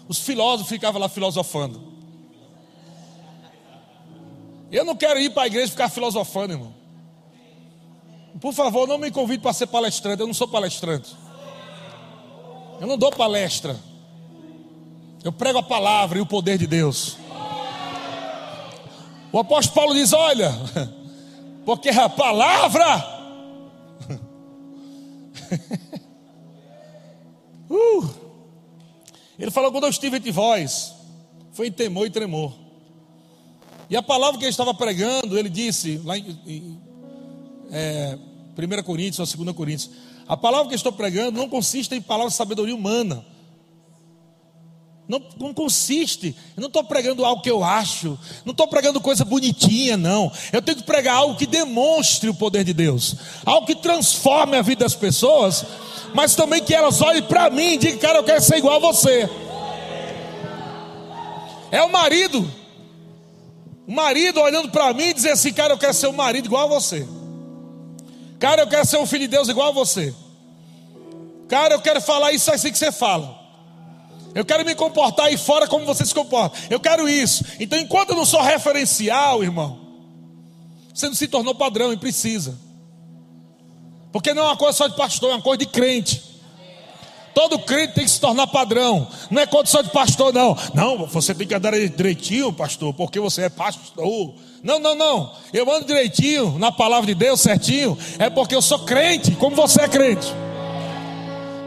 Os 0.08 0.20
filósofos 0.20 0.70
ficavam 0.70 1.02
lá 1.02 1.10
filosofando. 1.10 1.82
Eu 4.72 4.86
não 4.86 4.95
quero 4.95 5.20
ir 5.20 5.32
para 5.32 5.43
a 5.43 5.47
igreja 5.47 5.72
ficar 5.72 5.89
filosofando, 5.89 6.54
irmão. 6.54 6.74
Por 8.39 8.54
favor, 8.54 8.88
não 8.88 8.99
me 8.99 9.10
convide 9.10 9.41
para 9.41 9.52
ser 9.52 9.66
palestrante. 9.66 10.22
Eu 10.22 10.28
não 10.28 10.34
sou 10.36 10.47
palestrante. 10.47 11.16
Eu 12.80 12.86
não 12.86 12.99
dou 12.99 13.12
palestra. 13.12 13.76
Eu 15.24 15.32
prego 15.32 15.58
a 15.58 15.64
palavra 15.64 16.20
e 16.20 16.22
o 16.22 16.26
poder 16.26 16.60
de 16.60 16.68
Deus. 16.68 17.18
O 19.32 19.39
apóstolo 19.39 19.75
Paulo 19.75 19.93
diz: 19.93 20.11
Olha, 20.13 20.51
porque 21.65 21.89
a 21.89 22.09
palavra. 22.09 23.21
uh, 27.69 28.09
ele 29.39 29.51
falou: 29.51 29.71
quando 29.71 29.86
eu 29.86 29.89
estive 29.89 30.17
entre 30.17 30.32
vós, 30.32 30.93
foi 31.51 31.67
em 31.67 31.71
temor 31.71 32.07
e 32.07 32.09
tremor. 32.09 32.53
E 33.89 33.97
a 33.97 34.01
palavra 34.01 34.38
que 34.38 34.45
ele 34.45 34.51
estava 34.51 34.73
pregando, 34.73 35.38
ele 35.38 35.49
disse, 35.49 35.99
lá 36.05 36.17
em, 36.17 36.79
é, 37.69 38.17
1 38.57 38.84
Coríntios 38.84 39.19
ou 39.19 39.45
2 39.45 39.55
Coríntios. 39.55 39.91
A 40.25 40.38
palavra 40.38 40.69
que 40.69 40.73
eu 40.73 40.77
estou 40.77 40.93
pregando 40.93 41.38
não 41.38 41.49
consiste 41.49 41.93
em 41.93 42.01
palavras 42.01 42.32
de 42.32 42.38
sabedoria 42.38 42.73
humana. 42.73 43.25
Não, 45.12 45.22
não, 45.38 45.53
consiste. 45.53 46.34
Eu 46.55 46.62
não 46.62 46.68
estou 46.68 46.86
pregando 46.86 47.26
algo 47.26 47.41
que 47.41 47.51
eu 47.51 47.66
acho. 47.66 48.18
Não 48.45 48.51
estou 48.51 48.66
pregando 48.66 49.01
coisa 49.01 49.26
bonitinha, 49.26 49.97
não. 49.97 50.32
Eu 50.53 50.62
tenho 50.62 50.78
que 50.78 50.86
pregar 50.86 51.18
algo 51.18 51.36
que 51.36 51.45
demonstre 51.45 52.30
o 52.30 52.34
poder 52.34 52.64
de 52.64 52.74
Deus. 52.74 53.18
Algo 53.45 53.68
que 53.68 53.76
transforme 53.76 54.55
a 54.55 54.62
vida 54.62 54.86
das 54.86 54.95
pessoas. 54.95 55.66
Mas 56.14 56.34
também 56.34 56.64
que 56.64 56.74
elas 56.74 57.01
olhem 57.01 57.24
para 57.24 57.49
mim 57.49 57.74
e 57.74 57.78
digam, 57.78 57.99
cara, 57.99 58.20
eu 58.20 58.24
quero 58.24 58.41
ser 58.41 58.55
igual 58.55 58.78
a 58.78 58.80
você. 58.80 59.30
É 61.70 61.84
o 61.84 61.91
marido. 61.91 62.49
O 63.86 63.91
marido 63.91 64.39
olhando 64.39 64.70
para 64.70 64.93
mim 64.93 65.09
e 65.09 65.14
dizer 65.14 65.32
assim, 65.32 65.51
cara, 65.51 65.74
eu 65.74 65.78
quero 65.78 65.93
ser 65.93 66.07
um 66.07 66.14
marido 66.14 66.45
igual 66.45 66.68
a 66.68 66.80
você. 66.80 67.05
Cara, 68.39 68.62
eu 68.62 68.68
quero 68.68 68.86
ser 68.86 68.95
um 68.95 69.05
filho 69.05 69.28
de 69.28 69.36
Deus 69.36 69.49
igual 69.49 69.68
a 69.68 69.74
você. 69.74 70.16
Cara, 71.49 71.74
eu 71.74 71.82
quero 71.82 71.99
falar 71.99 72.32
isso 72.32 72.49
assim 72.49 72.72
que 72.72 72.78
você 72.78 72.93
fala. 72.93 73.41
Eu 74.34 74.45
quero 74.45 74.65
me 74.65 74.75
comportar 74.75 75.27
aí 75.27 75.38
fora 75.38 75.67
como 75.67 75.86
você 75.86 76.05
se 76.05 76.13
comporta. 76.13 76.57
Eu 76.69 76.79
quero 76.79 77.07
isso. 77.09 77.43
Então, 77.59 77.77
enquanto 77.77 78.11
eu 78.11 78.15
não 78.15 78.25
sou 78.25 78.41
referencial, 78.41 79.43
irmão, 79.43 79.79
você 80.93 81.07
não 81.07 81.15
se 81.15 81.27
tornou 81.27 81.55
padrão 81.55 81.91
e 81.91 81.97
precisa. 81.97 82.57
Porque 84.11 84.34
não 84.34 84.43
é 84.43 84.45
uma 84.47 84.57
coisa 84.57 84.77
só 84.77 84.88
de 84.88 84.95
pastor, 84.95 85.32
é 85.32 85.34
uma 85.36 85.41
coisa 85.41 85.59
de 85.59 85.65
crente. 85.65 86.32
Todo 87.34 87.59
crente 87.59 87.93
tem 87.93 88.03
que 88.03 88.11
se 88.11 88.19
tornar 88.19 88.47
padrão. 88.47 89.07
Não 89.29 89.41
é 89.41 89.47
só 89.65 89.82
de 89.82 89.89
pastor, 89.89 90.34
não. 90.34 90.57
Não, 90.73 91.05
você 91.07 91.34
tem 91.34 91.47
que 91.47 91.55
andar 91.55 91.71
direitinho, 91.71 92.51
pastor, 92.51 92.93
porque 92.93 93.19
você 93.19 93.43
é 93.43 93.49
pastor. 93.49 94.34
Não, 94.61 94.79
não, 94.79 94.95
não. 94.95 95.34
Eu 95.53 95.69
ando 95.71 95.86
direitinho 95.86 96.59
na 96.59 96.71
palavra 96.71 97.07
de 97.07 97.15
Deus, 97.15 97.39
certinho. 97.39 97.97
É 98.19 98.29
porque 98.29 98.53
eu 98.53 98.61
sou 98.61 98.79
crente, 98.79 99.32
como 99.32 99.55
você 99.55 99.82
é 99.82 99.88
crente. 99.88 100.27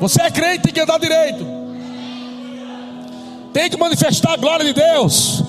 Você 0.00 0.20
é 0.20 0.30
crente, 0.30 0.64
tem 0.64 0.72
que 0.72 0.80
andar 0.80 0.98
direito. 0.98 1.53
Tem 3.54 3.70
que 3.70 3.76
manifestar 3.76 4.32
a 4.32 4.36
glória 4.36 4.66
de 4.66 4.72
Deus. 4.72 5.40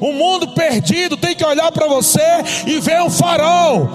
O 0.00 0.14
mundo 0.14 0.48
perdido 0.54 1.14
tem 1.14 1.36
que 1.36 1.44
olhar 1.44 1.70
para 1.70 1.86
você 1.86 2.22
e 2.66 2.80
ver 2.80 3.02
um 3.02 3.10
farol. 3.10 3.86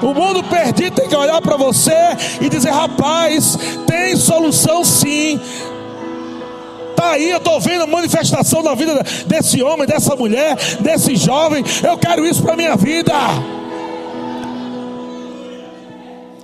O 0.00 0.14
mundo 0.14 0.44
perdido 0.44 0.94
tem 0.94 1.08
que 1.08 1.16
olhar 1.16 1.42
para 1.42 1.56
você 1.56 1.92
e 2.40 2.48
dizer: 2.48 2.70
rapaz, 2.70 3.58
tem 3.88 4.14
solução 4.14 4.84
sim. 4.84 5.40
Está 6.90 7.10
aí, 7.10 7.30
eu 7.30 7.38
estou 7.38 7.60
vendo 7.60 7.82
a 7.82 7.86
manifestação 7.88 8.62
da 8.62 8.72
vida 8.76 9.02
desse 9.26 9.60
homem, 9.60 9.84
dessa 9.84 10.14
mulher, 10.14 10.56
desse 10.80 11.16
jovem. 11.16 11.64
Eu 11.82 11.98
quero 11.98 12.24
isso 12.24 12.40
para 12.40 12.52
a 12.52 12.56
minha 12.56 12.76
vida. 12.76 13.14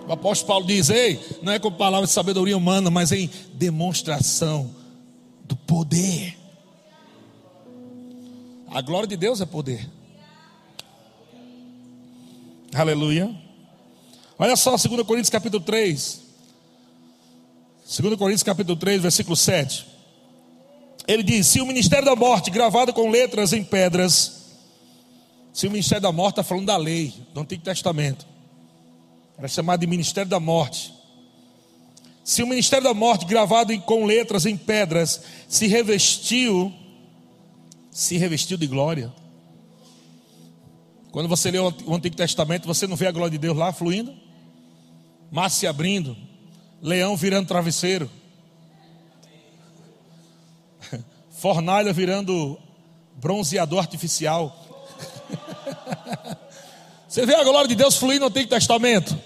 O 0.09 0.13
apóstolo 0.13 0.49
Paulo 0.49 0.67
diz: 0.67 0.91
Ei, 0.91 1.21
não 1.41 1.53
é 1.53 1.61
com 1.61 1.71
palavras 1.71 2.11
de 2.11 2.15
sabedoria 2.15 2.57
humana, 2.57 2.91
mas 2.91 3.13
em 3.13 3.31
demonstração 3.55 4.76
do 5.47 5.57
poder. 5.57 6.37
A 8.69 8.81
glória 8.81 9.07
de 9.07 9.17
Deus 9.17 9.41
é 9.41 9.47
poder. 9.47 9.89
Aleluia. 12.75 13.35
Olha 14.39 14.57
só, 14.57 14.77
2 14.77 15.03
Coríntios 15.07 15.31
capítulo 15.31 15.63
3. 15.63 16.21
2 18.01 18.17
Coríntios 18.17 18.43
capítulo 18.43 18.77
3, 18.77 19.01
versículo 19.01 19.37
7. 19.37 19.87
Ele 21.07 21.23
diz: 21.23 21.47
se 21.47 21.61
o 21.61 21.67
ministério 21.67 22.05
da 22.05 22.17
morte, 22.17 22.51
gravado 22.51 22.93
com 22.93 23.09
letras 23.09 23.53
em 23.53 23.63
pedras, 23.63 24.47
se 25.53 25.67
o 25.67 25.71
ministério 25.71 26.03
da 26.03 26.13
morte 26.13 26.33
está 26.33 26.43
falando 26.43 26.67
da 26.67 26.77
lei, 26.77 27.15
do 27.33 27.41
Antigo 27.41 27.63
Testamento, 27.63 28.27
era 29.39 29.49
chamado 29.49 29.81
de 29.81 29.87
ministério 29.87 30.29
da 30.29 30.41
morte. 30.41 30.96
Se 32.27 32.43
o 32.43 32.47
ministério 32.49 32.83
da 32.83 32.93
morte, 32.93 33.25
gravado 33.25 33.81
com 33.83 34.05
letras 34.05 34.47
em 34.47 34.57
pedras, 34.57 35.23
se 35.49 35.69
revestiu, 35.69 36.75
se 37.89 38.17
revestiu 38.17 38.57
de 38.57 38.67
glória. 38.67 39.15
Quando 41.13 41.29
você 41.29 41.53
lê 41.53 41.61
o 41.61 41.95
Antigo 41.95 42.17
Testamento, 42.17 42.67
você 42.67 42.85
não 42.89 42.97
vê 42.97 43.07
a 43.07 43.13
glória 43.13 43.31
de 43.31 43.39
Deus 43.39 43.57
lá 43.57 43.73
fluindo? 43.73 44.13
Mar 45.31 45.49
se 45.49 45.69
abrindo, 45.69 46.17
leão 46.83 47.17
virando 47.17 47.47
travesseiro. 47.47 48.11
fornalha 51.31 51.93
virando 51.93 52.59
bronzeador 53.15 53.79
artificial. 53.79 54.67
Você 57.09 57.25
vê 57.25 57.37
a 57.37 57.45
glória 57.45 57.69
de 57.69 57.77
Deus 57.77 57.97
fluindo 57.97 58.23
no 58.23 58.27
Antigo 58.27 58.51
Testamento? 58.51 59.17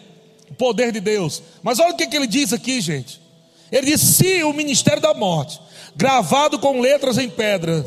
Poder 0.60 0.92
de 0.92 1.00
Deus. 1.00 1.42
Mas 1.62 1.78
olha 1.78 1.94
o 1.94 1.96
que, 1.96 2.06
que 2.06 2.14
ele 2.14 2.26
diz 2.26 2.52
aqui, 2.52 2.82
gente. 2.82 3.18
Ele 3.72 3.86
diz: 3.86 3.98
se 4.02 4.44
o 4.44 4.52
ministério 4.52 5.00
da 5.00 5.14
morte, 5.14 5.58
gravado 5.96 6.58
com 6.58 6.82
letras 6.82 7.16
em 7.16 7.30
pedra, 7.30 7.82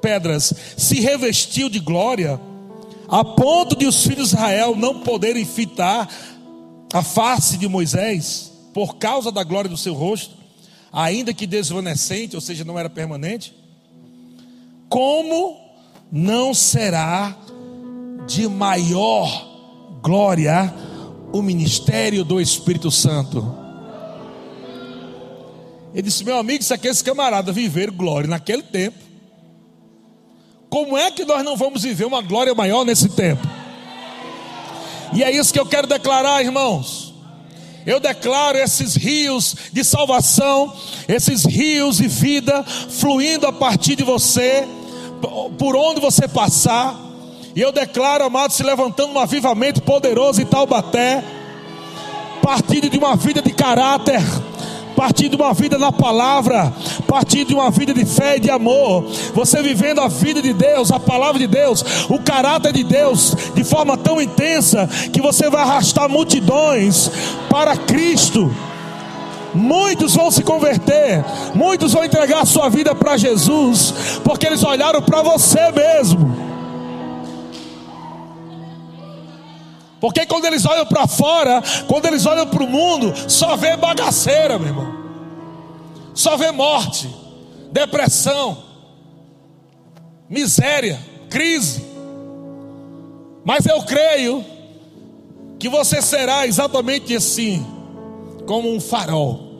pedras, 0.00 0.54
se 0.76 1.00
revestiu 1.00 1.68
de 1.68 1.80
glória, 1.80 2.40
a 3.08 3.24
ponto 3.24 3.74
de 3.74 3.84
os 3.84 4.06
filhos 4.06 4.28
de 4.28 4.36
Israel 4.36 4.76
não 4.76 5.00
poderem 5.00 5.44
fitar 5.44 6.08
a 6.92 7.02
face 7.02 7.58
de 7.58 7.66
Moisés, 7.66 8.52
por 8.72 8.96
causa 8.96 9.32
da 9.32 9.42
glória 9.42 9.68
do 9.68 9.76
seu 9.76 9.94
rosto, 9.94 10.36
ainda 10.92 11.34
que 11.34 11.48
desvanecente, 11.48 12.36
ou 12.36 12.40
seja, 12.40 12.64
não 12.64 12.78
era 12.78 12.88
permanente, 12.88 13.52
como 14.88 15.58
não 16.12 16.54
será 16.54 17.36
de 18.28 18.46
maior 18.46 19.98
glória 20.00 20.72
o 21.34 21.42
ministério 21.42 22.24
do 22.24 22.40
Espírito 22.40 22.92
Santo? 22.92 23.52
Ele 25.92 26.02
disse: 26.02 26.24
Meu 26.24 26.38
amigo, 26.38 26.62
se 26.62 26.72
aqueles 26.72 27.02
camaradas 27.02 27.52
viveram 27.52 27.92
glória 27.92 28.28
naquele 28.28 28.62
tempo, 28.62 28.98
como 30.70 30.96
é 30.96 31.10
que 31.10 31.24
nós 31.24 31.44
não 31.44 31.56
vamos 31.56 31.82
viver 31.82 32.04
uma 32.04 32.22
glória 32.22 32.54
maior 32.54 32.84
nesse 32.84 33.08
tempo? 33.08 33.44
E 35.12 35.24
é 35.24 35.30
isso 35.32 35.52
que 35.52 35.58
eu 35.58 35.66
quero 35.66 35.88
declarar, 35.88 36.40
irmãos. 36.40 37.12
Eu 37.84 37.98
declaro 37.98 38.56
esses 38.56 38.94
rios 38.94 39.56
de 39.72 39.82
salvação, 39.82 40.72
esses 41.08 41.44
rios 41.44 41.96
de 41.96 42.06
vida 42.06 42.62
fluindo 42.62 43.46
a 43.46 43.52
partir 43.52 43.96
de 43.96 44.04
você, 44.04 44.66
por 45.58 45.74
onde 45.74 46.00
você 46.00 46.28
passar. 46.28 46.96
E 47.56 47.60
eu 47.60 47.70
declaro, 47.70 48.24
amado, 48.24 48.52
se 48.52 48.64
levantando 48.64 49.12
um 49.12 49.18
avivamento 49.18 49.80
poderoso 49.80 50.42
em 50.42 50.44
Taubaté, 50.44 51.22
partindo 52.42 52.90
de 52.90 52.98
uma 52.98 53.14
vida 53.14 53.40
de 53.40 53.52
caráter, 53.52 54.20
partir 54.96 55.28
de 55.28 55.36
uma 55.36 55.54
vida 55.54 55.78
na 55.78 55.92
palavra, 55.92 56.72
partir 57.06 57.44
de 57.44 57.54
uma 57.54 57.70
vida 57.70 57.94
de 57.94 58.04
fé 58.04 58.38
e 58.38 58.40
de 58.40 58.50
amor, 58.50 59.04
você 59.32 59.62
vivendo 59.62 60.00
a 60.00 60.08
vida 60.08 60.42
de 60.42 60.52
Deus, 60.52 60.90
a 60.90 60.98
palavra 60.98 61.38
de 61.38 61.46
Deus, 61.46 61.84
o 62.08 62.18
caráter 62.18 62.72
de 62.72 62.82
Deus, 62.82 63.36
de 63.54 63.62
forma 63.62 63.96
tão 63.96 64.20
intensa 64.20 64.88
que 65.12 65.22
você 65.22 65.48
vai 65.48 65.62
arrastar 65.62 66.08
multidões 66.08 67.08
para 67.48 67.76
Cristo. 67.76 68.52
Muitos 69.54 70.16
vão 70.16 70.28
se 70.28 70.42
converter, 70.42 71.24
muitos 71.54 71.92
vão 71.92 72.04
entregar 72.04 72.44
sua 72.44 72.68
vida 72.68 72.96
para 72.96 73.16
Jesus, 73.16 73.94
porque 74.24 74.44
eles 74.44 74.64
olharam 74.64 75.00
para 75.00 75.22
você 75.22 75.70
mesmo. 75.70 76.53
Porque 80.04 80.26
quando 80.26 80.44
eles 80.44 80.66
olham 80.66 80.84
para 80.84 81.06
fora, 81.06 81.62
quando 81.88 82.04
eles 82.04 82.26
olham 82.26 82.46
para 82.46 82.62
o 82.62 82.68
mundo, 82.68 83.14
só 83.26 83.56
vê 83.56 83.74
bagaceira, 83.74 84.58
meu 84.58 84.68
irmão. 84.68 84.94
Só 86.12 86.36
vê 86.36 86.50
morte, 86.50 87.08
depressão, 87.72 88.62
miséria, 90.28 91.00
crise. 91.30 91.82
Mas 93.46 93.64
eu 93.64 93.80
creio 93.84 94.44
que 95.58 95.70
você 95.70 96.02
será 96.02 96.46
exatamente 96.46 97.16
assim, 97.16 97.66
como 98.46 98.74
um 98.74 98.80
farol. 98.82 99.54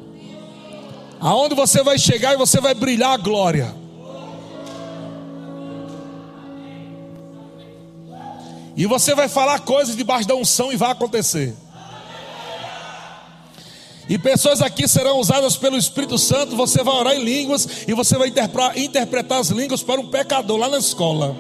Aonde 1.20 1.55
você 1.55 1.82
vai 1.82 1.99
chegar 1.99 2.34
e 2.34 2.36
você 2.36 2.61
vai 2.61 2.74
brilhar 2.74 3.12
a 3.12 3.16
glória. 3.16 3.74
E 8.77 8.87
você 8.87 9.14
vai 9.14 9.29
falar 9.29 9.61
coisas 9.61 9.97
debaixo 9.97 10.27
da 10.27 10.35
unção 10.35 10.72
e 10.72 10.77
vai 10.77 10.91
acontecer. 10.91 11.55
E 14.09 14.18
pessoas 14.18 14.61
aqui 14.61 14.87
serão 14.87 15.18
usadas 15.18 15.57
pelo 15.57 15.79
Espírito 15.79 16.18
Santo. 16.18 16.57
Você 16.57 16.83
vai 16.83 16.95
orar 16.95 17.14
em 17.14 17.25
línguas 17.25 17.66
e 17.89 17.95
você 17.95 18.18
vai 18.18 18.33
interpretar 18.77 19.41
as 19.41 19.49
línguas 19.49 19.83
para 19.83 20.01
um 20.01 20.09
pecador 20.09 20.59
lá 20.59 20.68
na 20.68 20.79
escola. 20.79 21.35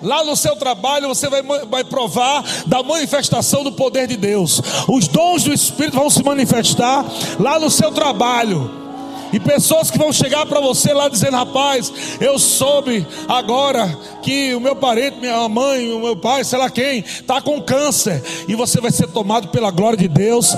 Lá 0.00 0.22
no 0.22 0.36
seu 0.36 0.54
trabalho 0.54 1.08
você 1.08 1.28
vai, 1.28 1.42
vai 1.42 1.84
provar 1.84 2.44
da 2.66 2.82
manifestação 2.82 3.64
do 3.64 3.72
poder 3.72 4.06
de 4.06 4.16
Deus. 4.16 4.60
Os 4.86 5.08
dons 5.08 5.42
do 5.42 5.52
Espírito 5.52 5.96
vão 5.96 6.10
se 6.10 6.22
manifestar 6.22 7.04
lá 7.40 7.58
no 7.58 7.70
seu 7.70 7.90
trabalho. 7.90 8.87
E 9.32 9.38
pessoas 9.38 9.90
que 9.90 9.98
vão 9.98 10.12
chegar 10.12 10.46
para 10.46 10.60
você 10.60 10.92
lá 10.92 11.08
dizendo: 11.08 11.36
Rapaz, 11.36 11.92
eu 12.20 12.38
soube 12.38 13.06
agora 13.28 13.96
que 14.22 14.54
o 14.54 14.60
meu 14.60 14.74
parente, 14.74 15.18
minha 15.18 15.48
mãe, 15.48 15.92
o 15.92 16.00
meu 16.00 16.16
pai, 16.16 16.44
sei 16.44 16.58
lá 16.58 16.70
quem, 16.70 17.00
está 17.00 17.40
com 17.40 17.60
câncer. 17.60 18.22
E 18.46 18.54
você 18.54 18.80
vai 18.80 18.90
ser 18.90 19.08
tomado 19.08 19.48
pela 19.48 19.70
glória 19.70 19.98
de 19.98 20.08
Deus. 20.08 20.54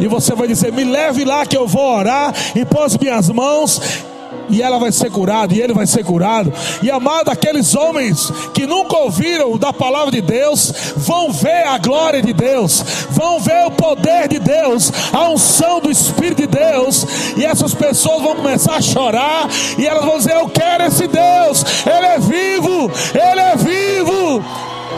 E 0.00 0.08
você 0.08 0.34
vai 0.34 0.48
dizer: 0.48 0.72
Me 0.72 0.84
leve 0.84 1.24
lá 1.24 1.46
que 1.46 1.56
eu 1.56 1.66
vou 1.66 1.96
orar. 1.96 2.34
E 2.54 2.64
pôs 2.64 2.96
minhas 2.96 3.28
mãos 3.28 3.80
e 4.50 4.62
ela 4.62 4.78
vai 4.78 4.92
ser 4.92 5.10
curada, 5.10 5.54
e 5.54 5.60
ele 5.60 5.72
vai 5.72 5.86
ser 5.86 6.04
curado. 6.04 6.52
E 6.82 6.90
amado, 6.90 7.30
aqueles 7.30 7.74
homens 7.74 8.30
que 8.52 8.66
nunca 8.66 8.96
ouviram 8.96 9.56
da 9.56 9.72
palavra 9.72 10.10
de 10.10 10.20
Deus, 10.20 10.72
vão 10.96 11.32
ver 11.32 11.66
a 11.66 11.78
glória 11.78 12.22
de 12.22 12.32
Deus, 12.32 12.82
vão 13.10 13.40
ver 13.40 13.66
o 13.66 13.70
poder 13.70 14.28
de 14.28 14.38
Deus, 14.38 14.92
a 15.12 15.28
unção 15.28 15.80
do 15.80 15.90
Espírito 15.90 16.42
de 16.42 16.46
Deus, 16.46 17.06
e 17.36 17.44
essas 17.44 17.74
pessoas 17.74 18.22
vão 18.22 18.36
começar 18.36 18.76
a 18.76 18.82
chorar, 18.82 19.48
e 19.78 19.86
elas 19.86 20.04
vão 20.04 20.18
dizer: 20.18 20.34
Eu 20.34 20.48
quero 20.48 20.84
esse 20.84 21.06
Deus, 21.06 21.64
Ele 21.86 22.06
é 22.06 22.18
vivo, 22.18 22.90
Ele 23.14 23.40
é 23.40 23.56
vivo, 23.56 24.44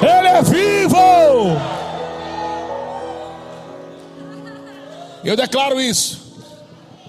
Ele 0.01 0.29
é 0.29 0.43
vivo. 0.43 1.73
Eu 5.25 5.37
declaro 5.37 5.81
isso, 5.81 6.21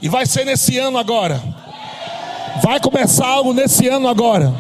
e 0.02 0.08
vai 0.08 0.26
ser 0.26 0.46
nesse 0.46 0.78
ano 0.78 0.98
agora. 0.98 1.53
Vai 2.62 2.80
começar 2.80 3.28
algo 3.28 3.54
nesse 3.54 3.88
ano 3.88 4.08
agora. 4.08 4.54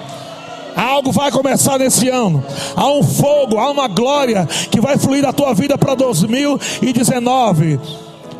Algo 0.75 1.11
vai 1.11 1.31
começar 1.31 1.77
nesse 1.77 2.09
ano. 2.09 2.43
Há 2.75 2.87
um 2.87 3.03
fogo, 3.03 3.59
há 3.59 3.69
uma 3.69 3.87
glória 3.87 4.47
que 4.71 4.81
vai 4.81 4.97
fluir 4.97 5.21
da 5.21 5.31
tua 5.31 5.53
vida 5.53 5.77
para 5.77 5.95
2019. 5.95 7.79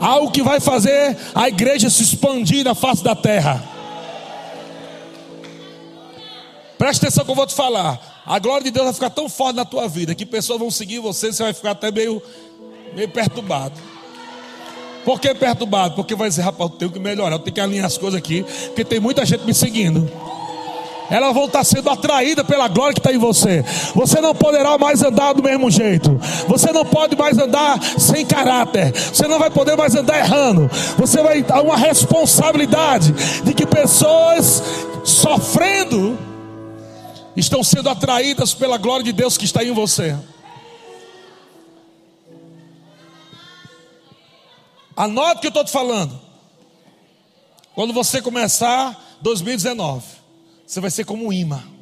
Algo 0.02 0.32
que 0.32 0.42
vai 0.42 0.60
fazer 0.60 1.16
a 1.36 1.48
igreja 1.48 1.90
se 1.90 2.04
expandir 2.04 2.66
na 2.66 2.74
face 2.74 3.04
da 3.04 3.16
terra. 3.16 3.64
Presta 6.78 7.06
atenção 7.06 7.24
que 7.24 7.32
eu 7.32 7.36
vou 7.36 7.48
te 7.48 7.54
falar. 7.54 8.00
A 8.26 8.40
glória 8.40 8.64
de 8.64 8.72
Deus 8.72 8.86
vai 8.86 8.94
ficar 8.94 9.10
tão 9.10 9.30
forte 9.30 9.56
na 9.56 9.66
tua 9.66 9.88
vida 9.88 10.16
que 10.16 10.26
pessoas 10.26 10.60
vão 10.60 10.72
seguir 10.72 11.00
você, 11.00 11.32
você 11.32 11.44
vai 11.44 11.54
ficar 11.54 11.72
até 11.72 11.92
meio, 11.92 12.22
meio 12.96 13.10
perturbado. 13.10 13.93
Por 15.04 15.20
que 15.20 15.34
perturbado? 15.34 15.96
Porque 15.96 16.16
vai 16.16 16.30
dizer, 16.30 16.42
rapaz, 16.42 16.72
eu 16.72 16.78
tenho 16.78 16.92
que 16.92 17.00
melhorar, 17.00 17.36
eu 17.36 17.40
tenho 17.40 17.54
que 17.54 17.62
alinhar 17.62 17.86
as 17.86 17.98
coisas 17.98 18.18
aqui, 18.18 18.44
porque 18.68 18.86
tem 18.86 19.00
muita 19.00 19.26
gente 19.26 19.46
me 19.46 19.54
seguindo. 19.54 20.10
Elas 21.10 21.34
vão 21.34 21.46
estar 21.46 21.64
sendo 21.64 21.90
atraídas 21.90 22.46
pela 22.46 22.68
glória 22.68 22.94
que 22.94 23.00
está 23.00 23.14
em 23.14 23.18
você. 23.18 23.64
Você 23.94 24.22
não 24.22 24.34
poderá 24.34 24.78
mais 24.78 25.04
andar 25.04 25.34
do 25.34 25.44
mesmo 25.44 25.70
jeito. 25.70 26.20
Você 26.48 26.72
não 26.72 26.86
pode 26.86 27.16
mais 27.16 27.38
andar 27.38 27.80
sem 28.00 28.26
caráter. 28.26 28.92
Você 28.94 29.28
não 29.28 29.38
vai 29.38 29.50
poder 29.50 29.76
mais 29.76 29.94
andar 29.96 30.18
errando. 30.18 30.70
Você 30.98 31.22
vai 31.22 31.44
ter 31.44 31.54
uma 31.54 31.78
responsabilidade 31.78 33.14
de 33.44 33.54
que 33.54 33.66
pessoas 33.66 34.64
sofrendo 35.04 36.18
estão 37.36 37.64
sendo 37.64 37.90
atraídas 37.90 38.54
pela 38.54 38.78
glória 38.78 39.04
de 39.04 39.12
Deus 39.12 39.38
que 39.38 39.46
está 39.46 39.64
em 39.64 39.72
você. 39.72 40.16
Anote 44.96 45.38
o 45.38 45.42
que 45.42 45.48
eu 45.48 45.50
estou 45.50 45.66
te 45.66 45.72
falando. 45.72 46.20
Quando 47.76 47.94
você 47.94 48.22
começar 48.22 49.18
2019, 49.22 50.04
você 50.66 50.80
vai 50.80 50.92
ser 50.92 51.06
como 51.06 51.26
um 51.26 51.34
imã 51.34 51.74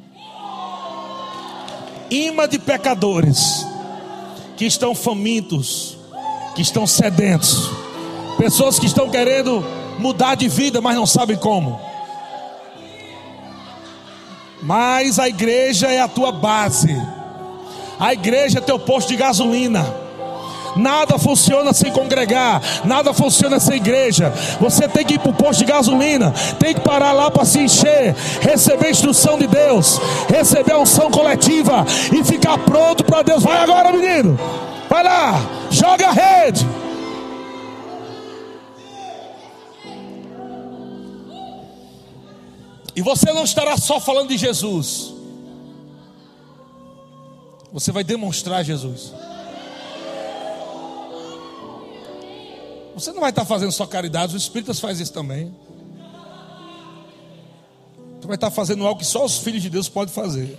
imã 2.12 2.46
de 2.46 2.58
pecadores 2.58 3.66
que 4.56 4.66
estão 4.66 4.94
famintos, 4.94 5.96
que 6.54 6.60
estão 6.60 6.86
sedentos, 6.86 7.70
pessoas 8.36 8.78
que 8.78 8.86
estão 8.86 9.08
querendo 9.08 9.64
mudar 9.98 10.34
de 10.34 10.48
vida, 10.48 10.80
mas 10.80 10.94
não 10.94 11.06
sabem 11.06 11.36
como. 11.36 11.80
Mas 14.62 15.18
a 15.18 15.28
igreja 15.28 15.90
é 15.90 16.00
a 16.00 16.08
tua 16.08 16.30
base, 16.30 16.94
a 17.98 18.12
igreja 18.12 18.58
é 18.58 18.60
teu 18.60 18.78
posto 18.78 19.08
de 19.08 19.16
gasolina. 19.16 20.01
Nada 20.76 21.18
funciona 21.18 21.72
sem 21.72 21.92
congregar, 21.92 22.62
nada 22.84 23.12
funciona 23.12 23.60
sem 23.60 23.76
igreja. 23.76 24.32
Você 24.60 24.88
tem 24.88 25.04
que 25.04 25.14
ir 25.14 25.18
para 25.18 25.30
o 25.30 25.34
posto 25.34 25.60
de 25.60 25.64
gasolina, 25.66 26.32
tem 26.58 26.74
que 26.74 26.80
parar 26.80 27.12
lá 27.12 27.30
para 27.30 27.44
se 27.44 27.60
encher, 27.60 28.14
receber 28.40 28.86
a 28.86 28.90
instrução 28.90 29.38
de 29.38 29.46
Deus, 29.46 30.00
receber 30.28 30.72
a 30.72 30.78
unção 30.78 31.10
coletiva 31.10 31.84
e 32.12 32.24
ficar 32.24 32.58
pronto 32.58 33.04
para 33.04 33.22
Deus. 33.22 33.42
Vai 33.42 33.58
agora, 33.58 33.92
menino, 33.92 34.38
vai 34.88 35.02
lá, 35.02 35.40
joga 35.70 36.08
a 36.08 36.12
rede. 36.12 36.66
E 42.94 43.00
você 43.00 43.32
não 43.32 43.44
estará 43.44 43.76
só 43.76 43.98
falando 43.98 44.28
de 44.28 44.36
Jesus, 44.36 45.14
você 47.72 47.90
vai 47.90 48.04
demonstrar 48.04 48.62
Jesus. 48.62 49.14
Você 52.94 53.12
não 53.12 53.20
vai 53.20 53.30
estar 53.30 53.44
fazendo 53.44 53.72
só 53.72 53.86
caridade, 53.86 54.36
os 54.36 54.42
espíritas 54.42 54.78
fazem 54.78 55.02
isso 55.02 55.12
também. 55.12 55.54
Você 58.20 58.26
vai 58.26 58.36
estar 58.36 58.50
fazendo 58.50 58.86
algo 58.86 59.00
que 59.00 59.06
só 59.06 59.24
os 59.24 59.38
filhos 59.38 59.62
de 59.62 59.70
Deus 59.70 59.88
podem 59.88 60.14
fazer. 60.14 60.58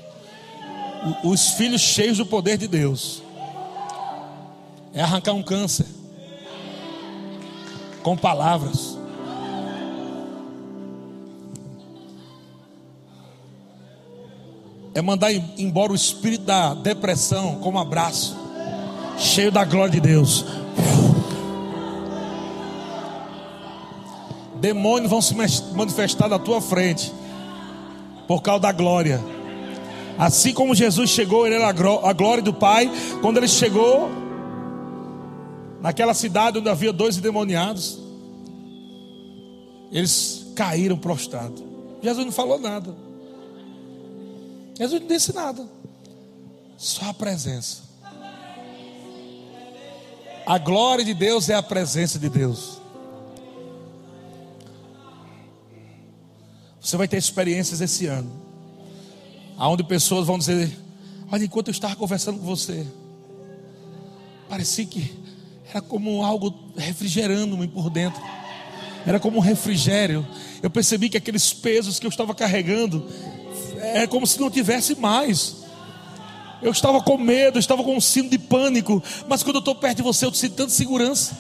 Os 1.24 1.52
filhos 1.52 1.82
cheios 1.82 2.18
do 2.18 2.26
poder 2.26 2.58
de 2.58 2.68
Deus. 2.68 3.22
É 4.94 5.02
arrancar 5.02 5.34
um 5.34 5.44
câncer. 5.44 5.86
Com 8.02 8.18
palavras. 8.18 8.98
É 14.94 15.02
mandar 15.02 15.32
embora 15.34 15.92
o 15.92 15.96
espírito 15.96 16.44
da 16.44 16.74
depressão 16.74 17.56
com 17.56 17.72
um 17.72 17.80
abraço. 17.80 18.38
Cheio 19.18 19.52
da 19.52 19.64
glória 19.64 19.94
de 19.94 20.02
Deus. 20.02 20.63
Demônios 24.64 25.10
vão 25.10 25.22
se 25.22 25.36
manifestar 25.74 26.30
na 26.30 26.40
tua 26.40 26.62
frente 26.62 27.14
por 28.30 28.42
causa 28.42 28.62
da 28.62 28.72
glória. 28.72 29.20
Assim 30.18 30.54
como 30.54 30.74
Jesus 30.74 31.10
chegou, 31.10 31.46
ele 31.46 31.56
era 31.56 31.68
a 31.68 32.14
glória 32.14 32.42
do 32.42 32.54
Pai. 32.54 32.90
Quando 33.20 33.36
ele 33.36 33.48
chegou 33.50 34.10
naquela 35.82 36.14
cidade 36.14 36.60
onde 36.60 36.70
havia 36.70 36.94
dois 36.94 37.18
endemoniados, 37.18 38.00
eles 39.92 40.46
caíram 40.56 40.98
prostrados. 40.98 41.62
Jesus 42.02 42.26
não 42.26 42.32
falou 42.32 42.58
nada. 42.58 42.96
Jesus 44.80 45.02
não 45.02 45.08
disse 45.10 45.36
nada. 45.36 45.68
Só 46.78 47.10
a 47.10 47.14
presença. 47.14 47.82
A 50.46 50.58
glória 50.58 51.04
de 51.04 51.14
Deus 51.14 51.50
é 51.50 51.54
a 51.54 51.62
presença 51.62 52.18
de 52.18 52.30
Deus. 52.30 52.82
Você 56.84 56.98
vai 56.98 57.08
ter 57.08 57.16
experiências 57.16 57.80
esse 57.80 58.08
ano, 58.08 58.30
aonde 59.58 59.86
pessoas 59.86 60.28
vão 60.28 60.38
dizer: 60.38 60.70
Olha, 61.32 61.46
enquanto 61.46 61.70
eu 61.70 61.72
estava 61.72 61.96
conversando 61.96 62.40
com 62.40 62.46
você, 62.46 62.86
parecia 64.50 64.86
que 64.86 65.10
era 65.70 65.82
como 65.82 66.22
algo 66.26 66.54
refrigerando-me 66.76 67.70
por 67.70 67.90
dentro, 67.90 68.22
era 69.08 69.18
como 69.18 69.38
um 69.38 69.42
refrigério. 69.42 70.28
Eu 70.62 70.70
percebi 70.70 71.10
que 71.10 71.16
aqueles 71.16 71.54
pesos 71.54 72.00
que 72.00 72.06
eu 72.06 72.10
estava 72.10 72.36
carregando 72.36 73.08
é 73.80 74.06
como 74.06 74.28
se 74.28 74.38
não 74.42 74.52
tivesse 74.52 74.94
mais. 74.96 75.64
Eu 76.62 76.72
estava 76.72 77.02
com 77.02 77.18
medo, 77.18 77.60
estava 77.60 77.82
com 77.82 77.96
um 77.96 78.02
sino 78.02 78.30
de 78.30 78.38
pânico, 78.38 79.02
mas 79.28 79.42
quando 79.42 79.56
eu 79.56 79.60
estou 79.60 79.76
perto 79.76 79.98
de 79.98 80.04
você, 80.04 80.26
eu 80.26 80.34
sinto 80.34 80.56
tanta 80.56 80.72
segurança. 80.72 81.38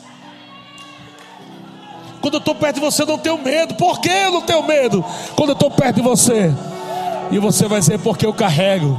Quando 2.23 2.35
eu 2.35 2.39
estou 2.39 2.55
perto 2.55 2.75
de 2.75 2.79
você, 2.79 3.01
eu 3.01 3.07
não 3.07 3.17
tenho 3.17 3.37
medo. 3.37 3.75
Por 3.75 3.99
que 3.99 4.07
eu 4.07 4.31
não 4.31 4.41
tenho 4.43 4.63
medo? 4.63 5.03
Quando 5.35 5.49
eu 5.49 5.53
estou 5.53 5.69
perto 5.69 5.97
de 5.97 6.01
você. 6.01 6.55
E 7.29 7.37
você 7.37 7.67
vai 7.67 7.81
dizer, 7.81 7.99
porque 7.99 8.25
eu 8.25 8.33
carrego 8.33 8.97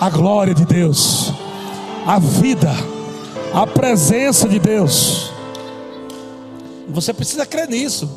a 0.00 0.08
glória 0.08 0.54
de 0.54 0.64
Deus, 0.64 1.34
a 2.06 2.18
vida, 2.18 2.70
a 3.52 3.66
presença 3.66 4.48
de 4.48 4.58
Deus. 4.58 5.30
Você 6.88 7.12
precisa 7.12 7.44
crer 7.44 7.68
nisso. 7.68 8.10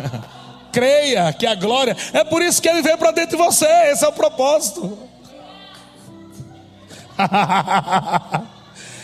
Creia 0.72 1.32
que 1.32 1.46
a 1.46 1.54
glória, 1.54 1.96
é 2.12 2.24
por 2.24 2.42
isso 2.42 2.60
que 2.60 2.68
ele 2.68 2.82
veio 2.82 2.98
para 2.98 3.12
dentro 3.12 3.36
de 3.36 3.44
você, 3.44 3.68
esse 3.92 4.04
é 4.04 4.08
o 4.08 4.12
propósito. 4.12 4.98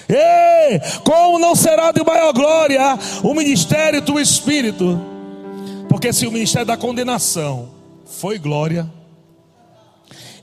Ei, 0.09 0.81
como 1.05 1.39
não 1.39 1.55
será 1.55 1.93
de 1.93 2.03
maior 2.03 2.33
glória 2.33 2.99
o 3.23 3.35
ministério 3.35 4.01
do 4.01 4.19
Espírito? 4.19 4.99
Porque 5.89 6.13
se 6.13 6.27
o 6.27 6.33
ministério 6.33 6.67
da 6.67 6.77
condenação 6.77 7.71
foi 8.07 8.39
glória, 8.39 8.91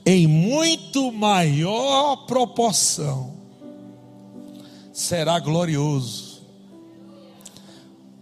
em 0.04 0.26
muito 0.26 1.10
maior 1.10 2.26
proporção 2.26 3.34
será 4.92 5.38
glorioso 5.40 6.46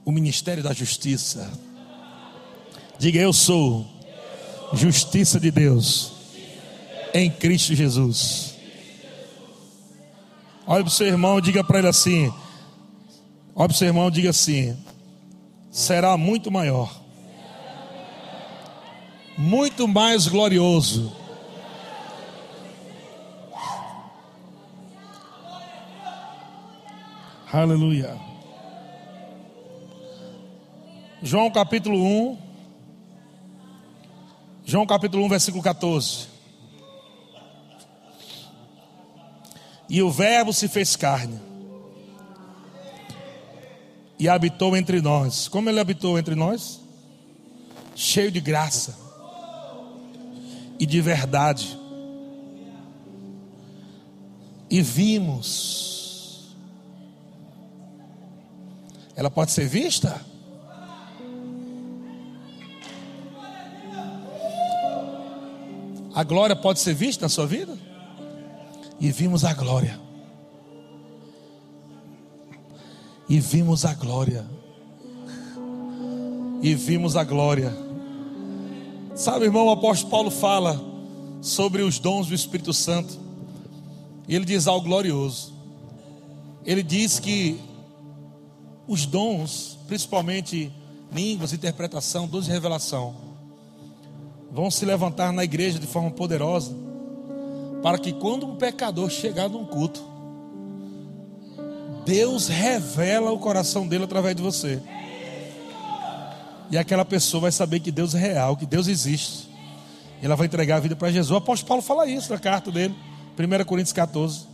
o 0.04 0.10
ministério 0.10 0.62
da 0.62 0.72
justiça. 0.72 1.50
Diga 2.98 3.18
eu 3.18 3.32
sou 3.32 3.86
justiça 4.72 5.38
de 5.38 5.50
Deus 5.50 6.12
em 7.12 7.30
Cristo 7.30 7.74
Jesus. 7.74 8.53
Olha 10.66 10.82
para 10.82 10.88
o 10.88 10.90
seu 10.90 11.06
irmão 11.06 11.38
e 11.38 11.42
diga 11.42 11.62
para 11.62 11.78
ele 11.78 11.88
assim: 11.88 12.32
Olha 13.54 13.68
para 13.68 13.74
o 13.74 13.74
seu 13.74 13.86
irmão 13.86 14.08
e 14.08 14.10
diga 14.10 14.30
assim: 14.30 14.76
será 15.70 16.16
muito 16.16 16.50
maior, 16.50 17.00
muito 19.36 19.86
mais 19.86 20.26
glorioso. 20.26 21.12
Aleluia. 27.52 28.18
João 31.22 31.50
capítulo 31.50 32.02
1. 32.02 32.38
João 34.64 34.86
capítulo 34.86 35.24
1, 35.26 35.28
versículo 35.28 35.62
14. 35.62 36.33
E 39.88 40.02
o 40.02 40.10
Verbo 40.10 40.52
se 40.52 40.68
fez 40.68 40.96
carne 40.96 41.40
e 44.18 44.28
habitou 44.28 44.76
entre 44.76 45.00
nós. 45.00 45.48
Como 45.48 45.68
ele 45.68 45.80
habitou 45.80 46.18
entre 46.18 46.34
nós? 46.34 46.80
Cheio 47.94 48.30
de 48.30 48.40
graça 48.40 48.96
e 50.78 50.86
de 50.86 51.00
verdade. 51.00 51.78
E 54.70 54.80
vimos. 54.82 56.54
Ela 59.14 59.30
pode 59.30 59.52
ser 59.52 59.68
vista? 59.68 60.20
A 66.14 66.22
glória 66.22 66.56
pode 66.56 66.80
ser 66.80 66.94
vista 66.94 67.24
na 67.24 67.28
sua 67.28 67.46
vida? 67.46 67.76
E 69.04 69.12
vimos 69.12 69.44
a 69.44 69.52
glória. 69.52 70.00
E 73.28 73.38
vimos 73.38 73.84
a 73.84 73.92
glória. 73.92 74.46
E 76.62 76.74
vimos 76.74 77.14
a 77.14 77.22
glória. 77.22 77.70
Sabe, 79.14 79.44
irmão, 79.44 79.66
o 79.66 79.72
apóstolo 79.72 80.10
Paulo 80.10 80.30
fala 80.30 80.82
sobre 81.42 81.82
os 81.82 81.98
dons 81.98 82.28
do 82.28 82.34
Espírito 82.34 82.72
Santo. 82.72 83.20
E 84.26 84.34
ele 84.34 84.46
diz 84.46 84.66
algo 84.66 84.86
glorioso. 84.86 85.52
Ele 86.64 86.82
diz 86.82 87.20
que 87.20 87.60
os 88.88 89.04
dons, 89.04 89.78
principalmente 89.86 90.72
línguas, 91.12 91.52
interpretação, 91.52 92.26
dons 92.26 92.46
de 92.46 92.50
revelação, 92.50 93.14
vão 94.50 94.70
se 94.70 94.86
levantar 94.86 95.30
na 95.30 95.44
igreja 95.44 95.78
de 95.78 95.86
forma 95.86 96.10
poderosa 96.10 96.83
para 97.84 97.98
que 97.98 98.14
quando 98.14 98.46
um 98.46 98.56
pecador 98.56 99.10
chegar 99.10 99.46
num 99.46 99.66
culto, 99.66 100.02
Deus 102.06 102.48
revela 102.48 103.30
o 103.30 103.38
coração 103.38 103.86
dele 103.86 104.04
através 104.04 104.34
de 104.34 104.40
você. 104.40 104.80
E 106.70 106.78
aquela 106.78 107.04
pessoa 107.04 107.42
vai 107.42 107.52
saber 107.52 107.80
que 107.80 107.92
Deus 107.92 108.14
é 108.14 108.18
real, 108.18 108.56
que 108.56 108.64
Deus 108.64 108.88
existe. 108.88 109.50
Ela 110.22 110.34
vai 110.34 110.46
entregar 110.46 110.76
a 110.76 110.80
vida 110.80 110.96
para 110.96 111.12
Jesus. 111.12 111.30
O 111.30 111.36
apóstolo 111.36 111.68
Paulo 111.68 111.82
fala 111.82 112.06
isso 112.06 112.32
na 112.32 112.38
carta 112.38 112.72
dele, 112.72 112.94
1 113.38 113.64
Coríntios 113.66 113.92
14. 113.92 114.46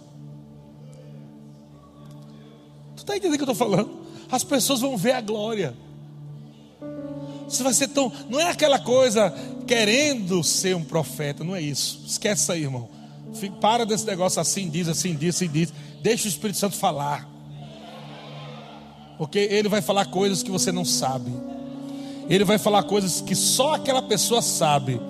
Tu 2.97 2.99
está 2.99 3.17
entendendo 3.17 3.35
o 3.35 3.45
que 3.45 3.49
eu 3.49 3.53
estou 3.53 3.69
falando? 3.69 4.01
As 4.29 4.43
pessoas 4.43 4.81
vão 4.81 4.97
ver 4.97 5.13
a 5.13 5.21
glória. 5.21 5.77
Você 7.49 7.63
vai 7.63 7.75
ser 7.75 7.87
tão. 7.87 8.11
Não 8.29 8.41
é 8.41 8.51
aquela 8.51 8.81
coisa 8.81 9.33
querendo 9.69 10.43
ser 10.43 10.75
um 10.75 10.83
profeta, 10.83 11.45
não 11.45 11.55
é 11.55 11.63
isso. 11.63 12.03
Esquece 12.05 12.51
aí, 12.51 12.65
irmão. 12.65 12.99
Para 13.61 13.87
desse 13.87 14.07
negócio 14.07 14.41
assim, 14.41 14.69
diz, 14.69 14.89
assim, 14.89 15.15
diz, 15.15 15.37
assim, 15.37 15.49
diz. 15.49 15.73
Deixa 16.03 16.27
o 16.27 16.29
Espírito 16.29 16.59
Santo 16.59 16.77
falar. 16.77 17.29
Porque 19.19 19.39
ele 19.39 19.69
vai 19.69 19.83
falar 19.83 20.07
coisas 20.07 20.43
que 20.43 20.51
você 20.51 20.73
não 20.73 20.85
sabe. 20.85 21.31
Ele 22.29 22.45
vai 22.45 22.59
falar 22.59 22.85
coisas 22.85 23.21
que 23.21 23.35
só 23.35 23.75
aquela 23.75 24.01
pessoa 24.01 24.41
sabe. 24.41 25.01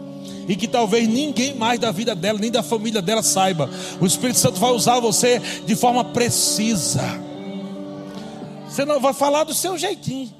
E 0.49 0.57
que 0.57 0.67
talvez 0.67 1.07
ninguém 1.07 1.55
mais 1.55 1.79
da 1.79 1.93
vida 1.93 2.15
dela, 2.15 2.39
nem 2.39 2.51
da 2.51 2.63
família 2.63 3.01
dela 3.01 3.23
saiba. 3.23 3.71
O 4.01 4.07
Espírito 4.07 4.39
Santo 4.39 4.59
vai 4.59 4.73
usar 4.73 4.99
você 4.99 5.39
de 5.65 5.77
forma 5.77 6.05
precisa. 6.05 7.03
Você 8.69 8.85
não 8.85 9.01
vai 9.01 9.15
falar 9.15 9.45
do 9.45 9.55
seu 9.55 9.79
jeitinho. 9.79 10.33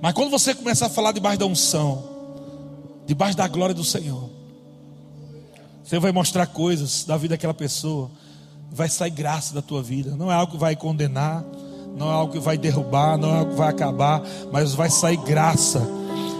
Mas 0.00 0.14
quando 0.14 0.30
você 0.30 0.54
começar 0.54 0.86
a 0.86 0.90
falar 0.90 1.10
debaixo 1.12 1.40
da 1.40 1.46
unção, 1.46 2.04
debaixo 3.04 3.36
da 3.36 3.48
glória 3.48 3.74
do 3.74 3.82
Senhor, 3.82 4.29
você 5.90 5.98
vai 5.98 6.12
mostrar 6.12 6.46
coisas 6.46 7.02
da 7.02 7.16
vida 7.16 7.34
daquela 7.34 7.52
pessoa 7.52 8.12
vai 8.70 8.88
sair 8.88 9.10
graça 9.10 9.52
da 9.52 9.60
tua 9.60 9.82
vida. 9.82 10.14
Não 10.14 10.30
é 10.30 10.34
algo 10.36 10.52
que 10.52 10.56
vai 10.56 10.76
condenar, 10.76 11.44
não 11.96 12.08
é 12.08 12.12
algo 12.12 12.32
que 12.32 12.38
vai 12.38 12.56
derrubar, 12.56 13.18
não 13.18 13.34
é 13.34 13.38
algo 13.40 13.50
que 13.50 13.56
vai 13.56 13.70
acabar, 13.70 14.22
mas 14.52 14.72
vai 14.72 14.88
sair 14.88 15.16
graça. 15.16 15.80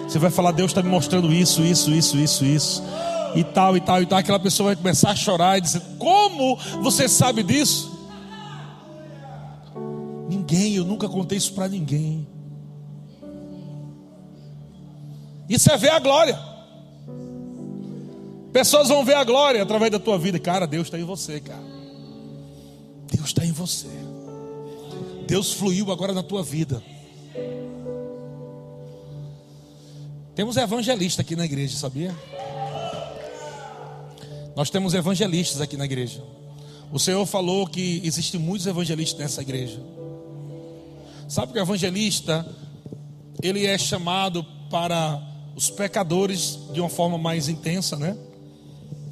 Você 0.06 0.20
vai 0.20 0.30
falar, 0.30 0.52
Deus 0.52 0.70
está 0.70 0.84
me 0.84 0.88
mostrando 0.88 1.32
isso, 1.32 1.62
isso, 1.62 1.90
isso, 1.90 2.16
isso, 2.16 2.44
isso, 2.44 2.84
e 3.34 3.42
tal, 3.42 3.76
e 3.76 3.80
tal, 3.80 4.00
e 4.00 4.06
tal. 4.06 4.20
Aquela 4.20 4.38
pessoa 4.38 4.68
vai 4.68 4.76
começar 4.76 5.10
a 5.10 5.16
chorar 5.16 5.58
e 5.58 5.62
dizer: 5.62 5.82
Como 5.98 6.54
você 6.80 7.08
sabe 7.08 7.42
disso? 7.42 7.90
Ninguém, 10.28 10.76
eu 10.76 10.84
nunca 10.84 11.08
contei 11.08 11.36
isso 11.36 11.52
para 11.54 11.66
ninguém. 11.66 12.24
Isso 15.48 15.72
é 15.72 15.76
ver 15.76 15.90
a 15.90 15.98
glória. 15.98 16.49
Pessoas 18.52 18.88
vão 18.88 19.04
ver 19.04 19.14
a 19.14 19.24
glória 19.24 19.62
através 19.62 19.92
da 19.92 19.98
tua 19.98 20.18
vida. 20.18 20.38
Cara, 20.38 20.66
Deus 20.66 20.88
está 20.88 20.98
em 20.98 21.04
você, 21.04 21.40
cara. 21.40 21.62
Deus 23.12 23.26
está 23.26 23.44
em 23.44 23.52
você. 23.52 23.88
Deus 25.26 25.52
fluiu 25.52 25.92
agora 25.92 26.12
na 26.12 26.22
tua 26.22 26.42
vida. 26.42 26.82
Temos 30.34 30.56
evangelistas 30.56 31.20
aqui 31.20 31.36
na 31.36 31.44
igreja, 31.44 31.76
sabia? 31.76 32.14
Nós 34.56 34.70
temos 34.70 34.94
evangelistas 34.94 35.60
aqui 35.60 35.76
na 35.76 35.84
igreja. 35.84 36.22
O 36.92 36.98
Senhor 36.98 37.24
falou 37.26 37.66
que 37.66 38.00
existem 38.04 38.40
muitos 38.40 38.66
evangelistas 38.66 39.20
nessa 39.20 39.42
igreja. 39.42 39.80
Sabe 41.28 41.52
que 41.52 41.58
o 41.58 41.62
evangelista 41.62 42.44
ele 43.40 43.64
é 43.64 43.78
chamado 43.78 44.44
para 44.68 45.22
os 45.54 45.70
pecadores 45.70 46.58
de 46.72 46.80
uma 46.80 46.88
forma 46.88 47.16
mais 47.16 47.48
intensa, 47.48 47.96
né? 47.96 48.16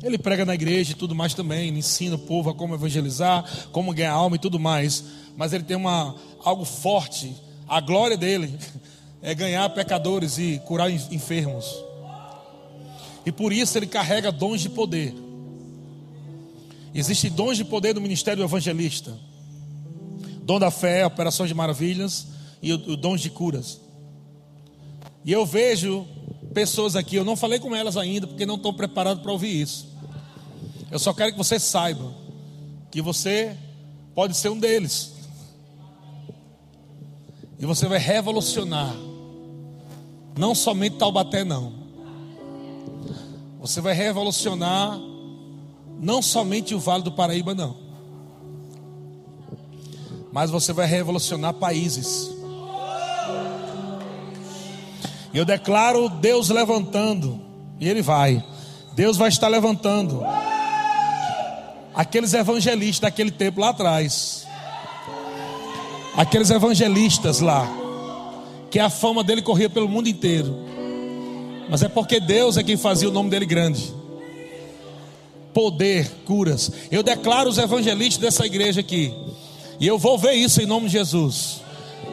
Ele 0.02 0.16
prega 0.16 0.44
na 0.44 0.54
igreja 0.54 0.92
e 0.92 0.94
tudo 0.94 1.14
mais 1.14 1.34
também, 1.34 1.76
ensina 1.76 2.14
o 2.14 2.18
povo 2.18 2.50
a 2.50 2.54
como 2.54 2.74
evangelizar, 2.74 3.44
como 3.72 3.92
ganhar 3.92 4.12
alma 4.12 4.36
e 4.36 4.38
tudo 4.38 4.58
mais. 4.58 5.04
Mas 5.36 5.52
ele 5.52 5.64
tem 5.64 5.76
uma, 5.76 6.14
algo 6.44 6.64
forte, 6.64 7.34
a 7.66 7.80
glória 7.80 8.16
dele 8.16 8.56
é 9.20 9.34
ganhar 9.34 9.68
pecadores 9.70 10.38
e 10.38 10.60
curar 10.64 10.90
enfermos. 10.90 11.66
E 13.26 13.32
por 13.32 13.52
isso 13.52 13.76
ele 13.76 13.86
carrega 13.86 14.30
dons 14.30 14.60
de 14.60 14.68
poder. 14.68 15.14
Existem 16.94 17.30
dons 17.30 17.56
de 17.56 17.64
poder 17.64 17.92
do 17.92 18.00
ministério 18.00 18.42
evangelista: 18.42 19.12
dom 20.42 20.58
da 20.58 20.70
fé, 20.70 21.04
operações 21.04 21.48
de 21.48 21.54
maravilhas 21.54 22.28
e 22.62 22.72
o, 22.72 22.76
o 22.76 22.96
dons 22.96 23.20
de 23.20 23.30
curas. 23.30 23.80
E 25.24 25.32
eu 25.32 25.44
vejo 25.44 26.06
pessoas 26.54 26.96
aqui, 26.96 27.16
eu 27.16 27.24
não 27.24 27.36
falei 27.36 27.58
com 27.58 27.74
elas 27.74 27.96
ainda, 27.96 28.26
porque 28.26 28.46
não 28.46 28.56
estão 28.56 28.72
preparados 28.72 29.22
para 29.22 29.32
ouvir 29.32 29.60
isso. 29.60 29.88
Eu 30.90 30.98
só 30.98 31.12
quero 31.12 31.32
que 31.32 31.38
você 31.38 31.58
saiba 31.58 32.12
que 32.90 33.02
você 33.02 33.56
pode 34.14 34.36
ser 34.36 34.48
um 34.48 34.58
deles. 34.58 35.12
E 37.58 37.66
você 37.66 37.86
vai 37.86 37.98
revolucionar. 37.98 38.94
Não 40.36 40.54
somente 40.54 40.96
Taubaté, 40.96 41.44
não. 41.44 41.72
Você 43.60 43.80
vai 43.80 43.92
revolucionar 43.92 44.98
não 46.00 46.22
somente 46.22 46.74
o 46.74 46.78
Vale 46.78 47.02
do 47.02 47.12
Paraíba, 47.12 47.54
não. 47.54 47.76
Mas 50.32 50.50
você 50.50 50.72
vai 50.72 50.86
revolucionar 50.86 51.54
países. 51.54 52.30
Eu 55.32 55.44
declaro 55.44 56.08
Deus 56.08 56.48
levantando, 56.48 57.40
e 57.78 57.88
Ele 57.88 58.02
vai. 58.02 58.42
Deus 58.94 59.16
vai 59.16 59.28
estar 59.28 59.48
levantando 59.48 60.24
aqueles 61.94 62.32
evangelistas 62.32 63.10
daquele 63.10 63.30
tempo 63.30 63.60
lá 63.60 63.70
atrás. 63.70 64.46
Aqueles 66.16 66.50
evangelistas 66.50 67.40
lá, 67.40 67.68
que 68.70 68.78
a 68.78 68.88
fama 68.88 69.22
dele 69.22 69.42
corria 69.42 69.68
pelo 69.68 69.88
mundo 69.88 70.08
inteiro. 70.08 70.56
Mas 71.68 71.82
é 71.82 71.88
porque 71.88 72.18
Deus 72.18 72.56
é 72.56 72.62
quem 72.62 72.76
fazia 72.76 73.08
o 73.08 73.12
nome 73.12 73.30
dele 73.30 73.46
grande. 73.46 73.92
Poder, 75.52 76.08
curas. 76.24 76.70
Eu 76.90 77.02
declaro 77.02 77.50
os 77.50 77.58
evangelistas 77.58 78.22
dessa 78.22 78.46
igreja 78.46 78.80
aqui. 78.80 79.12
E 79.80 79.86
eu 79.86 79.98
vou 79.98 80.16
ver 80.16 80.32
isso 80.32 80.62
em 80.62 80.66
nome 80.66 80.86
de 80.86 80.92
Jesus. 80.92 81.60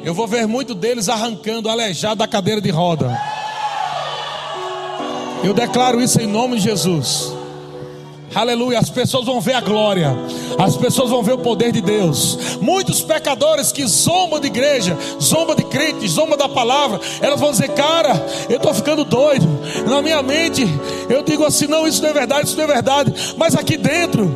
Eu 0.06 0.14
vou 0.14 0.28
ver 0.28 0.46
muito 0.46 0.76
deles 0.76 1.10
arrancando 1.10 1.68
aleijado 1.68 2.18
da 2.18 2.28
cadeira 2.28 2.62
de 2.62 2.70
roda. 2.70 3.20
Eu 5.44 5.52
declaro 5.52 6.00
isso 6.00 6.22
em 6.22 6.28
nome 6.28 6.58
de 6.58 6.62
Jesus. 6.62 7.34
Aleluia, 8.36 8.78
as 8.78 8.90
pessoas 8.92 9.26
vão 9.26 9.42
ver 9.42 9.54
a 9.54 9.62
glória, 9.62 10.16
as 10.60 10.78
pessoas 10.78 11.10
vão 11.10 11.24
ver 11.24 11.34
o 11.34 11.40
poder 11.40 11.72
de 11.72 11.82
Deus. 11.82 12.60
Muitos 12.62 13.02
pecadores 13.02 13.72
que 13.72 13.84
zombam 13.88 14.40
de 14.40 14.46
igreja, 14.46 14.96
zombam 15.20 15.56
de 15.56 15.64
crentes, 15.64 16.12
zombam 16.12 16.38
da 16.38 16.48
palavra, 16.48 17.00
elas 17.20 17.40
vão 17.40 17.50
dizer: 17.50 17.70
Cara, 17.70 18.14
eu 18.48 18.58
estou 18.58 18.76
ficando 18.76 19.04
doido. 19.06 19.48
Na 19.88 20.04
minha 20.04 20.22
mente, 20.22 20.68
eu 21.10 21.24
digo 21.24 21.44
assim: 21.44 21.66
Não, 21.66 21.88
isso 21.88 22.04
não 22.04 22.10
é 22.10 22.14
verdade, 22.14 22.46
isso 22.46 22.58
não 22.58 22.66
é 22.66 22.68
verdade. 22.68 23.12
Mas 23.38 23.56
aqui 23.56 23.76
dentro, 23.76 24.36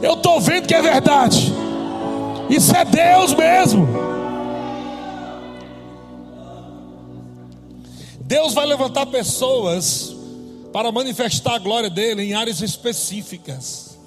eu 0.00 0.12
estou 0.12 0.40
vendo 0.40 0.68
que 0.68 0.74
é 0.74 0.82
verdade. 0.82 1.52
Isso 2.48 2.76
é 2.76 2.84
Deus 2.84 3.34
mesmo. 3.34 4.03
Deus 8.24 8.54
vai 8.54 8.64
levantar 8.64 9.06
pessoas 9.06 10.14
para 10.72 10.90
manifestar 10.90 11.54
a 11.54 11.58
glória 11.58 11.90
dele 11.90 12.22
em 12.22 12.32
áreas 12.34 12.62
específicas. 12.62 13.98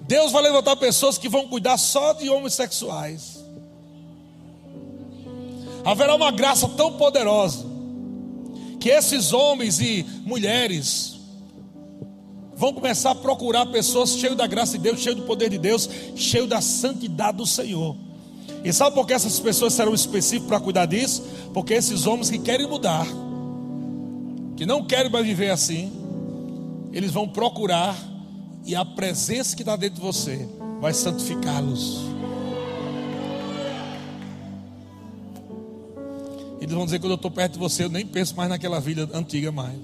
Deus 0.00 0.32
vai 0.32 0.42
levantar 0.42 0.74
pessoas 0.76 1.18
que 1.18 1.28
vão 1.28 1.46
cuidar 1.48 1.76
só 1.76 2.14
de 2.14 2.30
homossexuais. 2.30 3.44
Haverá 5.84 6.14
uma 6.14 6.30
graça 6.30 6.66
tão 6.66 6.94
poderosa 6.94 7.66
que 8.80 8.88
esses 8.88 9.34
homens 9.34 9.80
e 9.80 10.04
mulheres 10.24 11.18
vão 12.54 12.72
começar 12.72 13.10
a 13.10 13.14
procurar 13.14 13.66
pessoas 13.66 14.16
cheias 14.16 14.34
da 14.34 14.46
graça 14.46 14.78
de 14.78 14.84
Deus, 14.84 15.00
cheias 15.00 15.16
do 15.16 15.24
poder 15.24 15.50
de 15.50 15.58
Deus, 15.58 15.88
cheias 16.16 16.48
da 16.48 16.62
santidade 16.62 17.36
do 17.36 17.46
Senhor. 17.46 18.07
E 18.64 18.72
sabe 18.72 18.94
por 18.94 19.06
que 19.06 19.12
essas 19.12 19.38
pessoas 19.38 19.72
serão 19.72 19.94
específicas 19.94 20.48
para 20.48 20.60
cuidar 20.60 20.86
disso? 20.86 21.22
Porque 21.54 21.74
esses 21.74 22.06
homens 22.06 22.30
que 22.30 22.38
querem 22.38 22.66
mudar 22.66 23.06
que 24.58 24.66
não 24.66 24.84
querem 24.84 25.08
mais 25.08 25.24
viver 25.24 25.50
assim, 25.50 25.92
eles 26.92 27.12
vão 27.12 27.28
procurar 27.28 27.96
e 28.66 28.74
a 28.74 28.84
presença 28.84 29.54
que 29.54 29.62
está 29.62 29.76
dentro 29.76 30.00
de 30.00 30.00
você 30.00 30.48
vai 30.80 30.92
santificá-los. 30.92 32.00
Eles 36.60 36.74
vão 36.74 36.84
dizer: 36.84 36.98
quando 36.98 37.12
eu 37.12 37.14
estou 37.14 37.30
perto 37.30 37.52
de 37.52 37.58
você, 37.60 37.84
eu 37.84 37.88
nem 37.88 38.04
penso 38.04 38.34
mais 38.34 38.48
naquela 38.48 38.80
vida 38.80 39.08
antiga 39.14 39.52
mais. 39.52 39.78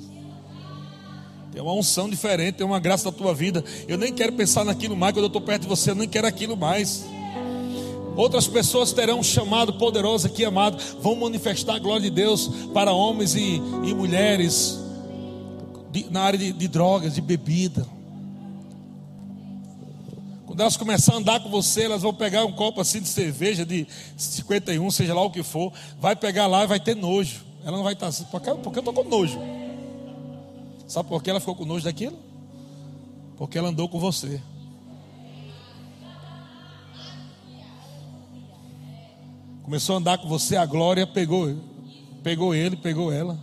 Tem 1.52 1.62
uma 1.62 1.72
unção 1.72 2.10
diferente, 2.10 2.56
tem 2.56 2.66
uma 2.66 2.80
graça 2.80 3.04
da 3.04 3.16
tua 3.16 3.32
vida. 3.32 3.64
Eu 3.86 3.96
nem 3.96 4.12
quero 4.12 4.32
pensar 4.32 4.64
naquilo 4.64 4.96
mais. 4.96 5.14
Quando 5.14 5.26
eu 5.26 5.28
estou 5.28 5.40
perto 5.40 5.62
de 5.62 5.68
você, 5.68 5.92
eu 5.92 5.94
nem 5.94 6.08
quero 6.08 6.26
aquilo 6.26 6.56
mais. 6.56 7.06
Outras 8.16 8.46
pessoas 8.46 8.92
terão 8.92 9.18
um 9.18 9.22
chamado 9.22 9.74
poderoso 9.74 10.26
aqui, 10.26 10.44
amado. 10.44 10.78
Vão 11.00 11.16
manifestar 11.16 11.74
a 11.74 11.78
glória 11.78 12.02
de 12.02 12.10
Deus 12.10 12.48
para 12.72 12.92
homens 12.92 13.34
e, 13.34 13.56
e 13.84 13.94
mulheres 13.94 14.78
de, 15.90 16.10
na 16.10 16.22
área 16.22 16.38
de, 16.38 16.52
de 16.52 16.68
drogas, 16.68 17.14
de 17.14 17.20
bebida. 17.20 17.86
Quando 20.46 20.60
elas 20.60 20.76
começarem 20.76 21.18
a 21.18 21.20
andar 21.20 21.40
com 21.40 21.50
você, 21.50 21.82
elas 21.82 22.02
vão 22.02 22.14
pegar 22.14 22.44
um 22.44 22.52
copo 22.52 22.80
assim 22.80 23.00
de 23.00 23.08
cerveja 23.08 23.66
de 23.66 23.86
51, 24.16 24.88
seja 24.92 25.12
lá 25.12 25.22
o 25.22 25.30
que 25.30 25.42
for, 25.42 25.72
vai 26.00 26.14
pegar 26.14 26.46
lá 26.46 26.62
e 26.62 26.66
vai 26.68 26.78
ter 26.78 26.94
nojo. 26.94 27.44
Ela 27.64 27.76
não 27.76 27.82
vai 27.82 27.94
estar 27.94 28.06
assim, 28.06 28.24
porque, 28.30 28.54
porque 28.54 28.78
eu 28.78 28.80
estou 28.80 28.94
com 28.94 29.02
nojo. 29.02 29.36
Sabe 30.86 31.08
por 31.08 31.20
que 31.20 31.30
ela 31.30 31.40
ficou 31.40 31.56
com 31.56 31.64
nojo 31.64 31.84
daquilo? 31.84 32.16
Porque 33.36 33.58
ela 33.58 33.70
andou 33.70 33.88
com 33.88 33.98
você. 33.98 34.40
Começou 39.64 39.94
a 39.94 39.98
andar 39.98 40.18
com 40.18 40.28
você, 40.28 40.56
a 40.56 40.66
glória 40.66 41.06
pegou, 41.06 41.56
pegou 42.22 42.54
ele, 42.54 42.76
pegou 42.76 43.10
ela. 43.10 43.38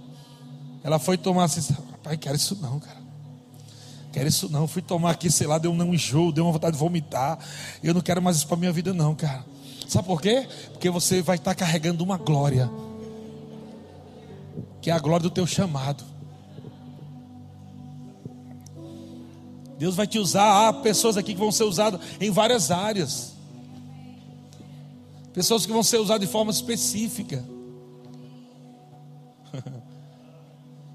Ela 0.83 0.99
foi 0.99 1.17
tomar 1.17 1.45
assim, 1.45 1.73
rapaz, 1.73 2.17
quero 2.19 2.35
isso 2.35 2.55
não, 2.61 2.79
cara. 2.79 3.01
Quero 4.11 4.27
isso 4.27 4.47
não. 4.47 4.67
Fui 4.67 4.83
tomar 4.83 5.11
aqui, 5.11 5.31
sei 5.31 5.47
lá, 5.47 5.57
deu 5.57 5.71
um 5.71 5.93
enjoo, 5.93 6.31
deu 6.31 6.45
uma 6.45 6.53
vontade 6.53 6.73
de 6.73 6.79
vomitar. 6.79 7.39
Eu 7.81 7.93
não 7.93 8.01
quero 8.01 8.21
mais 8.21 8.37
isso 8.37 8.47
para 8.47 8.57
minha 8.57 8.71
vida, 8.71 8.93
não, 8.93 9.15
cara. 9.15 9.43
Sabe 9.87 10.07
por 10.07 10.21
quê? 10.21 10.47
Porque 10.71 10.89
você 10.91 11.23
vai 11.23 11.37
estar 11.37 11.55
carregando 11.55 12.03
uma 12.03 12.17
glória, 12.17 12.69
que 14.79 14.91
é 14.91 14.93
a 14.93 14.99
glória 14.99 15.23
do 15.23 15.31
teu 15.31 15.47
chamado. 15.47 16.03
Deus 19.79 19.95
vai 19.95 20.05
te 20.05 20.19
usar. 20.19 20.67
Há 20.67 20.73
pessoas 20.73 21.17
aqui 21.17 21.33
que 21.33 21.39
vão 21.39 21.51
ser 21.51 21.63
usadas 21.63 21.99
em 22.19 22.29
várias 22.29 22.69
áreas. 22.69 23.33
Pessoas 25.33 25.65
que 25.65 25.71
vão 25.71 25.81
ser 25.83 25.97
usadas 25.97 26.25
de 26.25 26.31
forma 26.31 26.51
específica. 26.51 27.43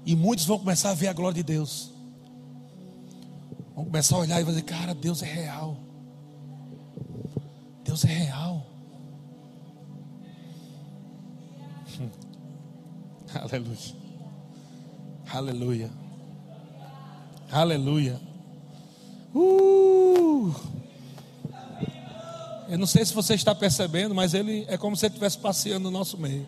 e 0.05 0.15
muitos 0.15 0.45
vão 0.45 0.59
começar 0.59 0.91
a 0.91 0.93
ver 0.93 1.07
a 1.07 1.13
glória 1.13 1.35
de 1.35 1.43
Deus. 1.43 1.91
Vão 3.75 3.85
começar 3.85 4.15
a 4.15 4.19
olhar 4.19 4.39
e 4.39 4.43
vão 4.43 4.53
dizer: 4.53 4.65
Cara, 4.65 4.93
Deus 4.93 5.23
é 5.23 5.25
real. 5.25 5.77
Deus 7.83 8.05
é 8.05 8.09
real. 8.09 8.65
Aleluia. 13.33 14.07
Aleluia. 15.31 15.89
Aleluia. 17.51 18.19
Uh! 19.33 20.76
Eu 22.69 22.77
não 22.77 22.85
sei 22.85 23.05
se 23.05 23.13
você 23.13 23.33
está 23.33 23.55
percebendo, 23.55 24.13
mas 24.13 24.33
ele 24.33 24.65
é 24.67 24.77
como 24.77 24.95
se 24.95 25.05
ele 25.05 25.13
estivesse 25.13 25.37
passeando 25.37 25.85
no 25.85 25.91
nosso 25.91 26.17
meio. 26.17 26.45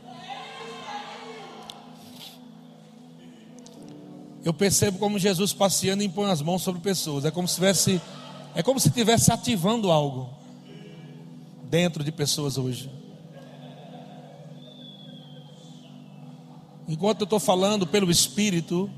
Eu 4.44 4.54
percebo 4.54 4.98
como 5.00 5.18
Jesus 5.18 5.54
passeando 5.54 6.04
e 6.04 6.08
impõe 6.08 6.30
as 6.30 6.42
mãos 6.42 6.62
sobre 6.62 6.82
pessoas. 6.82 7.24
É 7.24 7.32
como 7.32 7.48
se 7.48 7.56
tivesse, 7.56 8.02
é 8.54 8.62
como 8.62 8.80
se 8.80 8.90
estivesse 8.90 9.32
ativando 9.32 9.92
algo 9.92 10.30
dentro 11.70 12.04
de 12.04 12.12
pessoas 12.12 12.58
hoje. 12.58 12.92
Enquanto 16.86 17.22
eu 17.22 17.26
estou 17.26 17.40
falando 17.40 17.88
pelo 17.88 18.12
Espírito, 18.12 18.90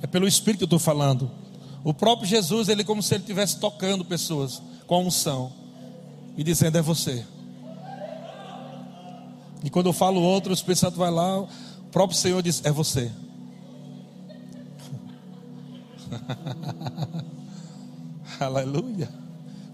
é 0.00 0.06
pelo 0.06 0.26
Espírito 0.26 0.58
que 0.58 0.64
eu 0.64 0.66
estou 0.66 0.78
falando. 0.78 1.30
O 1.84 1.92
próprio 1.92 2.26
Jesus, 2.26 2.68
ele 2.68 2.82
é 2.82 2.84
como 2.84 3.02
se 3.02 3.14
ele 3.14 3.22
estivesse 3.22 3.58
tocando 3.58 4.02
pessoas 4.02 4.62
com 4.86 4.94
a 4.94 4.98
unção 4.98 5.61
e 6.36 6.44
dizendo: 6.44 6.78
É 6.78 6.82
você. 6.82 7.24
E 9.64 9.70
quando 9.70 9.86
eu 9.86 9.92
falo 9.92 10.20
outro, 10.20 10.50
o 10.50 10.54
Espírito 10.54 10.80
Santo 10.80 10.96
vai 10.96 11.10
lá, 11.10 11.40
o 11.40 11.48
próprio 11.90 12.18
Senhor 12.18 12.42
diz: 12.42 12.62
É 12.64 12.70
você. 12.70 13.10
Aleluia. 18.40 19.08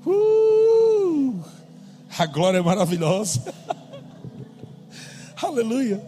Uh, 0.07 1.41
a 2.19 2.27
glória 2.27 2.59
é 2.59 2.63
maravilhosa. 2.63 3.43
Aleluia. 5.43 6.03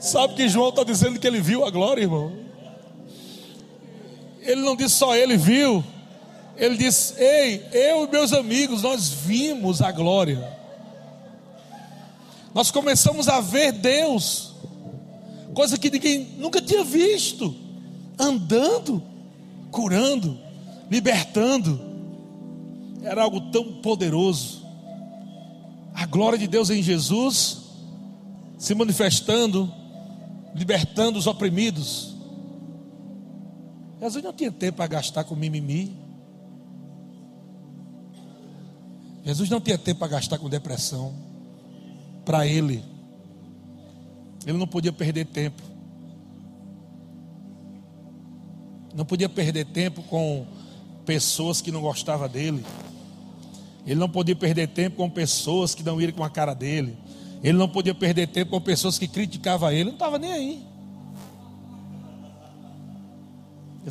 Sabe 0.00 0.34
que 0.34 0.48
João 0.48 0.68
está 0.68 0.84
dizendo 0.84 1.18
que 1.18 1.26
ele 1.26 1.40
viu 1.40 1.64
a 1.64 1.70
glória, 1.70 2.02
irmão? 2.02 2.32
Ele 4.40 4.62
não 4.62 4.76
disse 4.76 4.94
só 4.94 5.16
ele 5.16 5.36
viu. 5.36 5.84
Ele 6.58 6.76
disse: 6.76 7.14
Ei, 7.18 7.66
eu 7.72 8.04
e 8.04 8.10
meus 8.10 8.32
amigos, 8.32 8.82
nós 8.82 9.08
vimos 9.08 9.80
a 9.80 9.90
glória. 9.90 10.56
Nós 12.54 12.70
começamos 12.70 13.28
a 13.28 13.40
ver 13.40 13.72
Deus, 13.72 14.52
coisa 15.54 15.78
que 15.78 15.90
ninguém 15.90 16.34
nunca 16.38 16.60
tinha 16.60 16.84
visto, 16.84 17.54
andando, 18.18 19.02
curando, 19.70 20.38
libertando. 20.90 21.80
Era 23.02 23.22
algo 23.22 23.40
tão 23.52 23.80
poderoso. 23.80 24.66
A 25.94 26.04
glória 26.04 26.38
de 26.38 26.46
Deus 26.46 26.68
em 26.68 26.82
Jesus 26.82 27.58
se 28.58 28.74
manifestando 28.74 29.72
libertando 30.54 31.18
os 31.18 31.26
oprimidos. 31.26 32.14
Jesus 34.00 34.22
não 34.22 34.32
tinha 34.32 34.50
tempo 34.50 34.76
para 34.76 34.86
gastar 34.86 35.24
com 35.24 35.34
mimimi. 35.34 35.96
Jesus 39.24 39.50
não 39.50 39.60
tinha 39.60 39.76
tempo 39.76 40.00
para 40.00 40.08
gastar 40.08 40.38
com 40.38 40.48
depressão. 40.48 41.14
Para 42.24 42.46
ele, 42.46 42.84
ele 44.46 44.58
não 44.58 44.66
podia 44.66 44.92
perder 44.92 45.26
tempo. 45.26 45.62
Não 48.94 49.04
podia 49.04 49.28
perder 49.28 49.66
tempo 49.66 50.02
com 50.02 50.46
pessoas 51.04 51.60
que 51.60 51.70
não 51.70 51.80
gostavam 51.80 52.28
dele. 52.28 52.64
Ele 53.86 53.98
não 53.98 54.08
podia 54.08 54.36
perder 54.36 54.68
tempo 54.68 54.96
com 54.96 55.08
pessoas 55.08 55.74
que 55.74 55.82
não 55.82 56.00
iam 56.00 56.12
com 56.12 56.24
a 56.24 56.30
cara 56.30 56.52
dele. 56.52 56.96
Ele 57.42 57.56
não 57.56 57.68
podia 57.68 57.94
perder 57.94 58.26
tempo 58.26 58.50
com 58.50 58.60
pessoas 58.60 58.98
que 58.98 59.06
criticavam 59.06 59.70
ele, 59.70 59.80
ele 59.80 59.84
não 59.84 59.92
estava 59.92 60.18
nem 60.18 60.32
aí. 60.32 60.62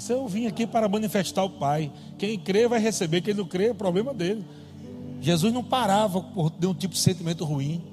Eu 0.09 0.27
vim 0.27 0.45
aqui 0.45 0.67
para 0.67 0.87
manifestar 0.87 1.43
o 1.43 1.49
Pai. 1.49 1.91
Quem 2.19 2.37
crê 2.37 2.67
vai 2.67 2.79
receber, 2.79 3.21
quem 3.21 3.33
não 3.33 3.45
crê 3.45 3.69
é 3.69 3.73
problema 3.73 4.13
dele. 4.13 4.45
Jesus 5.27 5.51
não 5.51 5.61
parava 5.61 6.21
por 6.21 6.53
um 6.63 6.73
tipo 6.73 6.93
de 6.93 7.01
sentimento 7.01 7.43
ruim. 7.43 7.83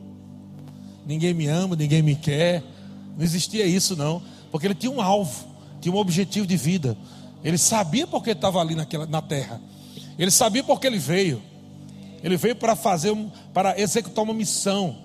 Ninguém 1.05 1.35
me 1.35 1.48
ama, 1.48 1.74
ninguém 1.74 2.01
me 2.01 2.15
quer. 2.15 2.62
Não 3.16 3.24
existia 3.24 3.66
isso, 3.66 3.97
não. 3.97 4.23
Porque 4.52 4.69
ele 4.69 4.74
tinha 4.74 4.93
um 4.93 5.01
alvo, 5.01 5.44
tinha 5.81 5.93
um 5.93 5.98
objetivo 5.98 6.47
de 6.47 6.56
vida. 6.56 6.97
Ele 7.43 7.59
sabia 7.59 8.06
porque 8.06 8.31
estava 8.31 8.61
ali 8.61 8.77
naquela, 8.77 9.05
na 9.05 9.20
terra. 9.20 9.61
Ele 10.16 10.31
sabia 10.31 10.62
porque 10.62 10.86
ele 10.86 10.97
veio. 10.97 11.43
Ele 12.23 12.36
veio 12.36 12.55
para 12.55 12.77
fazer, 12.77 13.12
para 13.52 13.81
executar 13.81 14.23
uma 14.23 14.32
missão. 14.32 14.97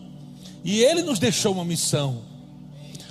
E 0.64 0.84
Ele 0.84 1.02
nos 1.02 1.18
deixou 1.18 1.52
uma 1.52 1.66
missão. 1.66 2.22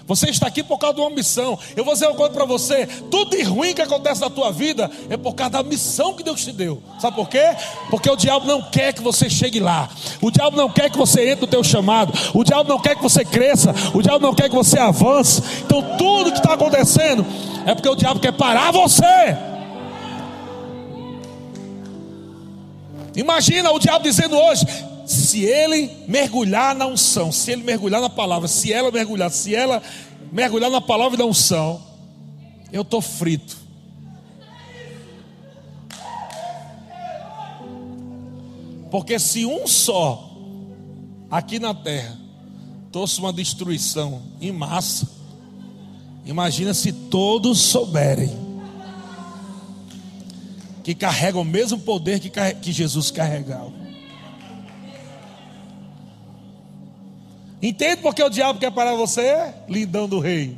Você 0.09 0.31
está 0.31 0.47
aqui 0.47 0.63
por 0.63 0.79
causa 0.79 0.95
de 0.95 1.03
uma 1.03 1.11
missão. 1.11 1.59
Eu 1.77 1.85
vou 1.85 1.93
dizer 1.93 2.07
uma 2.07 2.15
coisa 2.15 2.33
para 2.33 2.47
você: 2.47 2.87
tudo 3.11 3.37
de 3.37 3.43
ruim 3.43 3.75
que 3.75 3.83
acontece 3.83 4.23
na 4.23 4.31
tua 4.31 4.51
vida 4.51 4.91
é 5.11 5.19
por 5.19 5.35
causa 5.35 5.51
da 5.51 5.63
missão 5.63 6.15
que 6.15 6.23
Deus 6.23 6.43
te 6.43 6.51
deu. 6.51 6.83
Sabe 6.99 7.15
por 7.15 7.29
quê? 7.29 7.55
Porque 7.91 8.09
o 8.09 8.17
diabo 8.17 8.47
não 8.47 8.63
quer 8.63 8.95
que 8.95 9.03
você 9.03 9.29
chegue 9.29 9.61
lá. 9.61 9.87
O 10.23 10.31
diabo 10.31 10.57
não 10.57 10.71
quer 10.71 10.91
que 10.91 10.97
você 10.97 11.29
entre 11.29 11.43
no 11.43 11.47
teu 11.47 11.63
chamado. 11.63 12.13
O 12.33 12.43
diabo 12.43 12.67
não 12.67 12.81
quer 12.81 12.97
que 12.97 13.03
você 13.03 13.23
cresça. 13.23 13.75
O 13.93 14.01
diabo 14.01 14.21
não 14.21 14.35
quer 14.35 14.49
que 14.49 14.55
você 14.55 14.79
avance. 14.79 15.43
Então 15.67 15.83
tudo 15.99 16.33
que 16.33 16.39
está 16.39 16.55
acontecendo 16.55 17.27
é 17.67 17.75
porque 17.75 17.89
o 17.89 17.95
diabo 17.95 18.19
quer 18.19 18.33
parar 18.33 18.73
você. 18.73 19.37
Imagina 23.15 23.71
o 23.73 23.79
diabo 23.79 24.03
dizendo 24.03 24.39
hoje: 24.39 24.65
se 25.09 25.43
ele 25.43 25.91
mergulhar 26.07 26.75
na 26.75 26.87
unção, 26.87 27.33
se 27.33 27.51
ele 27.51 27.63
mergulhar 27.63 28.01
na 28.01 28.11
palavra, 28.11 28.47
se 28.47 28.71
ela 28.71 28.91
mergulhar, 28.91 29.31
se 29.31 29.55
ela 29.55 29.83
mergulhar 30.31 30.71
na 30.71 30.83
palavra 30.83 31.17
e 31.17 31.19
na 31.19 31.25
unção, 31.25 31.83
eu 32.71 32.83
estou 32.83 33.01
frito. 33.01 33.57
Porque 38.91 39.19
se 39.19 39.47
um 39.47 39.67
só 39.67 40.31
aqui 41.31 41.59
na 41.59 41.73
terra 41.73 42.19
trouxe 42.93 43.19
uma 43.19 43.33
destruição 43.33 44.23
em 44.43 44.53
massa, 44.53 45.09
imagina 46.27 46.75
se 46.75 46.93
todos 46.93 47.59
souberem 47.61 48.47
que 50.85 50.95
carregam 50.95 51.41
o 51.41 51.45
mesmo 51.47 51.79
poder 51.79 52.21
que, 52.21 52.31
que 52.31 52.73
Jesus 52.73 53.11
carregava. 53.11 53.88
Entende 57.61 58.03
porque 58.03 58.23
o 58.23 58.31
diabo 58.31 58.59
quer 58.59 58.71
parar 58.71 58.95
você? 58.95 59.53
Lindão 59.69 60.09
do 60.09 60.21
rei. 60.21 60.57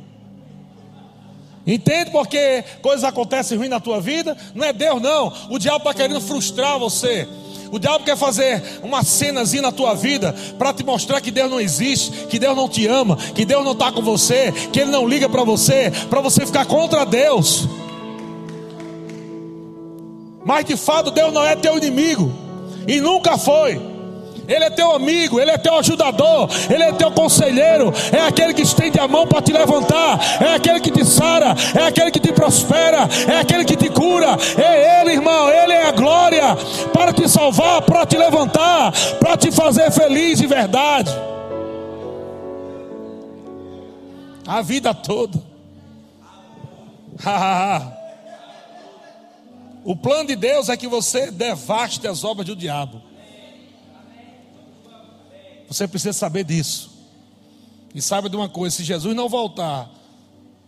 Entende 1.65 2.11
porque 2.11 2.63
coisas 2.81 3.03
acontecem 3.03 3.57
ruins 3.57 3.69
na 3.69 3.79
tua 3.79 3.99
vida? 3.99 4.35
Não 4.55 4.65
é 4.65 4.73
Deus, 4.73 5.01
não. 5.01 5.31
O 5.49 5.59
diabo 5.59 5.77
está 5.77 5.93
querendo 5.93 6.21
frustrar 6.21 6.79
você. 6.79 7.27
O 7.71 7.79
diabo 7.79 8.03
quer 8.03 8.17
fazer 8.17 8.61
uma 8.83 9.03
cenazinha 9.03 9.61
na 9.61 9.71
tua 9.71 9.93
vida 9.93 10.35
para 10.57 10.73
te 10.73 10.83
mostrar 10.83 11.21
que 11.21 11.31
Deus 11.31 11.49
não 11.49 11.59
existe, 11.59 12.27
que 12.27 12.37
Deus 12.37 12.55
não 12.55 12.67
te 12.67 12.85
ama, 12.85 13.15
que 13.15 13.45
Deus 13.45 13.63
não 13.63 13.71
está 13.71 13.91
com 13.91 14.01
você, 14.01 14.51
que 14.73 14.81
Ele 14.81 14.91
não 14.91 15.07
liga 15.07 15.29
para 15.29 15.43
você, 15.43 15.91
para 16.09 16.19
você 16.19 16.45
ficar 16.45 16.65
contra 16.65 17.05
Deus. 17.05 17.67
Mas 20.43 20.65
de 20.65 20.75
fato, 20.75 21.11
Deus 21.11 21.31
não 21.31 21.45
é 21.45 21.55
teu 21.55 21.77
inimigo 21.77 22.33
e 22.87 22.99
nunca 22.99 23.37
foi. 23.37 23.90
Ele 24.51 24.65
é 24.65 24.69
teu 24.69 24.91
amigo, 24.91 25.39
Ele 25.39 25.49
é 25.49 25.57
teu 25.57 25.75
ajudador, 25.75 26.49
Ele 26.69 26.83
é 26.83 26.91
teu 26.91 27.09
conselheiro, 27.11 27.93
é 28.11 28.19
aquele 28.19 28.53
que 28.53 28.63
estende 28.63 28.99
a 28.99 29.07
mão 29.07 29.25
para 29.25 29.41
te 29.41 29.53
levantar, 29.53 30.19
é 30.41 30.53
aquele 30.55 30.81
que 30.81 30.91
te 30.91 31.05
sara, 31.05 31.55
é 31.73 31.83
aquele 31.87 32.11
que 32.11 32.19
te 32.19 32.33
prospera, 32.33 33.07
é 33.27 33.39
aquele 33.39 33.63
que 33.63 33.77
te 33.77 33.89
cura, 33.89 34.37
é 34.57 35.01
Ele, 35.01 35.13
irmão, 35.13 35.49
Ele 35.49 35.71
é 35.73 35.87
a 35.87 35.91
glória 35.91 36.57
para 36.91 37.13
te 37.13 37.29
salvar, 37.29 37.81
para 37.83 38.05
te 38.05 38.17
levantar, 38.17 38.91
para 39.19 39.37
te 39.37 39.51
fazer 39.51 39.89
feliz 39.91 40.39
de 40.39 40.47
verdade. 40.47 41.11
A 44.45 44.61
vida 44.61 44.93
toda. 44.93 45.39
o 49.85 49.95
plano 49.95 50.27
de 50.27 50.35
Deus 50.35 50.67
é 50.67 50.75
que 50.75 50.87
você 50.87 51.31
devaste 51.31 52.05
as 52.07 52.23
obras 52.25 52.47
do 52.47 52.55
diabo. 52.55 53.10
Você 55.71 55.87
precisa 55.87 56.11
saber 56.11 56.43
disso. 56.43 56.91
E 57.95 58.01
saiba 58.01 58.29
de 58.29 58.35
uma 58.35 58.49
coisa: 58.49 58.75
se 58.75 58.83
Jesus 58.83 59.15
não 59.15 59.29
voltar, 59.29 59.89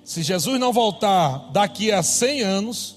se 0.01 0.23
Jesus 0.23 0.57
não 0.57 0.71
voltar 0.71 1.51
daqui 1.51 1.91
a 1.91 2.01
100 2.01 2.41
anos, 2.41 2.95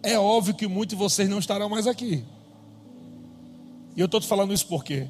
é 0.00 0.16
óbvio 0.16 0.54
que 0.54 0.68
muitos 0.68 0.96
de 0.96 1.02
vocês 1.02 1.28
não 1.28 1.40
estarão 1.40 1.68
mais 1.68 1.88
aqui. 1.88 2.24
E 3.96 4.00
eu 4.00 4.06
estou 4.06 4.20
te 4.20 4.28
falando 4.28 4.54
isso 4.54 4.64
porque 4.68 5.08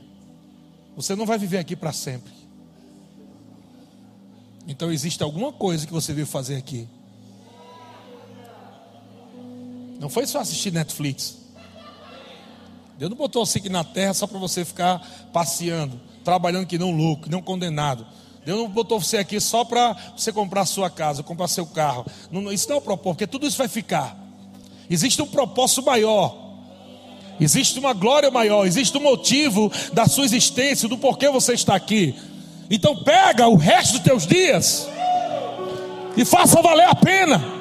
você 0.96 1.14
não 1.14 1.26
vai 1.26 1.36
viver 1.36 1.58
aqui 1.58 1.76
para 1.76 1.92
sempre. 1.92 2.32
Então 4.66 4.90
existe 4.90 5.22
alguma 5.22 5.52
coisa 5.52 5.86
que 5.86 5.92
você 5.92 6.14
veio 6.14 6.26
fazer 6.26 6.56
aqui. 6.56 6.88
Não 9.98 10.08
foi 10.08 10.26
só 10.26 10.40
assistir 10.40 10.72
Netflix. 10.72 11.36
Deus 13.00 13.08
não 13.08 13.16
botou 13.16 13.46
você 13.46 13.56
aqui 13.56 13.70
na 13.70 13.82
terra 13.82 14.12
só 14.12 14.26
para 14.26 14.38
você 14.38 14.62
ficar 14.62 15.00
passeando, 15.32 15.98
trabalhando 16.22 16.66
que 16.66 16.76
não 16.76 16.90
louco, 16.90 17.30
não 17.30 17.40
condenado. 17.40 18.06
Deus 18.44 18.58
não 18.58 18.68
botou 18.68 19.00
você 19.00 19.16
aqui 19.16 19.40
só 19.40 19.64
para 19.64 19.96
você 20.14 20.30
comprar 20.30 20.66
sua 20.66 20.90
casa, 20.90 21.22
comprar 21.22 21.48
seu 21.48 21.64
carro. 21.64 22.04
Não, 22.30 22.52
isso 22.52 22.68
não 22.68 22.76
é 22.76 22.78
o 22.78 22.82
propósito, 22.82 23.14
porque 23.14 23.26
tudo 23.26 23.46
isso 23.46 23.56
vai 23.56 23.68
ficar. 23.68 24.14
Existe 24.90 25.22
um 25.22 25.26
propósito 25.26 25.82
maior. 25.82 26.36
Existe 27.40 27.78
uma 27.78 27.94
glória 27.94 28.30
maior, 28.30 28.66
existe 28.66 28.94
um 28.98 29.02
motivo 29.02 29.72
da 29.94 30.04
sua 30.04 30.26
existência, 30.26 30.86
do 30.86 30.98
porquê 30.98 31.30
você 31.30 31.54
está 31.54 31.74
aqui. 31.74 32.14
Então 32.70 33.02
pega 33.02 33.48
o 33.48 33.56
resto 33.56 33.92
dos 33.92 34.02
teus 34.02 34.26
dias 34.26 34.86
e 36.18 36.22
faça 36.26 36.60
valer 36.60 36.86
a 36.86 36.94
pena. 36.94 37.59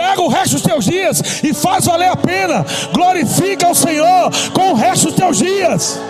Pega 0.00 0.22
o 0.22 0.28
resto 0.28 0.52
dos 0.52 0.62
teus 0.62 0.86
dias 0.86 1.42
e 1.44 1.52
faz 1.52 1.84
valer 1.84 2.08
a 2.08 2.16
pena. 2.16 2.64
Glorifica 2.90 3.68
o 3.68 3.74
Senhor 3.74 4.30
com 4.54 4.72
o 4.72 4.74
resto 4.74 5.08
dos 5.08 5.14
teus 5.14 5.36
dias. 5.36 6.00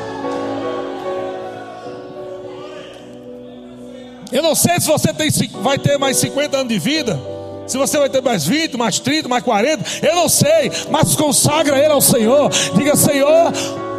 Eu 4.30 4.44
não 4.44 4.54
sei 4.54 4.78
se 4.78 4.86
você 4.86 5.12
tem, 5.12 5.28
vai 5.60 5.76
ter 5.76 5.98
mais 5.98 6.18
50 6.18 6.56
anos 6.56 6.72
de 6.72 6.78
vida. 6.78 7.20
Se 7.66 7.76
você 7.76 7.98
vai 7.98 8.08
ter 8.08 8.22
mais 8.22 8.46
20, 8.46 8.76
mais 8.76 9.00
30, 9.00 9.28
mais 9.28 9.42
40, 9.42 9.84
eu 10.06 10.14
não 10.14 10.28
sei, 10.28 10.70
mas 10.88 11.16
consagra 11.16 11.76
ele 11.76 11.92
ao 11.92 12.00
Senhor. 12.00 12.48
Diga, 12.76 12.94
Senhor, 12.94 13.52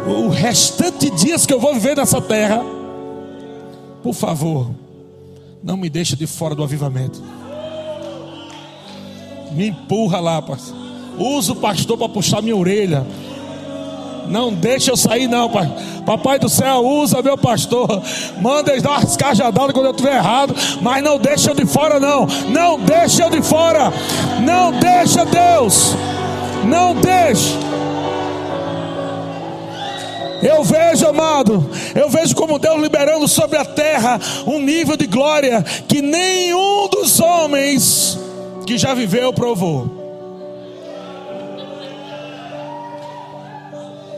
o 0.06 0.30
restante 0.30 1.10
dias 1.10 1.44
que 1.44 1.52
eu 1.52 1.60
vou 1.60 1.74
viver 1.74 1.98
nessa 1.98 2.20
terra, 2.20 2.64
por 4.02 4.14
favor, 4.14 4.70
não 5.62 5.76
me 5.76 5.90
deixe 5.90 6.16
de 6.16 6.26
fora 6.26 6.54
do 6.54 6.62
avivamento. 6.62 7.41
Me 9.54 9.68
empurra 9.68 10.20
lá, 10.20 10.40
pastor. 10.40 10.76
Usa 11.18 11.52
o 11.52 11.56
pastor 11.56 11.98
para 11.98 12.08
puxar 12.08 12.42
minha 12.42 12.56
orelha. 12.56 13.06
Não 14.28 14.52
deixa 14.52 14.90
eu 14.90 14.96
sair, 14.96 15.26
não, 15.26 15.48
pai. 15.50 15.70
Papai 16.06 16.38
do 16.38 16.48
céu, 16.48 16.84
usa 16.84 17.22
meu 17.22 17.36
pastor. 17.36 18.02
Manda 18.40 18.70
eles 18.70 18.82
dar 18.82 18.92
umas 18.92 19.16
cajadadas 19.16 19.72
quando 19.72 19.86
eu 19.86 19.90
estiver 19.92 20.16
errado. 20.16 20.54
Mas 20.80 21.02
não 21.02 21.18
deixa 21.18 21.50
eu 21.50 21.54
de 21.54 21.66
fora, 21.66 22.00
não. 22.00 22.26
Não 22.50 22.78
deixa 22.80 23.24
eu 23.24 23.30
de 23.30 23.42
fora. 23.42 23.92
Não 24.44 24.72
deixa, 24.72 25.24
Deus. 25.24 25.94
Não 26.64 26.94
deixa. 26.94 27.72
Eu 30.42 30.64
vejo, 30.64 31.06
amado, 31.06 31.70
eu 31.94 32.10
vejo 32.10 32.34
como 32.34 32.58
Deus 32.58 32.80
liberando 32.80 33.28
sobre 33.28 33.56
a 33.58 33.64
terra 33.64 34.18
um 34.44 34.58
nível 34.58 34.96
de 34.96 35.06
glória 35.06 35.62
que 35.86 36.02
nenhum 36.02 36.88
dos 36.88 37.20
homens 37.20 38.18
que 38.72 38.78
já 38.78 38.94
viveu 38.94 39.34
provou. 39.34 39.86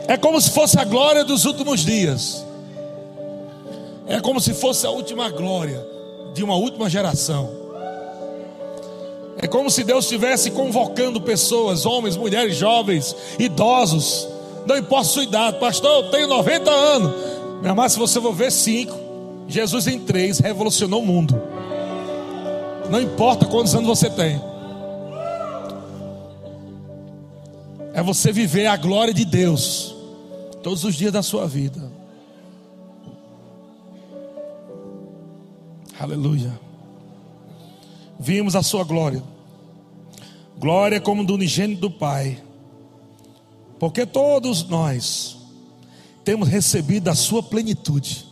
É 0.07 0.15
como 0.15 0.39
se 0.39 0.49
fosse 0.51 0.79
a 0.79 0.85
glória 0.85 1.25
dos 1.25 1.43
últimos 1.43 1.83
dias. 1.83 2.45
É 4.07 4.21
como 4.21 4.39
se 4.39 4.53
fosse 4.53 4.85
a 4.87 4.89
última 4.89 5.29
glória 5.29 5.85
de 6.33 6.41
uma 6.41 6.55
última 6.55 6.89
geração. 6.89 7.49
É 9.41 9.45
como 9.45 9.69
se 9.69 9.83
Deus 9.83 10.05
estivesse 10.05 10.51
convocando 10.51 11.19
pessoas, 11.19 11.85
homens, 11.85 12.15
mulheres, 12.15 12.55
jovens, 12.55 13.13
idosos. 13.37 14.25
Não 14.65 14.77
importa 14.77 15.01
a 15.01 15.09
sua 15.11 15.23
idade, 15.23 15.59
pastor, 15.59 16.05
eu 16.05 16.11
tenho 16.11 16.27
90 16.27 16.71
anos. 16.71 17.13
Meu 17.61 17.71
amado, 17.71 17.89
se 17.89 17.99
você 17.99 18.21
for 18.21 18.31
ver 18.33 18.53
cinco, 18.53 18.97
Jesus 19.49 19.85
em 19.85 19.99
três 19.99 20.39
revolucionou 20.39 21.01
o 21.01 21.05
mundo. 21.05 21.54
Não 22.89 23.01
importa 23.01 23.45
quantos 23.45 23.73
anos 23.73 23.87
você 23.87 24.09
tem. 24.09 24.41
É 27.93 28.03
você 28.03 28.31
viver 28.31 28.67
a 28.67 28.75
glória 28.75 29.13
de 29.13 29.23
Deus 29.23 29.95
todos 30.61 30.83
os 30.83 30.95
dias 30.95 31.13
da 31.13 31.23
sua 31.23 31.47
vida. 31.47 31.91
Aleluia. 35.99 36.59
Vimos 38.19 38.55
a 38.55 38.61
sua 38.61 38.83
glória. 38.83 39.23
Glória 40.57 40.99
como 40.99 41.25
do 41.25 41.33
unigênito 41.35 41.81
do 41.81 41.91
Pai. 41.91 42.41
Porque 43.79 44.05
todos 44.05 44.67
nós 44.67 45.37
temos 46.23 46.47
recebido 46.47 47.09
a 47.09 47.15
sua 47.15 47.43
plenitude. 47.43 48.25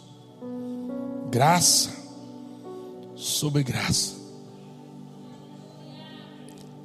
Graça 1.29 1.91
sobre 3.15 3.63
graça. 3.63 4.22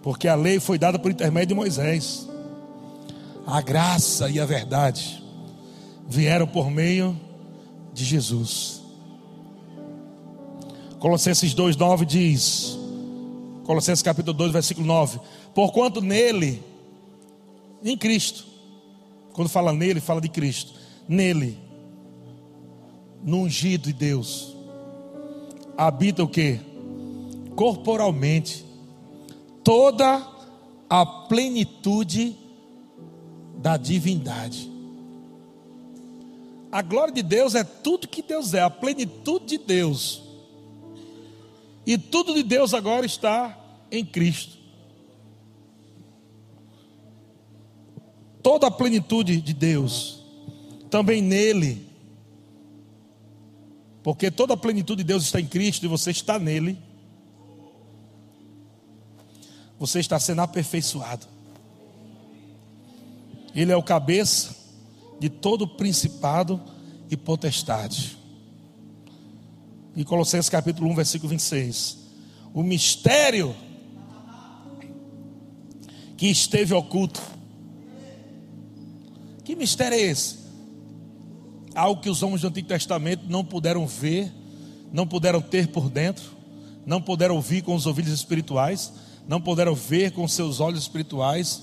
Porque 0.09 0.26
a 0.26 0.35
lei 0.35 0.59
foi 0.59 0.78
dada 0.78 0.98
por 0.98 1.10
intermédio 1.10 1.48
de 1.48 1.55
Moisés. 1.55 2.26
A 3.47 3.60
graça 3.60 4.30
e 4.30 4.40
a 4.40 4.47
verdade 4.47 5.22
vieram 6.09 6.47
por 6.47 6.70
meio 6.70 7.14
de 7.93 8.06
Jesus. 8.06 8.80
Colossenses 10.98 11.55
2,9 11.55 12.06
diz, 12.06 12.78
Colossenses 13.64 14.01
capítulo 14.01 14.32
2, 14.32 14.51
versículo 14.51 14.86
9: 14.86 15.20
Porquanto 15.55 16.01
nele, 16.01 16.62
em 17.85 17.94
Cristo, 17.94 18.47
quando 19.35 19.51
fala 19.51 19.74
nele, 19.74 20.01
fala 20.01 20.22
de 20.22 20.30
Cristo, 20.30 20.72
nele, 21.06 21.59
no 23.22 23.43
ungido 23.43 23.89
de 23.89 23.93
Deus, 23.93 24.56
habita 25.76 26.22
o 26.24 26.28
que? 26.28 26.59
Corporalmente, 27.55 28.68
toda 29.69 30.27
a 30.89 31.05
plenitude 31.05 32.35
da 33.59 33.77
divindade. 33.77 34.66
A 36.73 36.81
glória 36.81 37.12
de 37.12 37.23
Deus 37.23 37.55
é 37.55 37.62
tudo 37.62 38.09
que 38.09 38.23
Deus 38.23 38.55
é, 38.55 38.62
a 38.62 38.70
plenitude 38.70 39.45
de 39.45 39.59
Deus. 39.59 40.23
E 41.85 41.99
tudo 41.99 42.32
de 42.32 42.43
Deus 42.43 42.73
agora 42.73 43.05
está 43.05 43.59
em 43.93 44.07
Cristo. 44.07 44.57
Toda 48.43 48.69
a 48.69 48.70
plenitude 48.70 49.39
de 49.39 49.53
Deus, 49.53 50.24
também 50.89 51.20
nele. 51.20 51.86
Porque 54.03 54.31
toda 54.31 54.55
a 54.55 54.57
plenitude 54.57 55.03
de 55.03 55.09
Deus 55.09 55.24
está 55.24 55.39
em 55.39 55.47
Cristo 55.47 55.85
e 55.85 55.89
você 55.90 56.11
está 56.11 56.39
nele. 56.39 56.88
Você 59.78 60.00
está 60.00 60.18
sendo 60.18 60.40
aperfeiçoado. 60.40 61.26
Ele 63.55 63.72
é 63.72 63.76
o 63.76 63.82
cabeça 63.82 64.55
de 65.18 65.28
todo 65.28 65.66
principado 65.66 66.60
e 67.10 67.16
potestade. 67.16 68.16
E 69.96 70.05
Colossenses 70.05 70.48
capítulo 70.48 70.90
1, 70.90 70.94
versículo 70.94 71.30
26. 71.30 71.98
O 72.55 72.62
mistério 72.62 73.55
que 76.16 76.26
esteve 76.26 76.74
oculto. 76.74 77.22
Que 79.44 79.55
mistério 79.55 79.96
é 79.96 80.00
esse? 80.00 80.38
Algo 81.74 82.00
que 82.00 82.10
os 82.10 82.22
homens 82.22 82.42
do 82.42 82.48
Antigo 82.48 82.68
Testamento 82.68 83.24
não 83.28 83.44
puderam 83.44 83.86
ver, 83.86 84.32
não 84.92 85.06
puderam 85.06 85.40
ter 85.40 85.68
por 85.68 85.88
dentro, 85.88 86.36
não 86.84 87.00
puderam 87.00 87.36
ouvir 87.36 87.62
com 87.62 87.74
os 87.74 87.86
ouvidos 87.86 88.12
espirituais, 88.12 88.92
não 89.28 89.42
puderam 89.42 89.74
ver 89.74 90.12
com 90.12 90.26
seus 90.26 90.59
olhos 90.59 90.80
espirituais, 90.80 91.62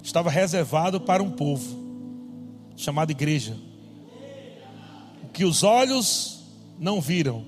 estava 0.00 0.30
reservado 0.30 1.00
para 1.00 1.20
um 1.20 1.32
povo 1.32 1.82
chamado 2.76 3.10
igreja. 3.10 3.56
O 5.24 5.28
que 5.28 5.44
os 5.44 5.64
olhos 5.64 6.44
não 6.78 7.00
viram, 7.00 7.44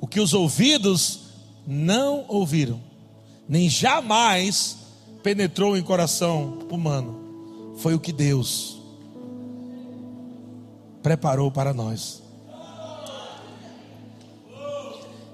o 0.00 0.08
que 0.08 0.18
os 0.18 0.34
ouvidos 0.34 1.20
não 1.64 2.24
ouviram, 2.26 2.80
nem 3.48 3.68
jamais 3.70 4.78
penetrou 5.22 5.76
em 5.76 5.82
coração 5.82 6.58
humano, 6.68 7.74
foi 7.78 7.94
o 7.94 8.00
que 8.00 8.12
Deus 8.12 8.80
preparou 11.00 11.50
para 11.50 11.72
nós. 11.72 12.20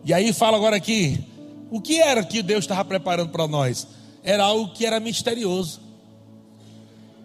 E 0.05 0.13
aí 0.13 0.33
fala 0.33 0.57
agora 0.57 0.77
aqui, 0.77 1.25
o 1.71 1.81
que 1.81 2.01
era 2.01 2.25
que 2.25 2.43
Deus 2.43 2.65
estava 2.65 2.85
preparando 2.85 3.31
para 3.31 3.47
nós? 3.47 3.87
Era 4.23 4.45
algo 4.45 4.73
que 4.73 4.87
era 4.87 4.99
misterioso. 5.01 5.81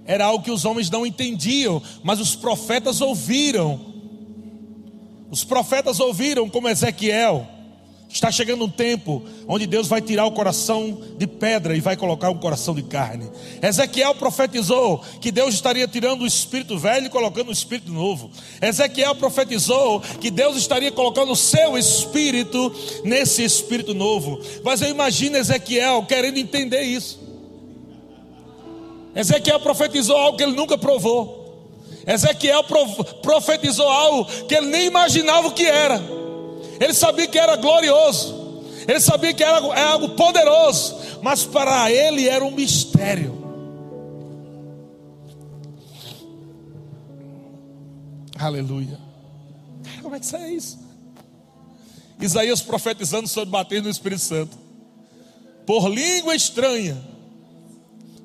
Era 0.05 0.25
algo 0.25 0.43
que 0.43 0.51
os 0.51 0.65
homens 0.65 0.89
não 0.89 1.05
entendiam, 1.05 1.81
mas 2.03 2.19
os 2.19 2.35
profetas 2.35 3.01
ouviram. 3.01 3.79
Os 5.29 5.43
profetas 5.43 5.99
ouviram, 5.99 6.49
como 6.49 6.69
Ezequiel. 6.69 7.47
Está 8.13 8.31
chegando 8.31 8.63
um 8.65 8.69
tempo 8.69 9.23
onde 9.47 9.65
Deus 9.65 9.87
vai 9.87 9.99
tirar 9.99 10.27
o 10.27 10.31
coração 10.31 11.01
de 11.17 11.25
pedra 11.25 11.75
e 11.75 11.81
vai 11.81 11.97
colocar 11.97 12.29
um 12.29 12.37
coração 12.37 12.75
de 12.75 12.83
carne. 12.83 13.27
Ezequiel 13.59 14.13
profetizou 14.13 15.03
que 15.19 15.31
Deus 15.31 15.55
estaria 15.55 15.87
tirando 15.87 16.21
o 16.21 16.27
espírito 16.27 16.77
velho 16.77 17.07
e 17.07 17.09
colocando 17.09 17.49
o 17.49 17.51
espírito 17.51 17.91
novo. 17.91 18.29
Ezequiel 18.61 19.15
profetizou 19.15 19.99
que 19.99 20.29
Deus 20.29 20.57
estaria 20.57 20.91
colocando 20.91 21.31
o 21.31 21.35
seu 21.35 21.75
espírito 21.75 22.71
nesse 23.03 23.43
espírito 23.43 23.95
novo. 23.95 24.39
Mas 24.63 24.79
eu 24.83 24.89
imagino 24.89 25.35
Ezequiel 25.35 26.05
querendo 26.07 26.37
entender 26.37 26.83
isso. 26.83 27.19
Ezequiel 29.15 29.59
profetizou 29.59 30.15
algo 30.15 30.37
que 30.37 30.43
ele 30.43 30.55
nunca 30.55 30.77
provou. 30.77 31.41
Ezequiel 32.05 32.63
profetizou 33.23 33.89
algo 33.89 34.25
que 34.45 34.53
ele 34.53 34.67
nem 34.67 34.85
imaginava 34.85 35.47
o 35.47 35.51
que 35.51 35.65
era. 35.65 36.22
Ele 36.83 36.93
sabia 36.93 37.27
que 37.27 37.39
era 37.39 37.55
glorioso. 37.55 38.61
Ele 38.85 38.99
sabia 38.99 39.33
que 39.33 39.41
era 39.41 39.57
algo 39.89 40.09
poderoso. 40.09 40.97
Mas 41.21 41.45
para 41.45 41.89
ele 41.89 42.27
era 42.27 42.43
um 42.43 42.51
mistério. 42.51 43.41
Aleluia. 48.37 48.99
Como 50.01 50.13
é 50.13 50.19
que 50.19 50.25
sai 50.25 50.51
isso? 50.51 50.77
Isaías 52.19 52.61
profetizando 52.61 53.29
sobre 53.29 53.49
bater 53.49 53.81
no 53.81 53.89
Espírito 53.89 54.21
Santo. 54.21 54.57
Por 55.65 55.87
língua 55.87 56.35
estranha 56.35 57.01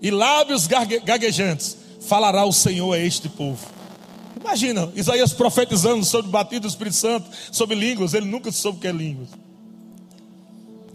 e 0.02 0.10
lábios 0.10 0.66
gaguejantes 0.66 1.76
falará 2.00 2.44
o 2.44 2.52
Senhor 2.52 2.92
a 2.92 2.98
este 2.98 3.28
povo. 3.28 3.77
Imagina, 4.48 4.90
Isaías 4.96 5.34
profetizando 5.34 6.02
sobre 6.06 6.30
batido 6.30 6.62
do 6.62 6.68
Espírito 6.68 6.96
Santo, 6.96 7.28
sobre 7.52 7.76
línguas, 7.76 8.14
ele 8.14 8.24
nunca 8.24 8.50
soube 8.50 8.78
o 8.78 8.80
que 8.80 8.88
é 8.88 8.92
línguas. 8.92 9.28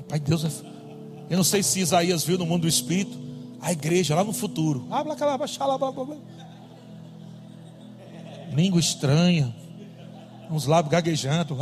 Pai 0.09 0.19
Deus, 0.19 0.43
é 0.43 0.49
eu 1.29 1.37
não 1.37 1.43
sei 1.43 1.61
se 1.61 1.79
Isaías 1.79 2.23
viu 2.23 2.35
no 2.35 2.47
mundo 2.47 2.63
do 2.63 2.67
Espírito 2.67 3.15
a 3.61 3.71
igreja 3.71 4.15
lá 4.15 4.23
no 4.23 4.33
futuro. 4.33 4.87
Língua 8.51 8.79
estranha, 8.79 9.55
uns 10.49 10.65
lábios 10.65 10.91
gaguejando. 10.91 11.55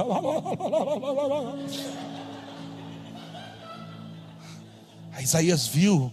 A 5.13 5.21
Isaías 5.21 5.67
viu 5.67 6.09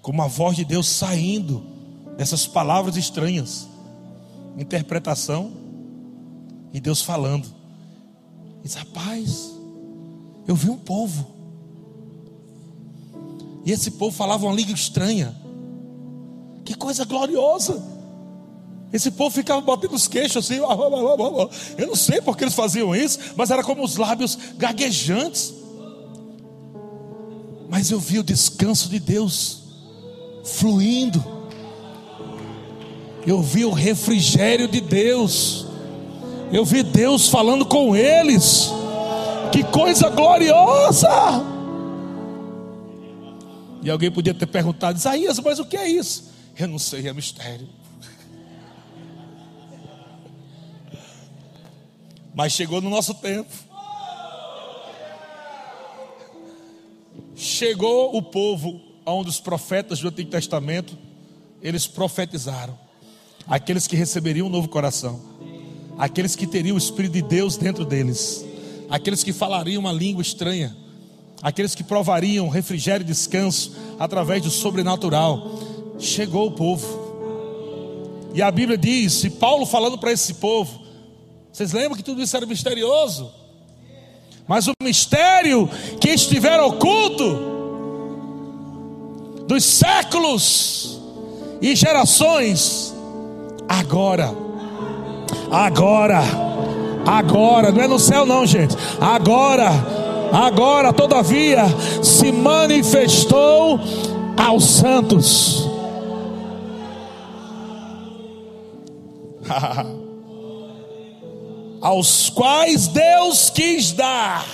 como 0.00 0.22
a 0.22 0.26
voz 0.26 0.56
de 0.56 0.64
Deus 0.64 0.88
saindo 0.88 1.64
dessas 2.16 2.48
palavras 2.48 2.96
estranhas, 2.96 3.68
interpretação 4.56 5.52
e 6.72 6.80
Deus 6.80 7.02
falando. 7.02 7.48
Diz, 8.62 8.74
rapaz, 8.74 9.52
eu 10.46 10.54
vi 10.54 10.70
um 10.70 10.76
povo, 10.76 11.26
e 13.64 13.72
esse 13.72 13.92
povo 13.92 14.16
falava 14.16 14.46
uma 14.46 14.54
língua 14.54 14.74
estranha, 14.74 15.34
que 16.64 16.74
coisa 16.74 17.04
gloriosa. 17.04 17.82
Esse 18.92 19.10
povo 19.10 19.34
ficava 19.34 19.60
batendo 19.60 19.94
os 19.94 20.06
queixos 20.06 20.44
assim, 20.44 20.60
eu 21.78 21.86
não 21.86 21.96
sei 21.96 22.20
porque 22.20 22.44
eles 22.44 22.54
faziam 22.54 22.94
isso, 22.94 23.18
mas 23.36 23.50
era 23.50 23.64
como 23.64 23.82
os 23.82 23.96
lábios 23.96 24.38
gaguejantes. 24.58 25.54
Mas 27.70 27.90
eu 27.90 27.98
vi 27.98 28.18
o 28.18 28.22
descanso 28.22 28.90
de 28.90 28.98
Deus 28.98 29.62
fluindo 30.44 31.41
eu 33.26 33.40
vi 33.40 33.64
o 33.64 33.70
refrigério 33.70 34.66
de 34.66 34.80
Deus. 34.80 35.66
Eu 36.52 36.64
vi 36.64 36.82
Deus 36.82 37.28
falando 37.28 37.64
com 37.64 37.94
eles. 37.96 38.70
Que 39.52 39.62
coisa 39.64 40.08
gloriosa! 40.08 41.08
E 43.82 43.90
alguém 43.90 44.10
podia 44.10 44.34
ter 44.34 44.46
perguntado, 44.46 44.98
Isaías, 44.98 45.38
mas 45.38 45.58
o 45.58 45.64
que 45.64 45.76
é 45.76 45.88
isso? 45.88 46.32
Eu 46.58 46.68
não 46.68 46.78
sei, 46.78 47.08
é 47.08 47.12
mistério. 47.12 47.68
Mas 52.34 52.52
chegou 52.52 52.80
no 52.80 52.88
nosso 52.88 53.14
tempo. 53.14 53.50
Chegou 57.34 58.16
o 58.16 58.22
povo 58.22 58.80
onde 59.04 59.28
os 59.28 59.40
profetas 59.40 60.00
do 60.00 60.08
Antigo 60.08 60.30
Testamento, 60.30 60.96
eles 61.60 61.86
profetizaram 61.86 62.81
aqueles 63.46 63.86
que 63.86 63.96
receberiam 63.96 64.46
um 64.46 64.50
novo 64.50 64.68
coração, 64.68 65.20
aqueles 65.98 66.36
que 66.36 66.46
teriam 66.46 66.74
o 66.74 66.78
Espírito 66.78 67.12
de 67.12 67.22
Deus 67.22 67.56
dentro 67.56 67.84
deles, 67.84 68.44
aqueles 68.88 69.22
que 69.22 69.32
falariam 69.32 69.80
uma 69.80 69.92
língua 69.92 70.22
estranha, 70.22 70.76
aqueles 71.42 71.74
que 71.74 71.82
provariam 71.82 72.48
refrigério 72.48 73.04
e 73.04 73.06
descanso 73.06 73.72
através 73.98 74.42
do 74.42 74.50
sobrenatural. 74.50 75.58
Chegou 75.98 76.48
o 76.48 76.52
povo, 76.52 77.02
e 78.34 78.40
a 78.40 78.50
Bíblia 78.50 78.78
diz, 78.78 79.24
e 79.24 79.30
Paulo 79.30 79.66
falando 79.66 79.98
para 79.98 80.12
esse 80.12 80.34
povo, 80.34 80.80
vocês 81.52 81.72
lembram 81.72 81.96
que 81.96 82.02
tudo 82.02 82.22
isso 82.22 82.36
era 82.36 82.46
misterioso? 82.46 83.30
Mas 84.48 84.66
o 84.66 84.72
mistério 84.82 85.68
que 86.00 86.08
estiver 86.08 86.58
oculto 86.60 87.52
dos 89.46 89.64
séculos 89.64 90.98
e 91.60 91.76
gerações 91.76 92.91
agora. 93.68 94.34
Agora. 95.50 96.22
Agora, 97.06 97.72
não 97.72 97.82
é 97.82 97.88
no 97.88 97.98
céu 97.98 98.24
não, 98.24 98.46
gente. 98.46 98.76
Agora. 99.00 99.70
Agora, 100.32 100.92
todavia, 100.92 101.64
se 102.02 102.32
manifestou 102.32 103.78
aos 104.36 104.64
santos. 104.64 105.68
aos 111.82 112.30
quais 112.30 112.86
Deus 112.88 113.50
quis 113.50 113.92
dar 113.92 114.46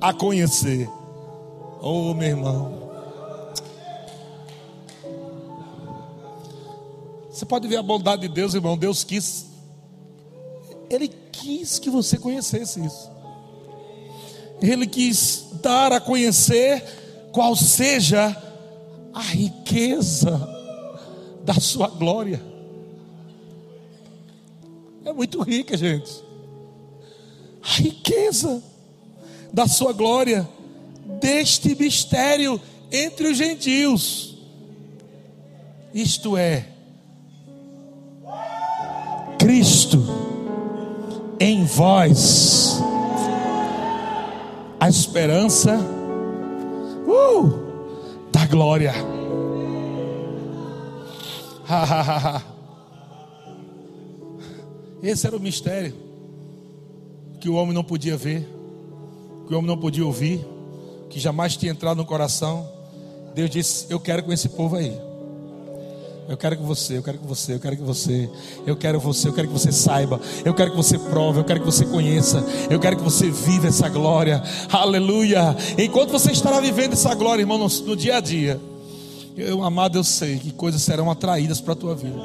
a 0.00 0.12
conhecer. 0.12 0.88
Oh, 1.80 2.14
meu 2.14 2.28
irmão. 2.28 2.79
Você 7.40 7.46
pode 7.46 7.66
ver 7.66 7.78
a 7.78 7.82
bondade 7.82 8.20
de 8.20 8.28
Deus, 8.28 8.52
irmão. 8.52 8.76
Deus 8.76 9.02
quis, 9.02 9.46
Ele 10.90 11.08
quis 11.08 11.78
que 11.78 11.88
você 11.88 12.18
conhecesse 12.18 12.84
isso. 12.84 13.10
Ele 14.60 14.86
quis 14.86 15.46
dar 15.62 15.90
a 15.90 15.98
conhecer 15.98 16.84
qual 17.32 17.56
seja 17.56 18.36
a 19.14 19.22
riqueza 19.22 20.38
da 21.42 21.54
sua 21.54 21.88
glória. 21.88 22.42
É 25.02 25.10
muito 25.10 25.40
rica, 25.40 25.78
gente. 25.78 26.22
A 27.62 27.76
riqueza 27.76 28.62
da 29.50 29.66
sua 29.66 29.94
glória, 29.94 30.46
deste 31.18 31.74
mistério 31.74 32.60
entre 32.92 33.28
os 33.28 33.38
gentios. 33.38 34.36
Isto 35.94 36.36
é, 36.36 36.69
Cristo 39.60 40.02
em 41.38 41.66
vós, 41.66 42.80
a 44.80 44.88
esperança 44.88 45.78
uh, 47.06 48.30
da 48.32 48.46
glória. 48.46 48.94
Esse 55.02 55.26
era 55.26 55.36
o 55.36 55.40
mistério 55.40 55.94
que 57.38 57.50
o 57.50 57.54
homem 57.56 57.74
não 57.74 57.84
podia 57.84 58.16
ver, 58.16 58.48
que 59.46 59.52
o 59.52 59.58
homem 59.58 59.68
não 59.68 59.76
podia 59.76 60.06
ouvir, 60.06 60.42
que 61.10 61.20
jamais 61.20 61.54
tinha 61.54 61.72
entrado 61.72 61.98
no 61.98 62.06
coração. 62.06 62.66
Deus 63.34 63.50
disse: 63.50 63.84
Eu 63.90 64.00
quero 64.00 64.22
com 64.22 64.32
esse 64.32 64.48
povo 64.48 64.76
aí. 64.76 65.09
Eu 66.30 66.36
quero 66.36 66.56
que 66.56 66.62
você, 66.62 66.96
eu 66.96 67.02
quero 67.02 67.18
que 67.18 67.26
você, 67.26 67.54
eu 67.54 67.58
quero 67.58 67.76
que 67.76 67.82
você, 67.82 68.30
eu 68.64 68.76
quero 68.76 69.00
você, 69.00 69.26
eu 69.26 69.32
quero 69.32 69.48
que 69.48 69.52
você 69.52 69.72
saiba, 69.72 70.20
eu 70.44 70.54
quero 70.54 70.70
que 70.70 70.76
você 70.76 70.96
prove, 70.96 71.40
eu 71.40 71.44
quero 71.44 71.58
que 71.58 71.66
você 71.66 71.84
conheça, 71.84 72.46
eu 72.70 72.78
quero 72.78 72.96
que 72.96 73.02
você 73.02 73.28
viva 73.28 73.66
essa 73.66 73.88
glória, 73.88 74.40
aleluia. 74.70 75.56
Enquanto 75.76 76.12
você 76.12 76.30
estará 76.30 76.60
vivendo 76.60 76.92
essa 76.92 77.12
glória, 77.16 77.42
irmão, 77.42 77.58
no, 77.58 77.66
no 77.66 77.96
dia 77.96 78.18
a 78.18 78.20
dia, 78.20 78.60
eu, 79.36 79.64
amado, 79.64 79.98
eu 79.98 80.04
sei 80.04 80.38
que 80.38 80.52
coisas 80.52 80.80
serão 80.82 81.10
atraídas 81.10 81.60
para 81.60 81.72
a 81.72 81.76
tua 81.76 81.96
vida. 81.96 82.20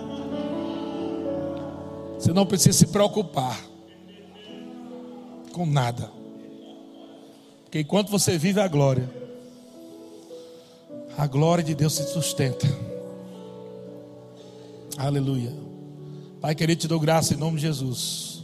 Você 2.19 2.31
não 2.31 2.45
precisa 2.45 2.77
se 2.77 2.85
preocupar 2.85 3.59
com 5.51 5.65
nada, 5.65 6.11
porque 7.63 7.79
enquanto 7.79 8.11
você 8.11 8.37
vive 8.37 8.59
a 8.59 8.67
glória, 8.67 9.09
a 11.17 11.25
glória 11.25 11.63
de 11.63 11.73
Deus 11.73 11.93
se 11.93 12.03
sustenta. 12.13 12.94
Aleluia. 14.97 15.51
Pai 16.39 16.55
querido, 16.55 16.81
te 16.81 16.87
dou 16.87 16.99
graça 16.99 17.33
em 17.33 17.37
nome 17.37 17.57
de 17.57 17.63
Jesus. 17.63 18.43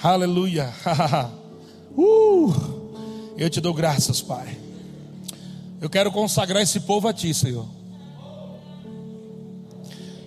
Aleluia. 0.00 0.72
uh, 1.96 2.52
eu 3.36 3.50
te 3.50 3.60
dou 3.60 3.74
graças, 3.74 4.20
Pai. 4.20 4.56
Eu 5.80 5.90
quero 5.90 6.12
consagrar 6.12 6.62
esse 6.62 6.80
povo 6.80 7.08
a 7.08 7.12
Ti, 7.12 7.34
Senhor. 7.34 7.66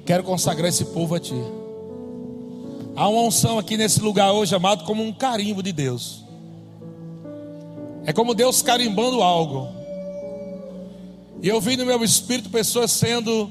Quero 0.06 0.24
consagrar 0.24 0.68
esse 0.68 0.86
povo 0.86 1.16
a 1.16 1.20
Ti. 1.20 1.36
Há 2.96 3.08
uma 3.08 3.22
unção 3.22 3.58
aqui 3.58 3.78
nesse 3.78 4.02
lugar 4.02 4.34
hoje, 4.34 4.54
amado, 4.54 4.84
como 4.84 5.02
um 5.02 5.14
carimbo 5.14 5.64
de 5.64 5.72
Deus. 5.72 6.26
É 8.06 8.12
como 8.12 8.34
Deus 8.34 8.62
carimbando 8.62 9.22
algo. 9.22 9.70
E 11.42 11.48
eu 11.48 11.62
vi 11.62 11.78
no 11.78 11.86
meu 11.86 12.04
espírito 12.04 12.50
pessoas 12.50 12.92
sendo 12.92 13.50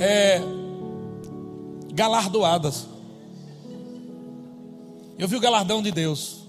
é, 0.00 0.40
galardoadas. 1.92 2.86
Eu 5.18 5.28
vi 5.28 5.36
o 5.36 5.40
galardão 5.40 5.82
de 5.82 5.92
Deus. 5.92 6.46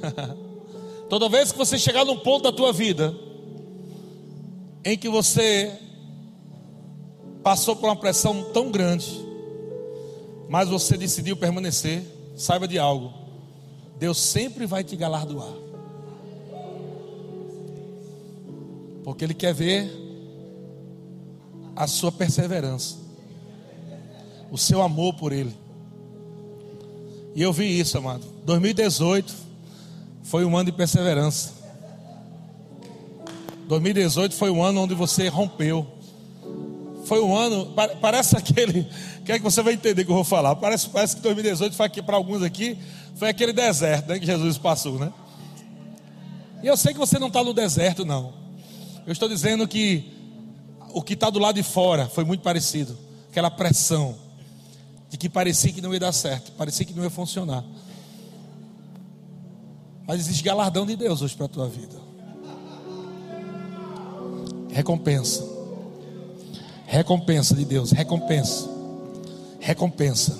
Toda 1.10 1.28
vez 1.28 1.50
que 1.50 1.58
você 1.58 1.76
chegar 1.76 2.04
num 2.04 2.16
ponto 2.16 2.44
da 2.44 2.52
tua 2.52 2.72
vida 2.72 3.12
em 4.84 4.96
que 4.96 5.08
você 5.08 5.76
passou 7.42 7.74
por 7.74 7.86
uma 7.86 7.96
pressão 7.96 8.44
tão 8.52 8.70
grande, 8.70 9.20
mas 10.48 10.68
você 10.68 10.96
decidiu 10.96 11.36
permanecer, 11.36 12.04
saiba 12.36 12.68
de 12.68 12.78
algo. 12.78 13.12
Deus 13.98 14.18
sempre 14.18 14.66
vai 14.66 14.84
te 14.84 14.94
galardoar. 14.94 15.52
Porque 19.02 19.24
Ele 19.24 19.34
quer 19.34 19.52
ver 19.52 20.05
a 21.76 21.86
sua 21.86 22.10
perseverança, 22.10 22.96
o 24.50 24.56
seu 24.56 24.80
amor 24.80 25.14
por 25.14 25.30
Ele. 25.30 25.54
E 27.34 27.42
eu 27.42 27.52
vi 27.52 27.78
isso, 27.78 27.98
amado. 27.98 28.24
2018 28.46 29.34
foi 30.22 30.44
um 30.46 30.56
ano 30.56 30.70
de 30.70 30.76
perseverança. 30.76 31.52
2018 33.68 34.34
foi 34.34 34.50
um 34.50 34.62
ano 34.62 34.80
onde 34.80 34.94
você 34.94 35.28
rompeu. 35.28 35.86
Foi 37.04 37.20
um 37.20 37.36
ano, 37.36 37.74
parece 38.00 38.36
aquele, 38.36 38.88
que 39.24 39.32
é 39.32 39.38
que 39.38 39.44
você 39.44 39.62
vai 39.62 39.74
entender 39.74 40.04
que 40.04 40.10
eu 40.10 40.14
vou 40.14 40.24
falar. 40.24 40.56
Parece, 40.56 40.88
parece 40.88 41.16
que 41.16 41.22
2018 41.22 41.76
foi 41.76 41.86
aqui 41.86 42.00
para 42.00 42.16
alguns 42.16 42.42
aqui, 42.42 42.78
foi 43.16 43.28
aquele 43.28 43.52
deserto, 43.52 44.08
né, 44.08 44.18
que 44.18 44.26
Jesus 44.26 44.56
passou, 44.56 44.98
né? 44.98 45.12
E 46.62 46.66
eu 46.66 46.76
sei 46.76 46.94
que 46.94 46.98
você 46.98 47.18
não 47.18 47.28
está 47.28 47.44
no 47.44 47.52
deserto, 47.52 48.04
não. 48.04 48.32
Eu 49.06 49.12
estou 49.12 49.28
dizendo 49.28 49.68
que 49.68 50.15
o 50.96 51.02
que 51.02 51.12
está 51.12 51.28
do 51.28 51.38
lado 51.38 51.56
de 51.56 51.62
fora 51.62 52.08
foi 52.08 52.24
muito 52.24 52.40
parecido. 52.40 52.96
Aquela 53.28 53.50
pressão, 53.50 54.16
de 55.10 55.18
que 55.18 55.28
parecia 55.28 55.70
que 55.70 55.82
não 55.82 55.92
ia 55.92 56.00
dar 56.00 56.10
certo, 56.10 56.52
parecia 56.52 56.86
que 56.86 56.94
não 56.94 57.04
ia 57.04 57.10
funcionar. 57.10 57.62
Mas 60.06 60.20
existe 60.20 60.42
galardão 60.42 60.86
de 60.86 60.96
Deus 60.96 61.20
hoje 61.20 61.36
para 61.36 61.44
a 61.44 61.48
tua 61.50 61.68
vida. 61.68 61.94
Recompensa. 64.70 65.44
Recompensa 66.86 67.54
de 67.54 67.66
Deus, 67.66 67.90
recompensa. 67.90 68.66
Recompensa. 69.60 70.38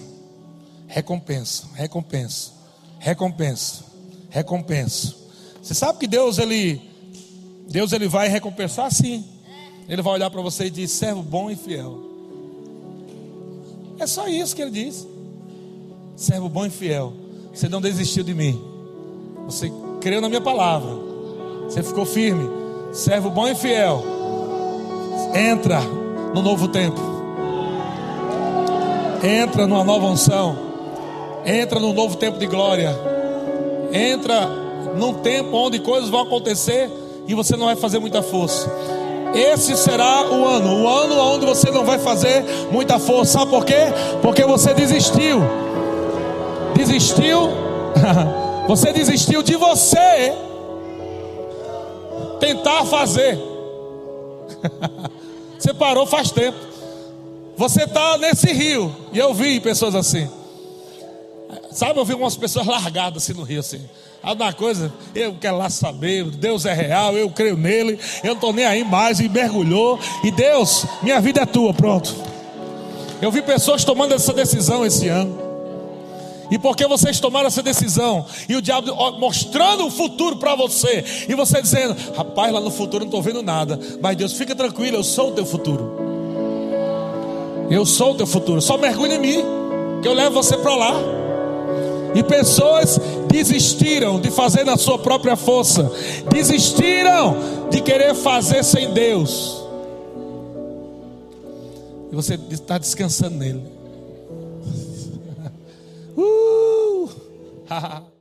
Recompensa, 0.87 1.69
recompensa. 1.75 2.53
Recompensa. 2.99 3.85
Recompensa. 4.31 5.15
Você 5.63 5.75
sabe 5.75 5.99
que 5.99 6.07
Deus 6.07 6.39
ele 6.39 6.81
Deus 7.69 7.93
ele 7.93 8.09
vai 8.09 8.29
recompensar 8.29 8.91
sim. 8.91 9.36
Ele 9.89 10.03
vai 10.03 10.15
olhar 10.15 10.31
para 10.31 10.43
você 10.43 10.67
e 10.67 10.71
dizer: 10.71 10.89
servo 10.89 11.23
bom 11.23 11.51
e 11.51 11.57
fiel. 11.57 11.99
É 13.99 14.07
só 14.07 14.27
isso 14.29 14.55
que 14.55 14.63
ele 14.63 14.71
diz. 14.71 15.07
Servo 16.17 16.49
bom 16.49 16.67
e 16.67 16.71
fiel. 16.71 17.13
Você 17.53 17.69
não 17.69 17.81
desistiu 17.81 18.23
de 18.23 18.35
mim. 18.35 18.61
Você 19.47 19.73
creu 20.01 20.21
na 20.21 20.29
minha 20.29 20.41
palavra. 20.41 20.91
Você 21.65 21.83
ficou 21.83 22.05
firme. 22.05 22.49
Servo 22.93 23.31
bom 23.31 23.49
e 23.49 23.55
fiel. 23.55 24.03
Entra 25.35 25.81
no 26.35 26.43
novo 26.43 26.69
tempo. 26.69 27.01
Entra 29.23 29.67
numa 29.67 29.85
nova 29.85 30.07
unção. 30.07 30.57
Entra 31.45 31.81
num 31.81 31.93
novo 31.93 32.17
tempo 32.17 32.39
de 32.39 32.47
glória. 32.47 32.95
Entra 33.93 34.47
num 34.97 35.15
tempo 35.15 35.57
onde 35.57 35.79
coisas 35.79 36.11
vão 36.11 36.23
acontecer 36.23 36.91
e 37.27 37.35
você 37.35 37.57
não 37.57 37.67
vai 37.67 37.77
fazer 37.77 37.99
muita 37.99 38.23
força. 38.23 38.71
Esse 39.37 39.77
será 39.77 40.31
o 40.31 40.47
ano, 40.47 40.83
o 40.83 40.89
ano 40.89 41.19
onde 41.19 41.45
você 41.45 41.71
não 41.71 41.85
vai 41.85 41.99
fazer 41.99 42.43
muita 42.71 42.99
força. 42.99 43.39
Sabe 43.39 43.51
por 43.51 43.67
quê? 43.67 43.93
Porque 44.23 44.43
você 44.45 44.73
desistiu. 44.73 45.43
Desistiu. 46.75 47.67
Você 48.67 48.93
desistiu 48.93 49.45
de 49.45 49.55
você 49.55 50.35
tentar 52.41 52.85
fazer. 52.85 53.39
Você 55.57 55.73
parou 55.73 56.05
faz 56.05 56.33
tempo. 56.33 56.59
Você 57.57 57.85
está 57.85 58.19
nesse 58.19 58.53
rio. 58.53 58.93
E 59.13 59.19
eu 59.19 59.33
vi 59.33 59.61
pessoas 59.61 59.95
assim. 59.95 60.29
Sabe, 61.71 62.01
eu 62.01 62.05
vi 62.05 62.15
umas 62.15 62.37
pessoas 62.37 62.67
largadas 62.67 63.23
assim 63.23 63.35
no 63.35 63.45
rio 63.45 63.61
assim. 63.61 63.89
Alguma 64.27 64.53
coisa, 64.53 64.93
eu 65.15 65.37
quero 65.41 65.57
lá 65.57 65.71
saber, 65.71 66.25
Deus 66.25 66.67
é 66.67 66.73
real, 66.75 67.17
eu 67.17 67.31
creio 67.31 67.57
nele, 67.57 67.97
eu 68.25 68.31
não 68.31 68.35
estou 68.35 68.53
nem 68.53 68.67
aí 68.67 68.83
mais, 68.83 69.21
e 69.21 69.29
mergulhou, 69.29 70.01
e 70.25 70.33
Deus, 70.33 70.85
minha 71.01 71.21
vida 71.21 71.43
é 71.43 71.47
tua, 71.47 71.73
pronto. 71.73 72.13
Eu 73.23 73.31
vi 73.31 73.41
pessoas 73.41 73.85
tomando 73.85 74.15
essa 74.15 74.33
decisão 74.33 74.85
esse 74.85 75.07
ano. 75.07 75.39
E 76.51 76.59
porque 76.59 76.89
vocês 76.89 77.21
tomaram 77.21 77.47
essa 77.47 77.63
decisão, 77.63 78.27
e 78.49 78.57
o 78.57 78.61
diabo 78.61 78.93
mostrando 79.13 79.87
o 79.87 79.91
futuro 79.93 80.39
para 80.39 80.57
você, 80.57 81.05
e 81.29 81.35
você 81.37 81.63
dizendo: 81.63 81.95
Rapaz, 82.17 82.53
lá 82.53 82.61
no 82.61 82.73
futuro 82.73 83.05
não 83.05 83.09
estou 83.09 83.23
vendo 83.23 83.45
nada, 83.45 83.79
mas 84.03 84.17
Deus, 84.17 84.33
fica 84.33 84.57
tranquilo, 84.57 84.97
eu 84.97 85.05
sou 85.05 85.29
o 85.29 85.33
teu 85.35 85.47
futuro. 85.47 85.97
Eu 87.71 87.87
sou 87.87 88.11
o 88.11 88.15
teu 88.17 88.27
futuro, 88.27 88.61
só 88.61 88.77
mergulhe 88.77 89.15
em 89.15 89.21
mim, 89.21 89.45
que 90.03 90.09
eu 90.09 90.15
levo 90.15 90.35
você 90.35 90.57
para 90.57 90.75
lá. 90.75 91.26
E 92.17 92.23
pessoas 92.23 92.99
desistiram 93.29 94.19
de 94.19 94.31
fazer 94.31 94.65
na 94.65 94.79
sua 94.79 94.99
própria 94.99 95.37
força, 95.37 95.93
desistiram 96.31 97.69
de 97.69 97.83
querer 97.83 98.15
fazer 98.15 98.65
sem 98.65 98.95
Deus. 98.95 99.63
E 102.11 102.17
você 102.17 102.41
está 102.51 102.79
descansando 102.79 103.37
nele. 103.37 103.63
uh! 106.17 107.11